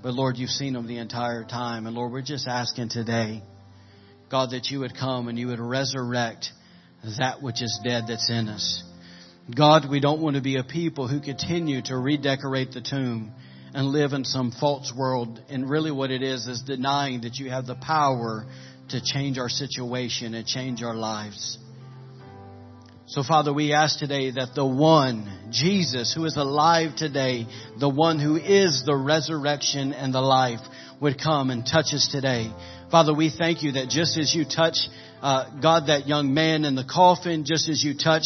But 0.03 0.13
Lord, 0.13 0.37
you've 0.37 0.51
seen 0.51 0.73
them 0.73 0.85
the 0.85 0.99
entire 0.99 1.43
time. 1.43 1.87
And 1.87 1.95
Lord, 1.95 2.11
we're 2.11 2.21
just 2.21 2.47
asking 2.47 2.89
today, 2.89 3.41
God, 4.29 4.51
that 4.51 4.67
you 4.67 4.81
would 4.81 4.95
come 4.95 5.27
and 5.27 5.39
you 5.39 5.47
would 5.47 5.59
resurrect 5.59 6.49
that 7.17 7.41
which 7.41 7.63
is 7.63 7.79
dead 7.83 8.03
that's 8.07 8.29
in 8.29 8.49
us. 8.49 8.83
God, 9.55 9.89
we 9.89 9.99
don't 9.99 10.21
want 10.21 10.35
to 10.35 10.43
be 10.43 10.57
a 10.57 10.63
people 10.63 11.07
who 11.07 11.19
continue 11.19 11.81
to 11.85 11.97
redecorate 11.97 12.71
the 12.71 12.81
tomb 12.81 13.31
and 13.73 13.87
live 13.87 14.13
in 14.13 14.25
some 14.25 14.51
false 14.51 14.93
world. 14.95 15.41
And 15.49 15.67
really 15.67 15.91
what 15.91 16.11
it 16.11 16.21
is 16.21 16.47
is 16.47 16.61
denying 16.61 17.21
that 17.21 17.37
you 17.37 17.49
have 17.49 17.65
the 17.65 17.75
power 17.75 18.45
to 18.93 19.01
change 19.01 19.39
our 19.39 19.49
situation 19.49 20.35
and 20.35 20.45
change 20.45 20.83
our 20.83 20.93
lives. 20.93 21.57
So 23.07 23.23
Father, 23.23 23.51
we 23.51 23.73
ask 23.73 23.97
today 23.97 24.31
that 24.31 24.55
the 24.55 24.65
one, 24.65 25.49
Jesus, 25.51 26.13
who 26.13 26.25
is 26.25 26.37
alive 26.37 26.95
today, 26.95 27.47
the 27.79 27.89
one 27.89 28.19
who 28.19 28.35
is 28.37 28.83
the 28.85 28.95
resurrection 28.95 29.93
and 29.93 30.13
the 30.13 30.21
life, 30.21 30.61
would 31.01 31.19
come 31.19 31.49
and 31.49 31.65
touch 31.65 31.87
us 31.93 32.07
today. 32.11 32.51
Father, 32.91 33.15
we 33.15 33.31
thank 33.35 33.63
you 33.63 33.73
that 33.73 33.89
just 33.89 34.17
as 34.17 34.33
you 34.33 34.45
touch, 34.45 34.77
uh, 35.21 35.59
God, 35.59 35.87
that 35.87 36.07
young 36.07 36.33
man 36.33 36.63
in 36.63 36.75
the 36.75 36.85
coffin, 36.85 37.45
just 37.45 37.69
as 37.69 37.83
you 37.83 37.95
touch, 37.97 38.23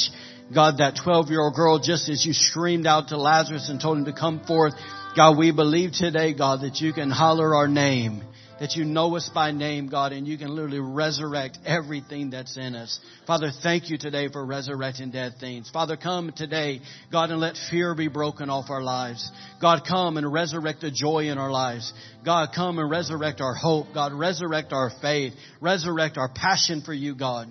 God, 0.53 0.80
that 0.80 0.99
12 1.01 1.30
year 1.30 1.41
old 1.41 1.55
girl, 1.55 1.80
just 1.80 2.09
as 2.09 2.26
you 2.26 2.34
screamed 2.34 2.86
out 2.86 3.07
to 3.07 3.18
Lazarus 3.18 3.70
and 3.70 3.80
told 3.80 3.99
him 3.99 4.05
to 4.05 4.13
come 4.13 4.43
forth, 4.45 4.74
God, 5.15 5.38
we 5.38 5.51
believe 5.51 5.93
today, 5.93 6.34
God, 6.34 6.61
that 6.61 6.82
you 6.82 6.91
can 6.91 7.09
holler 7.09 7.55
our 7.55 7.70
name 7.70 8.22
that 8.59 8.75
you 8.75 8.85
know 8.85 9.15
us 9.15 9.29
by 9.33 9.51
name, 9.51 9.87
God, 9.87 10.11
and 10.11 10.27
you 10.27 10.37
can 10.37 10.49
literally 10.49 10.79
resurrect 10.79 11.59
everything 11.65 12.31
that's 12.31 12.57
in 12.57 12.75
us. 12.75 12.99
Father, 13.25 13.51
thank 13.61 13.89
you 13.89 13.97
today 13.97 14.29
for 14.29 14.45
resurrecting 14.45 15.11
dead 15.11 15.35
things. 15.39 15.69
Father, 15.69 15.95
come 15.97 16.31
today, 16.35 16.81
God, 17.11 17.29
and 17.29 17.39
let 17.39 17.55
fear 17.69 17.93
be 17.93 18.07
broken 18.07 18.49
off 18.49 18.69
our 18.69 18.81
lives. 18.81 19.31
God, 19.61 19.81
come 19.87 20.17
and 20.17 20.31
resurrect 20.31 20.81
the 20.81 20.91
joy 20.91 21.29
in 21.29 21.37
our 21.37 21.51
lives. 21.51 21.93
God, 22.25 22.49
come 22.55 22.79
and 22.79 22.89
resurrect 22.89 23.41
our 23.41 23.53
hope. 23.53 23.87
God, 23.93 24.13
resurrect 24.13 24.73
our 24.73 24.91
faith. 25.01 25.33
Resurrect 25.61 26.17
our 26.17 26.29
passion 26.33 26.81
for 26.81 26.93
you, 26.93 27.15
God. 27.15 27.47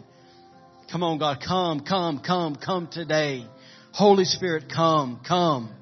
Come 0.91 1.03
on, 1.03 1.19
God, 1.19 1.39
come, 1.47 1.81
come, 1.81 2.21
come, 2.25 2.57
come 2.57 2.89
today. 2.91 3.47
Holy 3.93 4.25
Spirit, 4.25 4.65
come, 4.75 5.21
come. 5.27 5.75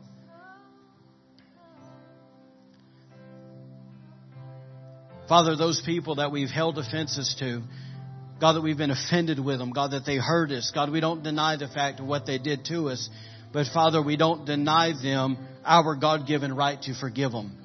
Father, 5.28 5.56
those 5.56 5.80
people 5.86 6.16
that 6.16 6.30
we've 6.30 6.50
held 6.50 6.76
offenses 6.78 7.34
to, 7.38 7.62
God, 8.40 8.52
that 8.54 8.60
we've 8.60 8.76
been 8.76 8.90
offended 8.90 9.38
with 9.38 9.58
them, 9.58 9.72
God, 9.72 9.92
that 9.92 10.04
they 10.04 10.16
hurt 10.16 10.50
us, 10.50 10.70
God, 10.74 10.90
we 10.92 11.00
don't 11.00 11.22
deny 11.22 11.56
the 11.56 11.68
fact 11.68 12.00
of 12.00 12.06
what 12.06 12.26
they 12.26 12.38
did 12.38 12.66
to 12.66 12.90
us, 12.90 13.08
But 13.54 13.68
Father, 13.72 14.02
we 14.02 14.16
don't 14.16 14.44
deny 14.44 14.92
them 15.00 15.38
our 15.64 15.94
God-given 15.94 16.56
right 16.56 16.82
to 16.82 16.94
forgive 16.94 17.30
them. 17.30 17.56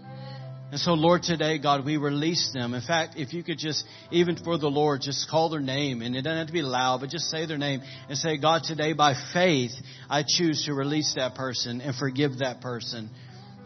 And 0.71 0.79
so, 0.79 0.93
Lord, 0.93 1.23
today, 1.23 1.57
God, 1.57 1.83
we 1.83 1.97
release 1.97 2.51
them. 2.53 2.75
In 2.75 2.81
fact, 2.81 3.15
if 3.17 3.33
you 3.33 3.41
could 3.41 3.57
just, 3.57 3.83
even 4.11 4.35
for 4.35 4.59
the 4.59 4.67
Lord, 4.67 5.01
just 5.01 5.27
call 5.27 5.49
their 5.49 5.59
name, 5.59 6.03
and 6.03 6.15
it 6.15 6.21
doesn't 6.21 6.37
have 6.37 6.45
to 6.45 6.53
be 6.53 6.61
loud, 6.61 7.01
but 7.01 7.09
just 7.09 7.25
say 7.31 7.47
their 7.47 7.57
name 7.57 7.81
and 8.07 8.15
say, 8.15 8.37
God, 8.37 8.61
today 8.63 8.93
by 8.93 9.15
faith, 9.33 9.71
I 10.07 10.23
choose 10.25 10.65
to 10.67 10.75
release 10.75 11.15
that 11.15 11.33
person 11.33 11.81
and 11.81 11.95
forgive 11.95 12.37
that 12.37 12.61
person. 12.61 13.09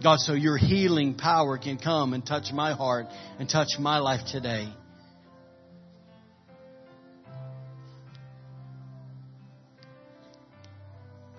God, 0.03 0.19
so 0.19 0.33
your 0.33 0.57
healing 0.57 1.15
power 1.15 1.57
can 1.57 1.77
come 1.77 2.13
and 2.13 2.25
touch 2.25 2.51
my 2.51 2.73
heart 2.73 3.07
and 3.39 3.49
touch 3.49 3.69
my 3.79 3.99
life 3.99 4.21
today. 4.29 4.67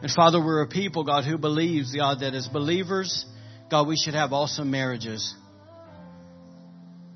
And 0.01 0.11
Father, 0.11 0.39
we're 0.39 0.63
a 0.63 0.69
people, 0.69 1.05
God, 1.05 1.25
who 1.25 1.39
believes, 1.39 1.95
God, 1.95 2.21
that 2.21 2.35
as 2.35 2.49
believers, 2.49 3.27
God, 3.71 3.87
we 3.87 3.97
should 3.97 4.15
have 4.15 4.33
awesome 4.33 4.71
marriages. 4.71 5.35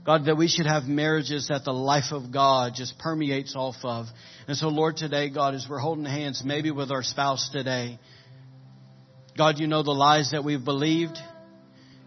God, 0.05 0.25
that 0.25 0.37
we 0.37 0.49
should 0.49 0.65
have 0.65 0.85
marriages 0.85 1.49
that 1.49 1.65
the 1.65 1.73
life 1.73 2.13
of 2.13 2.33
God 2.33 2.73
just 2.75 2.99
permeates 2.99 3.55
off 3.55 3.77
of. 3.83 4.07
And 4.47 4.57
so, 4.57 4.69
Lord, 4.69 4.97
today, 4.97 5.29
God, 5.29 5.55
as 5.55 5.67
we're 5.69 5.79
holding 5.79 6.07
hands, 6.07 6.43
maybe 6.45 6.71
with 6.71 6.91
our 6.91 7.03
spouse 7.03 7.51
today, 7.53 7.99
God, 9.37 9.59
you 9.59 9.67
know 9.67 9.83
the 9.83 9.93
lies 9.93 10.31
that 10.33 10.45
we've 10.45 10.65
believed. 10.65 11.19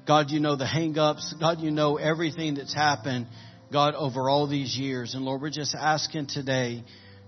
God, 0.08 0.32
you 0.32 0.40
know 0.40 0.56
the 0.56 0.66
hangups. 0.66 1.40
God, 1.40 1.60
you 1.60 1.72
know 1.72 1.98
everything 1.98 2.56
that's 2.56 2.74
happened, 2.74 3.28
God, 3.72 3.94
over 3.96 4.30
all 4.30 4.48
these 4.48 4.76
years. 4.76 5.14
And 5.14 5.24
Lord, 5.24 5.42
we're 5.42 5.50
just 5.52 5.76
asking 5.76 6.28
today, 6.28 6.84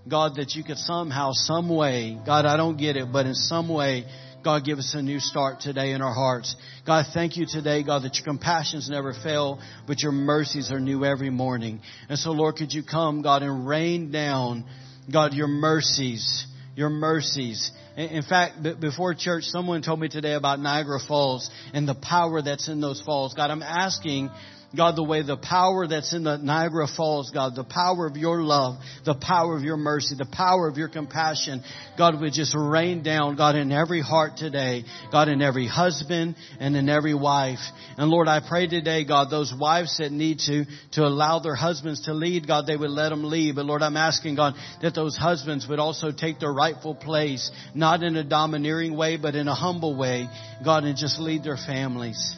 God, 0.08 0.36
that 0.36 0.54
you 0.54 0.64
could 0.64 0.78
somehow, 0.78 1.30
some 1.32 1.68
way, 1.68 2.18
God, 2.26 2.44
I 2.44 2.56
don't 2.56 2.76
get 2.76 2.96
it, 2.96 3.12
but 3.12 3.26
in 3.26 3.34
some 3.34 3.68
way, 3.68 4.04
God, 4.42 4.64
give 4.64 4.78
us 4.78 4.92
a 4.94 5.00
new 5.00 5.20
start 5.20 5.60
today 5.60 5.92
in 5.92 6.02
our 6.02 6.12
hearts. 6.12 6.54
God, 6.84 7.06
thank 7.14 7.38
you 7.38 7.46
today, 7.48 7.82
God, 7.82 8.02
that 8.02 8.16
your 8.16 8.26
compassions 8.26 8.90
never 8.90 9.14
fail, 9.14 9.58
but 9.86 10.02
your 10.02 10.12
mercies 10.12 10.70
are 10.70 10.80
new 10.80 11.04
every 11.06 11.30
morning. 11.30 11.80
And 12.10 12.18
so, 12.18 12.32
Lord, 12.32 12.56
could 12.56 12.74
you 12.74 12.82
come, 12.82 13.22
God, 13.22 13.42
and 13.42 13.66
rain 13.66 14.10
down, 14.10 14.66
God, 15.10 15.32
your 15.32 15.48
mercies, 15.48 16.46
your 16.74 16.90
mercies. 16.90 17.70
In 17.96 18.22
fact, 18.22 18.56
before 18.80 19.14
church, 19.14 19.44
someone 19.44 19.82
told 19.82 20.00
me 20.00 20.08
today 20.08 20.34
about 20.34 20.58
Niagara 20.58 20.98
Falls 20.98 21.50
and 21.72 21.88
the 21.88 21.94
power 21.94 22.42
that's 22.42 22.68
in 22.68 22.80
those 22.80 23.00
falls. 23.00 23.34
God, 23.34 23.50
I'm 23.50 23.62
asking 23.62 24.30
God, 24.76 24.96
the 24.96 25.04
way 25.04 25.22
the 25.22 25.36
power 25.36 25.86
that's 25.86 26.12
in 26.12 26.24
the 26.24 26.36
Niagara 26.36 26.86
Falls, 26.86 27.30
God, 27.30 27.54
the 27.54 27.64
power 27.64 28.06
of 28.06 28.16
your 28.16 28.42
love, 28.42 28.76
the 29.04 29.14
power 29.14 29.56
of 29.56 29.62
your 29.62 29.76
mercy, 29.76 30.14
the 30.16 30.26
power 30.26 30.68
of 30.68 30.76
your 30.76 30.88
compassion, 30.88 31.62
God, 31.96 32.20
would 32.20 32.32
just 32.32 32.54
rain 32.58 33.02
down, 33.02 33.36
God, 33.36 33.54
in 33.56 33.70
every 33.72 34.00
heart 34.00 34.36
today, 34.36 34.84
God, 35.12 35.28
in 35.28 35.42
every 35.42 35.66
husband 35.66 36.36
and 36.58 36.76
in 36.76 36.88
every 36.88 37.14
wife. 37.14 37.60
And 37.96 38.10
Lord, 38.10 38.28
I 38.28 38.40
pray 38.46 38.66
today, 38.66 39.04
God, 39.04 39.30
those 39.30 39.52
wives 39.58 39.98
that 39.98 40.12
need 40.12 40.40
to, 40.46 40.64
to 40.92 41.02
allow 41.02 41.38
their 41.38 41.54
husbands 41.54 42.02
to 42.06 42.14
lead, 42.14 42.46
God, 42.46 42.66
they 42.66 42.76
would 42.76 42.90
let 42.90 43.10
them 43.10 43.24
lead. 43.24 43.56
But 43.56 43.66
Lord, 43.66 43.82
I'm 43.82 43.96
asking, 43.96 44.36
God, 44.36 44.54
that 44.82 44.94
those 44.94 45.16
husbands 45.16 45.66
would 45.68 45.78
also 45.78 46.10
take 46.10 46.40
their 46.40 46.52
rightful 46.52 46.94
place, 46.94 47.50
not 47.74 48.02
in 48.02 48.16
a 48.16 48.24
domineering 48.24 48.96
way, 48.96 49.16
but 49.16 49.34
in 49.34 49.48
a 49.48 49.54
humble 49.54 49.96
way, 49.96 50.28
God, 50.64 50.84
and 50.84 50.96
just 50.96 51.18
lead 51.18 51.44
their 51.44 51.56
families. 51.56 52.36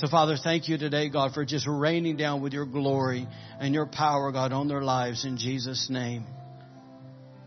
So, 0.00 0.06
Father, 0.06 0.36
thank 0.36 0.68
you 0.68 0.78
today, 0.78 1.08
God, 1.08 1.34
for 1.34 1.44
just 1.44 1.66
raining 1.66 2.16
down 2.16 2.40
with 2.40 2.52
your 2.52 2.66
glory 2.66 3.26
and 3.58 3.74
your 3.74 3.84
power, 3.84 4.30
God, 4.30 4.52
on 4.52 4.68
their 4.68 4.80
lives 4.80 5.24
in 5.24 5.38
Jesus' 5.38 5.88
name. 5.90 6.24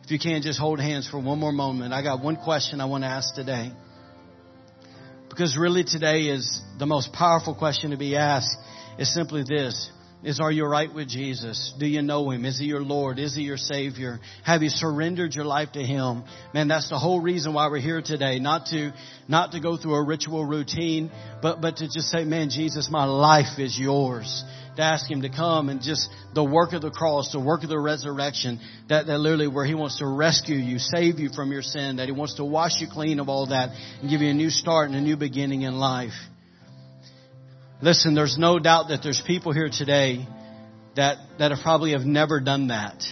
If 0.04 0.12
you 0.12 0.20
can, 0.20 0.42
just 0.42 0.60
hold 0.60 0.82
hands 0.82 1.08
for 1.08 1.18
one 1.18 1.40
more 1.40 1.54
moment. 1.54 1.94
I 1.94 2.04
got 2.04 2.22
one 2.22 2.36
question 2.36 2.82
I 2.82 2.86
want 2.88 3.06
to 3.06 3.08
ask 3.08 3.34
today. 3.36 3.72
Because 5.30 5.58
really 5.58 5.86
today 5.86 6.24
is 6.24 6.62
the 6.78 6.86
most 6.86 7.14
powerful 7.14 7.56
question 7.56 7.92
to 7.92 7.98
be 7.98 8.18
asked 8.18 8.58
is 9.00 9.14
simply 9.14 9.44
this 9.48 9.90
is 10.24 10.40
are 10.40 10.52
you 10.52 10.66
right 10.66 10.94
with 10.94 11.08
Jesus? 11.08 11.74
Do 11.80 11.88
you 11.88 12.02
know 12.04 12.30
Him? 12.30 12.46
Is 12.46 12.60
He 12.60 12.66
your 12.66 12.82
Lord? 12.82 13.18
Is 13.18 13.36
He 13.36 13.42
your 13.42 13.58
Savior? 13.58 14.20
Have 14.44 14.62
you 14.62 14.70
surrendered 14.70 15.34
your 15.34 15.46
life 15.46 15.72
to 15.72 15.84
Him? 15.84 16.24
Man, 16.54 16.68
that's 16.68 16.90
the 16.90 17.00
whole 17.00 17.20
reason 17.20 17.54
why 17.54 17.70
we're 17.70 17.80
here 17.80 18.02
today. 18.04 18.38
Not 18.38 18.68
to, 18.68 18.94
not 19.28 19.54
to 19.54 19.60
go 19.60 19.78
through 19.78 19.96
a 19.96 20.04
ritual 20.04 20.46
routine, 20.46 21.12
but, 21.42 21.60
but 21.60 21.78
to 21.78 21.86
just 21.86 22.10
say, 22.10 22.24
man, 22.24 22.50
Jesus, 22.50 22.90
my 22.92 23.06
life 23.06 23.58
is 23.58 23.78
yours. 23.80 24.44
To 24.76 24.84
ask 24.84 25.10
Him 25.10 25.24
to 25.24 25.30
come 25.30 25.70
and 25.70 25.82
just 25.82 26.08
the 26.36 26.44
work 26.44 26.74
of 26.74 26.84
the 26.84 26.92
cross, 26.92 27.32
the 27.32 27.40
work 27.40 27.64
of 27.64 27.70
the 27.70 27.80
resurrection, 27.80 28.60
that, 28.90 29.08
that 29.08 29.18
literally 29.18 29.48
where 29.48 29.66
He 29.66 29.74
wants 29.74 29.98
to 30.00 30.08
rescue 30.08 30.56
you, 30.56 30.78
save 30.78 31.20
you 31.20 31.30
from 31.30 31.52
your 31.52 31.64
sin, 31.64 31.96
that 31.96 32.06
He 32.06 32.12
wants 32.12 32.36
to 32.36 32.46
wash 32.46 32.80
you 32.80 32.88
clean 32.92 33.20
of 33.20 33.28
all 33.28 33.48
that 33.48 33.70
and 34.02 34.10
give 34.10 34.22
you 34.22 34.30
a 34.30 34.34
new 34.36 34.52
start 34.52 34.90
and 34.90 34.96
a 34.96 35.02
new 35.02 35.18
beginning 35.18 35.64
in 35.64 35.74
life. 35.74 36.14
Listen, 37.82 38.14
there's 38.14 38.38
no 38.38 38.60
doubt 38.60 38.90
that 38.90 39.02
there's 39.02 39.22
people 39.26 39.54
here 39.54 39.70
today 39.72 40.28
that, 40.96 41.18
that 41.40 41.52
have 41.52 41.62
probably 41.64 41.94
have 41.94 42.02
never 42.02 42.40
done 42.40 42.68
that. 42.68 43.04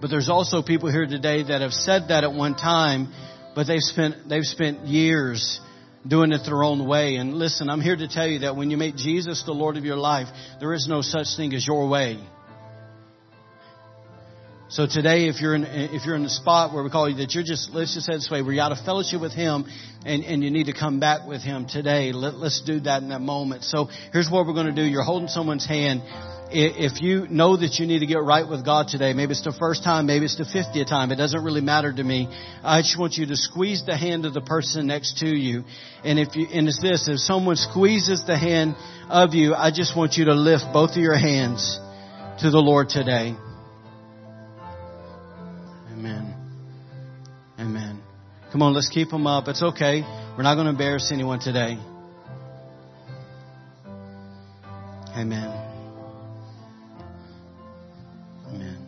But 0.00 0.10
there's 0.10 0.28
also 0.28 0.62
people 0.62 0.90
here 0.90 1.06
today 1.06 1.44
that 1.44 1.62
have 1.62 1.72
said 1.72 2.08
that 2.08 2.24
at 2.24 2.32
one 2.34 2.56
time, 2.56 3.10
but 3.54 3.66
they've 3.66 3.80
spent, 3.80 4.28
they've 4.28 4.44
spent 4.44 4.86
years 4.86 5.60
doing 6.06 6.32
it 6.32 6.42
their 6.44 6.62
own 6.62 6.86
way. 6.86 7.16
And 7.16 7.34
listen, 7.34 7.70
I'm 7.70 7.80
here 7.80 7.96
to 7.96 8.06
tell 8.06 8.26
you 8.26 8.40
that 8.40 8.54
when 8.54 8.70
you 8.70 8.76
make 8.76 8.96
Jesus 8.96 9.42
the 9.46 9.52
Lord 9.52 9.78
of 9.78 9.84
your 9.86 9.96
life, 9.96 10.28
there 10.60 10.74
is 10.74 10.86
no 10.86 11.00
such 11.00 11.28
thing 11.38 11.54
as 11.54 11.66
your 11.66 11.88
way. 11.88 12.18
So 14.74 14.88
today, 14.88 15.28
if 15.28 15.40
you're 15.40 15.54
in, 15.54 15.62
if 15.62 16.04
you're 16.04 16.16
in 16.16 16.24
the 16.24 16.28
spot 16.28 16.74
where 16.74 16.82
we 16.82 16.90
call 16.90 17.08
you 17.08 17.14
that 17.18 17.32
you're 17.32 17.44
just, 17.44 17.70
let's 17.70 17.94
just 17.94 18.06
say 18.06 18.14
this 18.14 18.28
way, 18.28 18.42
where 18.42 18.52
you're 18.52 18.64
out 18.64 18.72
of 18.72 18.84
fellowship 18.84 19.20
with 19.20 19.32
Him 19.32 19.66
and, 20.04 20.24
and 20.24 20.42
you 20.42 20.50
need 20.50 20.66
to 20.66 20.72
come 20.72 20.98
back 20.98 21.28
with 21.28 21.42
Him 21.42 21.68
today, 21.68 22.10
let, 22.10 22.34
let's 22.34 22.60
do 22.60 22.80
that 22.80 23.00
in 23.00 23.10
that 23.10 23.20
moment. 23.20 23.62
So 23.62 23.88
here's 24.12 24.28
what 24.28 24.48
we're 24.48 24.52
going 24.52 24.66
to 24.66 24.72
do. 24.72 24.82
You're 24.82 25.04
holding 25.04 25.28
someone's 25.28 25.64
hand. 25.64 26.02
If 26.50 27.00
you 27.00 27.28
know 27.28 27.56
that 27.56 27.78
you 27.78 27.86
need 27.86 28.00
to 28.00 28.06
get 28.06 28.18
right 28.18 28.48
with 28.48 28.64
God 28.64 28.88
today, 28.88 29.12
maybe 29.12 29.30
it's 29.30 29.44
the 29.44 29.52
first 29.52 29.84
time, 29.84 30.06
maybe 30.06 30.24
it's 30.24 30.38
the 30.38 30.42
50th 30.42 30.88
time, 30.88 31.12
it 31.12 31.16
doesn't 31.18 31.44
really 31.44 31.60
matter 31.60 31.92
to 31.92 32.02
me. 32.02 32.26
I 32.64 32.80
just 32.80 32.98
want 32.98 33.14
you 33.14 33.26
to 33.26 33.36
squeeze 33.36 33.86
the 33.86 33.96
hand 33.96 34.26
of 34.26 34.34
the 34.34 34.40
person 34.40 34.88
next 34.88 35.18
to 35.18 35.28
you. 35.28 35.62
And 36.02 36.18
if 36.18 36.34
you, 36.34 36.48
and 36.52 36.66
it's 36.66 36.82
this, 36.82 37.06
if 37.06 37.20
someone 37.20 37.54
squeezes 37.54 38.26
the 38.26 38.36
hand 38.36 38.74
of 39.08 39.34
you, 39.34 39.54
I 39.54 39.70
just 39.70 39.96
want 39.96 40.16
you 40.16 40.24
to 40.24 40.34
lift 40.34 40.64
both 40.72 40.90
of 40.90 40.96
your 40.96 41.16
hands 41.16 41.78
to 42.40 42.50
the 42.50 42.58
Lord 42.58 42.88
today. 42.88 43.36
Come 48.54 48.62
on, 48.62 48.72
let's 48.72 48.88
keep 48.88 49.10
them 49.10 49.26
up. 49.26 49.48
It's 49.48 49.64
okay. 49.64 50.02
We're 50.36 50.44
not 50.44 50.54
going 50.54 50.66
to 50.66 50.70
embarrass 50.70 51.10
anyone 51.10 51.40
today. 51.40 51.76
Amen. 55.16 55.50
Amen. 58.46 58.86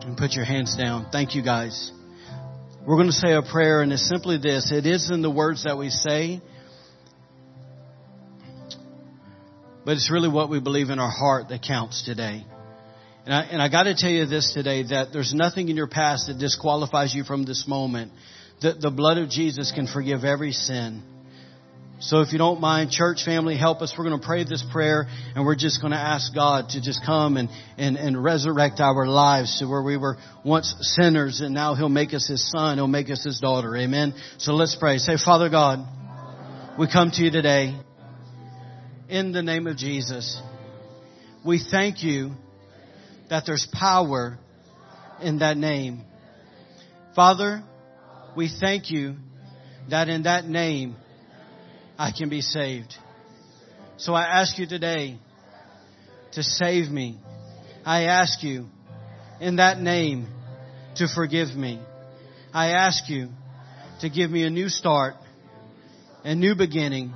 And 0.00 0.16
put 0.16 0.32
your 0.32 0.46
hands 0.46 0.74
down. 0.74 1.08
Thank 1.12 1.34
you, 1.34 1.42
guys. 1.42 1.92
We're 2.86 2.96
going 2.96 3.08
to 3.08 3.12
say 3.12 3.34
a 3.34 3.42
prayer, 3.42 3.82
and 3.82 3.92
it's 3.92 4.08
simply 4.08 4.38
this 4.38 4.72
it 4.72 4.86
is 4.86 5.10
in 5.10 5.20
the 5.20 5.30
words 5.30 5.64
that 5.64 5.76
we 5.76 5.90
say, 5.90 6.40
but 9.84 9.98
it's 9.98 10.10
really 10.10 10.30
what 10.30 10.48
we 10.48 10.60
believe 10.60 10.88
in 10.88 10.98
our 10.98 11.10
heart 11.10 11.50
that 11.50 11.60
counts 11.60 12.06
today. 12.06 12.46
And 13.26 13.34
I, 13.34 13.42
and 13.42 13.60
I 13.60 13.68
got 13.68 13.84
to 13.84 13.94
tell 13.96 14.10
you 14.10 14.24
this 14.26 14.52
today 14.54 14.84
that 14.84 15.12
there's 15.12 15.34
nothing 15.34 15.68
in 15.68 15.74
your 15.74 15.88
past 15.88 16.28
that 16.28 16.38
disqualifies 16.38 17.12
you 17.12 17.24
from 17.24 17.44
this 17.44 17.64
moment. 17.66 18.12
The, 18.62 18.74
the 18.80 18.90
blood 18.92 19.18
of 19.18 19.28
Jesus 19.28 19.72
can 19.74 19.88
forgive 19.88 20.22
every 20.22 20.52
sin. 20.52 21.02
So 21.98 22.20
if 22.20 22.30
you 22.32 22.38
don't 22.38 22.60
mind, 22.60 22.92
church 22.92 23.24
family, 23.24 23.56
help 23.56 23.82
us. 23.82 23.92
We're 23.98 24.04
going 24.04 24.20
to 24.20 24.24
pray 24.24 24.44
this 24.44 24.64
prayer 24.70 25.06
and 25.34 25.44
we're 25.44 25.56
just 25.56 25.80
going 25.80 25.90
to 25.90 25.98
ask 25.98 26.32
God 26.32 26.68
to 26.70 26.80
just 26.80 27.04
come 27.04 27.36
and, 27.36 27.48
and, 27.76 27.96
and 27.96 28.22
resurrect 28.22 28.78
our 28.78 29.08
lives 29.08 29.58
to 29.58 29.66
where 29.66 29.82
we 29.82 29.96
were 29.96 30.18
once 30.44 30.72
sinners 30.80 31.40
and 31.40 31.52
now 31.52 31.74
He'll 31.74 31.88
make 31.88 32.14
us 32.14 32.28
His 32.28 32.48
son. 32.48 32.78
He'll 32.78 32.86
make 32.86 33.10
us 33.10 33.24
His 33.24 33.40
daughter. 33.40 33.74
Amen. 33.76 34.14
So 34.38 34.52
let's 34.52 34.76
pray. 34.76 34.98
Say, 34.98 35.16
Father 35.16 35.48
God, 35.48 35.80
we 36.78 36.86
come 36.86 37.10
to 37.10 37.24
you 37.24 37.32
today 37.32 37.76
in 39.08 39.32
the 39.32 39.42
name 39.42 39.66
of 39.66 39.76
Jesus. 39.76 40.40
We 41.44 41.60
thank 41.72 42.04
you 42.04 42.32
that 43.28 43.44
there's 43.46 43.66
power 43.72 44.38
in 45.20 45.38
that 45.38 45.56
name. 45.56 46.02
Father, 47.14 47.62
we 48.36 48.48
thank 48.48 48.90
you 48.90 49.16
that 49.90 50.08
in 50.08 50.24
that 50.24 50.46
name 50.46 50.96
I 51.98 52.12
can 52.16 52.28
be 52.28 52.40
saved. 52.40 52.94
So 53.96 54.14
I 54.14 54.24
ask 54.24 54.58
you 54.58 54.66
today 54.66 55.18
to 56.32 56.42
save 56.42 56.90
me. 56.90 57.18
I 57.84 58.04
ask 58.04 58.42
you 58.42 58.66
in 59.40 59.56
that 59.56 59.80
name 59.80 60.28
to 60.96 61.08
forgive 61.08 61.56
me. 61.56 61.80
I 62.52 62.72
ask 62.72 63.08
you 63.08 63.28
to 64.00 64.10
give 64.10 64.30
me 64.30 64.44
a 64.44 64.50
new 64.50 64.68
start, 64.68 65.14
a 66.24 66.34
new 66.34 66.54
beginning 66.54 67.14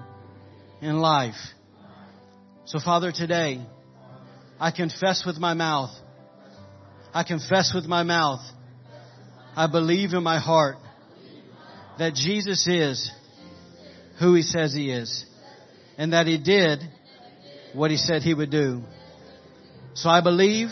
in 0.80 0.98
life. 0.98 1.34
So 2.64 2.78
Father, 2.78 3.12
today, 3.12 3.60
I 4.60 4.70
confess 4.70 5.24
with 5.24 5.38
my 5.38 5.54
mouth 5.54 5.90
I 7.12 7.24
confess 7.24 7.72
with 7.74 7.86
my 7.86 8.04
mouth. 8.04 8.40
I 9.56 9.66
believe 9.66 10.12
in 10.12 10.22
my 10.22 10.38
heart 10.38 10.76
that 11.98 12.14
Jesus 12.14 12.66
is 12.68 13.10
who 14.20 14.34
he 14.34 14.42
says 14.42 14.72
he 14.72 14.90
is 14.90 15.24
and 15.98 16.12
that 16.12 16.26
he 16.26 16.38
did 16.38 16.80
what 17.74 17.90
he 17.90 17.96
said 17.96 18.22
he 18.22 18.32
would 18.32 18.50
do. 18.50 18.82
So 19.94 20.08
I 20.08 20.20
believe 20.20 20.68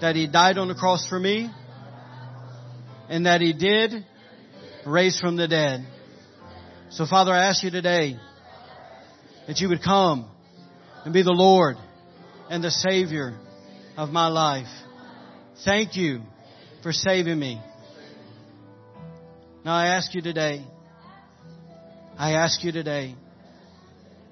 that 0.00 0.14
he 0.14 0.28
died 0.28 0.58
on 0.58 0.68
the 0.68 0.74
cross 0.74 1.08
for 1.08 1.18
me 1.18 1.50
and 3.08 3.26
that 3.26 3.40
he 3.40 3.52
did 3.52 4.06
raise 4.86 5.18
from 5.18 5.36
the 5.36 5.48
dead. 5.48 5.84
So 6.90 7.04
Father, 7.04 7.32
I 7.32 7.46
ask 7.46 7.64
you 7.64 7.70
today 7.70 8.16
that 9.48 9.58
you 9.58 9.68
would 9.70 9.82
come 9.82 10.30
and 11.04 11.12
be 11.12 11.22
the 11.22 11.32
Lord 11.32 11.76
and 12.50 12.62
the 12.62 12.70
Savior 12.70 13.38
of 13.96 14.10
my 14.10 14.28
life. 14.28 14.66
Thank 15.64 15.96
you 15.96 16.20
for 16.82 16.92
saving 16.92 17.38
me. 17.38 17.60
Now 19.64 19.74
I 19.74 19.88
ask 19.88 20.14
you 20.14 20.22
today, 20.22 20.64
I 22.16 22.32
ask 22.32 22.62
you 22.64 22.72
today 22.72 23.14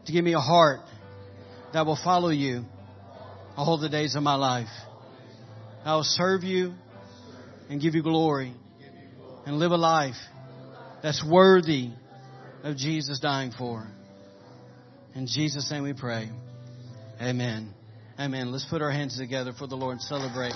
to 0.06 0.12
give 0.12 0.24
me 0.24 0.34
a 0.34 0.40
heart 0.40 0.80
that 1.72 1.84
will 1.84 1.98
follow 2.02 2.30
you 2.30 2.64
all 3.56 3.78
the 3.78 3.88
days 3.88 4.14
of 4.14 4.22
my 4.22 4.36
life. 4.36 4.68
I 5.84 5.94
will 5.94 6.04
serve 6.04 6.42
you 6.42 6.74
and 7.68 7.80
give 7.80 7.94
you 7.94 8.02
glory 8.02 8.54
and 9.44 9.58
live 9.58 9.72
a 9.72 9.76
life 9.76 10.16
that's 11.02 11.24
worthy 11.24 11.90
of 12.62 12.76
Jesus 12.76 13.18
dying 13.20 13.52
for. 13.56 13.86
In 15.14 15.26
Jesus' 15.26 15.70
name 15.70 15.82
we 15.82 15.92
pray. 15.92 16.30
Amen. 17.20 17.72
Amen. 18.18 18.50
Let's 18.50 18.64
put 18.64 18.80
our 18.80 18.90
hands 18.90 19.18
together 19.18 19.52
for 19.52 19.66
the 19.66 19.76
Lord 19.76 19.92
and 19.92 20.02
celebrate. 20.02 20.54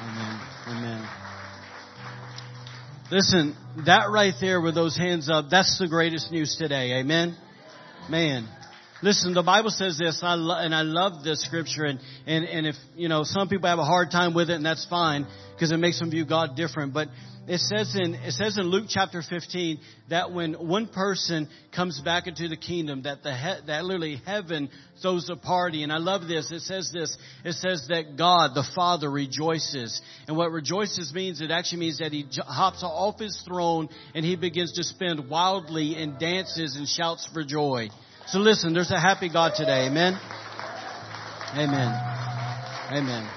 Amen. 0.00 0.40
Amen. 0.68 1.08
Listen, 3.10 3.56
that 3.84 4.10
right 4.10 4.34
there 4.40 4.60
with 4.60 4.76
those 4.76 4.96
hands 4.96 5.28
up, 5.28 5.46
that's 5.50 5.76
the 5.80 5.88
greatest 5.88 6.30
news 6.30 6.54
today. 6.56 7.00
Amen. 7.00 7.36
Man. 8.08 8.48
Listen, 9.02 9.34
the 9.34 9.42
Bible 9.42 9.70
says 9.70 9.98
this, 9.98 10.20
I, 10.22 10.34
lo- 10.34 10.58
and 10.58 10.72
I 10.72 10.82
love 10.82 11.24
this 11.24 11.42
scripture, 11.44 11.84
and, 11.84 11.98
and, 12.26 12.44
and 12.44 12.66
if, 12.66 12.76
you 12.94 13.08
know, 13.08 13.24
some 13.24 13.48
people 13.48 13.68
have 13.68 13.78
a 13.78 13.84
hard 13.84 14.12
time 14.12 14.34
with 14.34 14.50
it, 14.50 14.54
and 14.54 14.64
that's 14.64 14.86
fine, 14.88 15.26
because 15.60 15.72
it 15.72 15.76
makes 15.76 15.98
them 15.98 16.10
view 16.10 16.24
God 16.24 16.56
different, 16.56 16.94
but 16.94 17.08
it 17.46 17.58
says 17.58 17.94
in, 17.94 18.14
it 18.14 18.32
says 18.32 18.56
in 18.56 18.64
Luke 18.64 18.86
chapter 18.88 19.20
15 19.20 19.78
that 20.08 20.32
when 20.32 20.54
one 20.54 20.86
person 20.86 21.50
comes 21.76 22.00
back 22.00 22.26
into 22.26 22.48
the 22.48 22.56
kingdom, 22.56 23.02
that 23.02 23.22
the, 23.22 23.36
he, 23.36 23.66
that 23.66 23.84
literally 23.84 24.22
heaven 24.24 24.70
throws 25.02 25.28
a 25.28 25.36
party, 25.36 25.82
and 25.82 25.92
I 25.92 25.98
love 25.98 26.26
this, 26.26 26.50
it 26.50 26.60
says 26.60 26.90
this, 26.94 27.14
it 27.44 27.52
says 27.52 27.88
that 27.90 28.16
God, 28.16 28.52
the 28.54 28.66
Father, 28.74 29.10
rejoices, 29.10 30.00
and 30.26 30.34
what 30.34 30.50
rejoices 30.50 31.12
means, 31.12 31.42
it 31.42 31.50
actually 31.50 31.80
means 31.80 31.98
that 31.98 32.12
he 32.12 32.26
hops 32.38 32.82
off 32.82 33.18
his 33.18 33.38
throne, 33.46 33.90
and 34.14 34.24
he 34.24 34.36
begins 34.36 34.72
to 34.72 34.82
spin 34.82 35.28
wildly 35.28 35.94
and 35.96 36.18
dances 36.18 36.76
and 36.76 36.88
shouts 36.88 37.28
for 37.34 37.44
joy. 37.44 37.90
So 38.28 38.38
listen, 38.38 38.72
there's 38.72 38.92
a 38.92 38.98
happy 38.98 39.28
God 39.28 39.52
today. 39.54 39.88
Amen. 39.88 40.18
Amen. 41.54 41.92
Amen. 42.92 43.30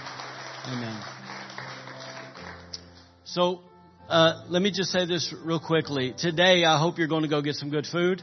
Amen. 0.68 1.13
So, 3.34 3.62
uh, 4.10 4.44
let 4.50 4.62
me 4.62 4.70
just 4.70 4.92
say 4.92 5.08
this 5.08 5.34
real 5.44 5.60
quickly. 5.60 6.14
Today, 6.16 6.66
I 6.66 6.78
hope 6.78 7.00
you're 7.00 7.08
going 7.08 7.24
to 7.24 7.28
go 7.28 7.42
get 7.42 7.56
some 7.56 7.72
good 7.72 7.88
food. 7.88 8.22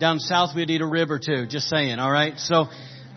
Down 0.00 0.20
south, 0.20 0.56
we'd 0.56 0.70
eat 0.70 0.80
a 0.80 0.86
rib 0.86 1.10
or 1.10 1.18
two. 1.18 1.46
Just 1.46 1.68
saying. 1.68 1.98
All 1.98 2.10
right. 2.10 2.38
So, 2.38 2.64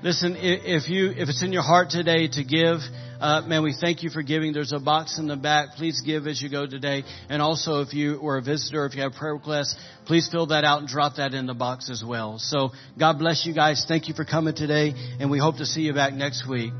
listen, 0.03 0.35
if 0.37 0.89
you 0.89 1.11
if 1.11 1.29
it's 1.29 1.41
in 1.41 1.53
your 1.53 1.61
heart 1.61 1.89
today 1.89 2.27
to 2.27 2.43
give, 2.43 2.79
uh, 3.21 3.43
man, 3.47 3.63
we 3.63 3.73
thank 3.79 4.03
you 4.03 4.09
for 4.09 4.21
giving. 4.21 4.51
There's 4.51 4.73
a 4.73 4.79
box 4.79 5.17
in 5.17 5.27
the 5.27 5.37
back. 5.37 5.75
Please 5.77 6.01
give 6.05 6.27
as 6.27 6.41
you 6.41 6.49
go 6.49 6.67
today. 6.67 7.05
And 7.29 7.41
also, 7.41 7.79
if 7.79 7.93
you 7.93 8.19
were 8.21 8.37
a 8.37 8.41
visitor, 8.41 8.85
if 8.85 8.93
you 8.93 9.03
have 9.03 9.13
prayer 9.13 9.35
requests, 9.35 9.77
please 10.05 10.27
fill 10.29 10.47
that 10.47 10.65
out 10.65 10.79
and 10.79 10.87
drop 10.89 11.15
that 11.15 11.33
in 11.33 11.45
the 11.45 11.53
box 11.53 11.89
as 11.89 12.03
well. 12.05 12.39
So, 12.39 12.71
God 12.97 13.19
bless 13.19 13.45
you 13.45 13.53
guys. 13.53 13.85
Thank 13.87 14.09
you 14.09 14.15
for 14.15 14.25
coming 14.25 14.53
today, 14.53 14.93
and 15.21 15.31
we 15.31 15.39
hope 15.39 15.59
to 15.59 15.65
see 15.65 15.83
you 15.83 15.93
back 15.93 16.11
next 16.11 16.45
week. 16.45 16.73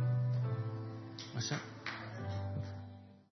What's 1.33 1.51
that? 1.51 1.61